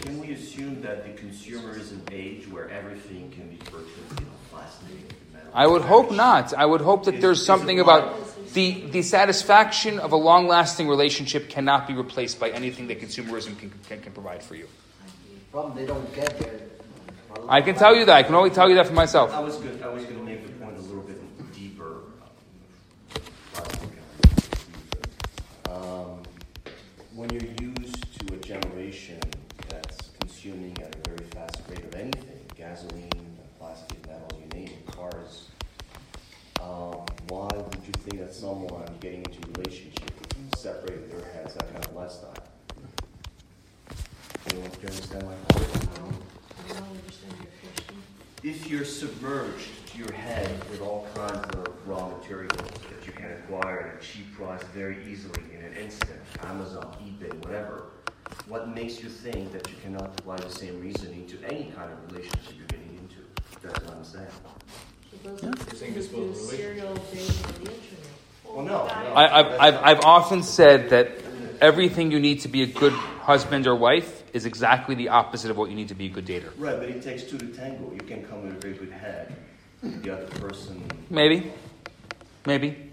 [0.00, 4.26] Well, can, can we assume that the consumerism age where everything can be purchased, you
[4.26, 4.88] know, plastic,
[5.32, 5.50] metal?
[5.54, 6.54] I would hope not.
[6.54, 8.16] I would hope that Is- there's something about
[8.54, 13.58] the, the satisfaction of a long lasting relationship cannot be replaced by anything that consumerism
[13.58, 14.66] can, can, can provide for you.
[15.52, 16.60] Problem they don't get there.
[17.48, 18.16] I can tell you that.
[18.16, 19.32] I can only tell you that for myself.
[19.32, 19.82] I was good.
[19.82, 21.20] I was going to make the point a little bit
[21.52, 22.02] deeper.
[25.68, 26.22] Um,
[27.14, 27.42] when you're
[38.10, 40.10] would you think that someone getting into a relationship
[40.56, 42.34] separated their heads that kind of lifestyle?
[44.48, 45.88] Do you, do you understand my point?
[45.88, 47.96] I don't understand your question.
[48.42, 53.30] if you're submerged to your head with all kinds of raw materials that you can
[53.32, 57.90] acquire at a cheap price very easily in an instant, Amazon, eBay, whatever,
[58.48, 62.12] what makes you think that you cannot apply the same reasoning to any kind of
[62.12, 63.18] relationship you're getting into?
[63.62, 64.26] That's what I'm saying.
[66.34, 68.06] Serial dating on the internet.
[68.44, 68.86] Well, no.
[68.86, 69.14] no.
[69.14, 71.10] I, I've, I've, I've often said that
[71.60, 75.56] everything you need to be a good husband or wife is exactly the opposite of
[75.56, 76.50] what you need to be a good dater.
[76.58, 77.92] Right, but it takes two to tango.
[77.92, 79.36] You can come with a very good head.
[79.82, 80.82] The other person.
[81.08, 81.52] Maybe.
[82.46, 82.89] Maybe.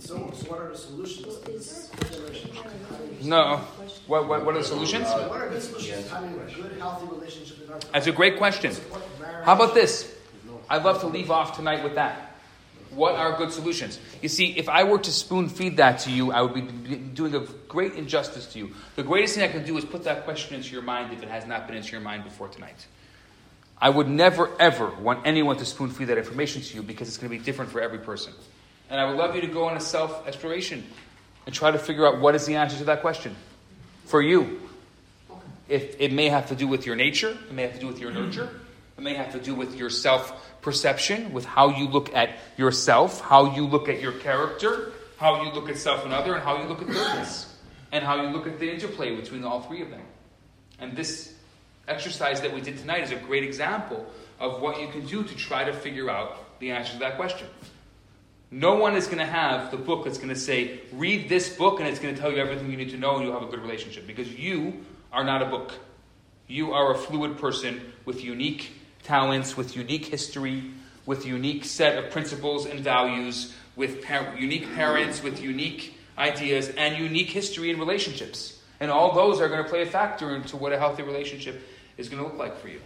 [0.00, 2.66] So, so what are the solutions to this relationship?
[3.22, 3.58] No.
[4.06, 5.06] What, what, what are the solutions?
[5.06, 8.12] Uh, what are good solutions to having a good, healthy relationship with our That's a
[8.12, 8.74] great question.
[9.44, 10.16] How about this?
[10.70, 12.34] I'd love to leave off tonight with that.
[12.90, 14.00] What are good solutions?
[14.22, 16.62] You see, if I were to spoon feed that to you, I would be
[16.96, 18.74] doing a great injustice to you.
[18.96, 21.28] The greatest thing I can do is put that question into your mind if it
[21.28, 22.86] has not been into your mind before tonight.
[23.80, 27.18] I would never, ever want anyone to spoon feed that information to you because it's
[27.18, 28.32] going to be different for every person.
[28.90, 30.84] And I would love you to go on a self exploration
[31.46, 33.36] and try to figure out what is the answer to that question
[34.04, 34.60] for you.
[35.68, 38.00] If it may have to do with your nature, it may have to do with
[38.00, 38.50] your nurture,
[38.98, 43.20] it may have to do with your self perception, with how you look at yourself,
[43.20, 46.60] how you look at your character, how you look at self and other, and how
[46.60, 47.56] you look at goodness,
[47.92, 50.02] and how you look at the interplay between all three of them.
[50.80, 51.34] And this
[51.86, 54.04] exercise that we did tonight is a great example
[54.40, 57.46] of what you can do to try to figure out the answer to that question.
[58.50, 61.78] No one is going to have the book that's going to say, read this book
[61.78, 63.50] and it's going to tell you everything you need to know and you'll have a
[63.50, 64.06] good relationship.
[64.06, 65.72] Because you are not a book.
[66.48, 68.72] You are a fluid person with unique
[69.04, 70.64] talents, with unique history,
[71.06, 76.98] with unique set of principles and values, with par- unique parents, with unique ideas, and
[76.98, 78.60] unique history and relationships.
[78.80, 81.62] And all those are going to play a factor into what a healthy relationship
[81.96, 82.80] is going to look like for you.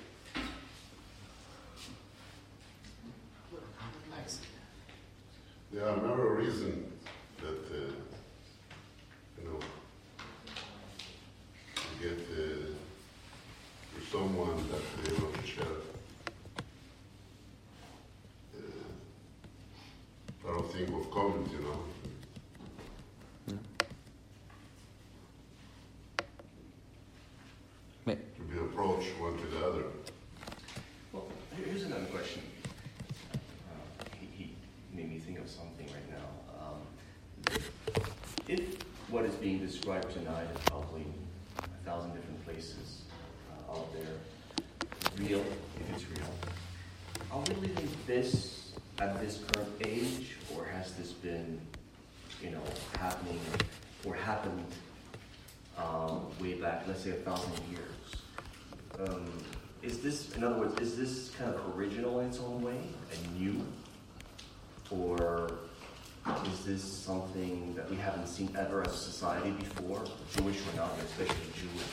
[5.75, 6.85] There are no reason
[7.41, 7.93] that, uh,
[9.39, 9.59] you know,
[11.75, 12.71] to get uh,
[13.95, 15.77] to someone that they want to share.
[18.57, 18.87] Uh,
[20.45, 21.81] I don't think of comments, you know.
[28.07, 29.85] May- To be approached one to the other.
[31.13, 31.27] Well,
[31.57, 32.43] here- here's another question.
[33.33, 34.55] Uh, he, he
[34.93, 36.29] made me think of something right now.
[36.61, 36.81] Um,
[38.49, 41.05] if what is being described tonight is probably
[41.59, 43.03] a thousand different places
[43.51, 45.45] uh, out there, real,
[45.81, 46.29] if it's real,
[47.31, 51.61] are we living this at this current age, or has this been,
[52.43, 52.63] you know,
[52.99, 53.41] happening
[54.05, 54.67] or happened
[55.79, 59.09] um, way back, let's say a thousand years?
[59.09, 59.33] Um,
[59.83, 62.79] is this, in other words, is this kind of original in its own way
[63.13, 63.67] and new?
[64.91, 65.51] Or
[66.47, 70.03] is this something that we haven't seen ever as a society before,
[70.37, 71.87] Jewish or not, especially Jewish?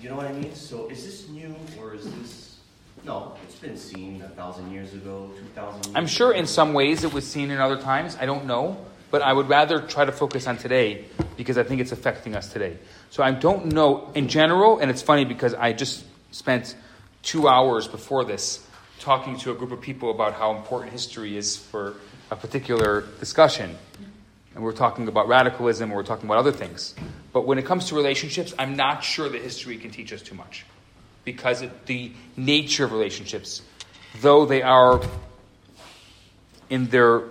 [0.00, 0.54] You know what I mean?
[0.54, 2.58] So is this new or is this,
[3.04, 6.40] no, it's been seen a thousand years ago, two thousand years I'm sure ago.
[6.40, 8.16] in some ways it was seen in other times.
[8.20, 8.76] I don't know.
[9.10, 11.04] But I would rather try to focus on today
[11.36, 12.78] because I think it's affecting us today.
[13.10, 16.74] So I don't know in general, and it's funny because I just spent
[17.22, 18.66] two hours before this
[19.00, 21.96] talking to a group of people about how important history is for
[22.32, 23.76] a particular discussion.
[24.54, 26.94] And we're talking about radicalism, or we're talking about other things.
[27.32, 30.34] But when it comes to relationships, I'm not sure that history can teach us too
[30.34, 30.64] much.
[31.24, 33.62] Because it, the nature of relationships,
[34.20, 35.00] though they are
[36.68, 37.22] in their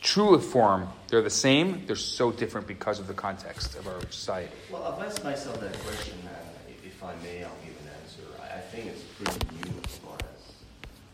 [0.00, 4.50] true form, they're the same, they're so different because of the context of our society.
[4.70, 8.22] Well, I've asked myself that question, and if I may, I'll give an answer.
[8.42, 10.52] I, think it's pretty new as far as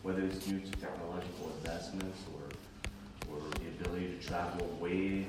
[0.02, 2.39] whether it's due to technological advancements or,
[4.00, 5.26] ability to travel way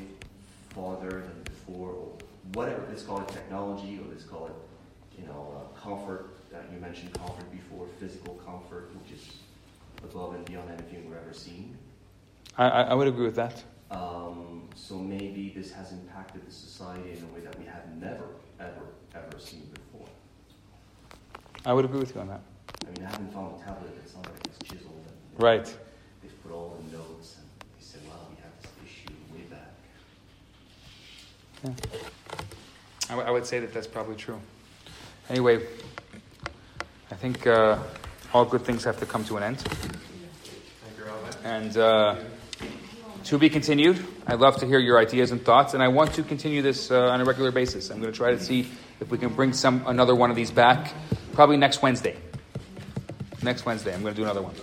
[0.70, 2.18] farther than before, or
[2.54, 2.84] whatever.
[2.90, 6.36] Let's call it technology, or let's call it, you know, uh, comfort.
[6.54, 9.38] Uh, you mentioned comfort before, physical comfort, which is
[10.04, 11.78] above and beyond anything we've ever seen.
[12.58, 13.64] I, I would agree with that.
[13.92, 18.26] Um, so maybe this has impacted the society in a way that we have never,
[18.60, 18.86] ever,
[19.16, 20.08] ever seen before.
[21.66, 22.42] I would agree with you on that.
[22.88, 25.66] I mean, I haven't found a tablet that somebody has chiseled and Right.
[26.22, 29.74] they've put all the notes and they said, wow, we have this issue way back.
[31.64, 31.72] Yeah.
[33.10, 34.40] I, w- I would say that that's probably true.
[35.30, 35.66] Anyway,
[37.12, 37.78] I think uh,
[38.34, 39.60] all good things have to come to an end.
[39.60, 41.34] Thank you, Ellen.
[41.44, 42.16] And uh,
[43.26, 44.04] To be continued.
[44.28, 47.10] I'd love to hear your ideas and thoughts, and I want to continue this uh,
[47.10, 47.90] on a regular basis.
[47.92, 48.68] I'm going to try to see
[49.00, 50.94] if we can bring some another one of these back,
[51.34, 52.16] probably next Wednesday.
[53.44, 54.56] Next Wednesday, I'm going to do another one.